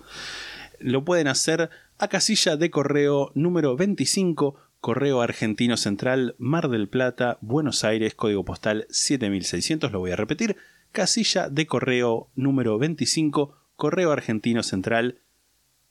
[0.79, 7.37] lo pueden hacer a casilla de correo número 25, Correo Argentino Central, Mar del Plata,
[7.41, 10.57] Buenos Aires, código postal 7600, lo voy a repetir,
[10.91, 15.19] casilla de correo número 25, Correo Argentino Central,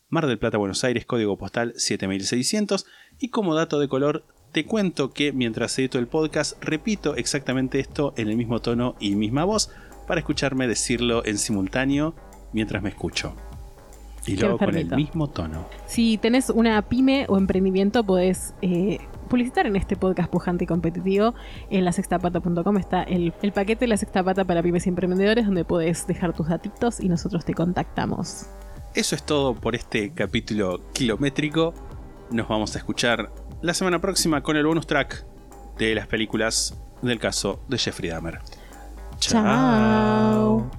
[0.08, 2.86] Mar del Plata, Buenos Aires, código postal 7600.
[3.18, 8.14] Y como dato de color, te cuento que mientras edito el podcast repito exactamente esto
[8.16, 9.70] en el mismo tono y misma voz
[10.06, 12.14] para escucharme decirlo en simultáneo
[12.52, 13.34] mientras me escucho.
[14.26, 15.66] Y luego con el mismo tono.
[15.86, 21.34] Si tenés una pyme o emprendimiento, podés eh, publicitar en este podcast pujante y competitivo.
[21.70, 26.06] En lasextapata.com está el, el paquete La Sexta Pata para pymes y emprendedores, donde podés
[26.06, 28.46] dejar tus datitos y nosotros te contactamos.
[28.96, 31.74] Eso es todo por este capítulo kilométrico.
[32.30, 35.26] Nos vamos a escuchar la semana próxima con el bonus track
[35.76, 38.40] de las películas del caso de Jeffrey Dahmer.
[39.18, 40.70] Chao.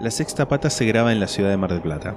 [0.00, 2.16] La sexta pata se graba en la ciudad de Mar del Plata.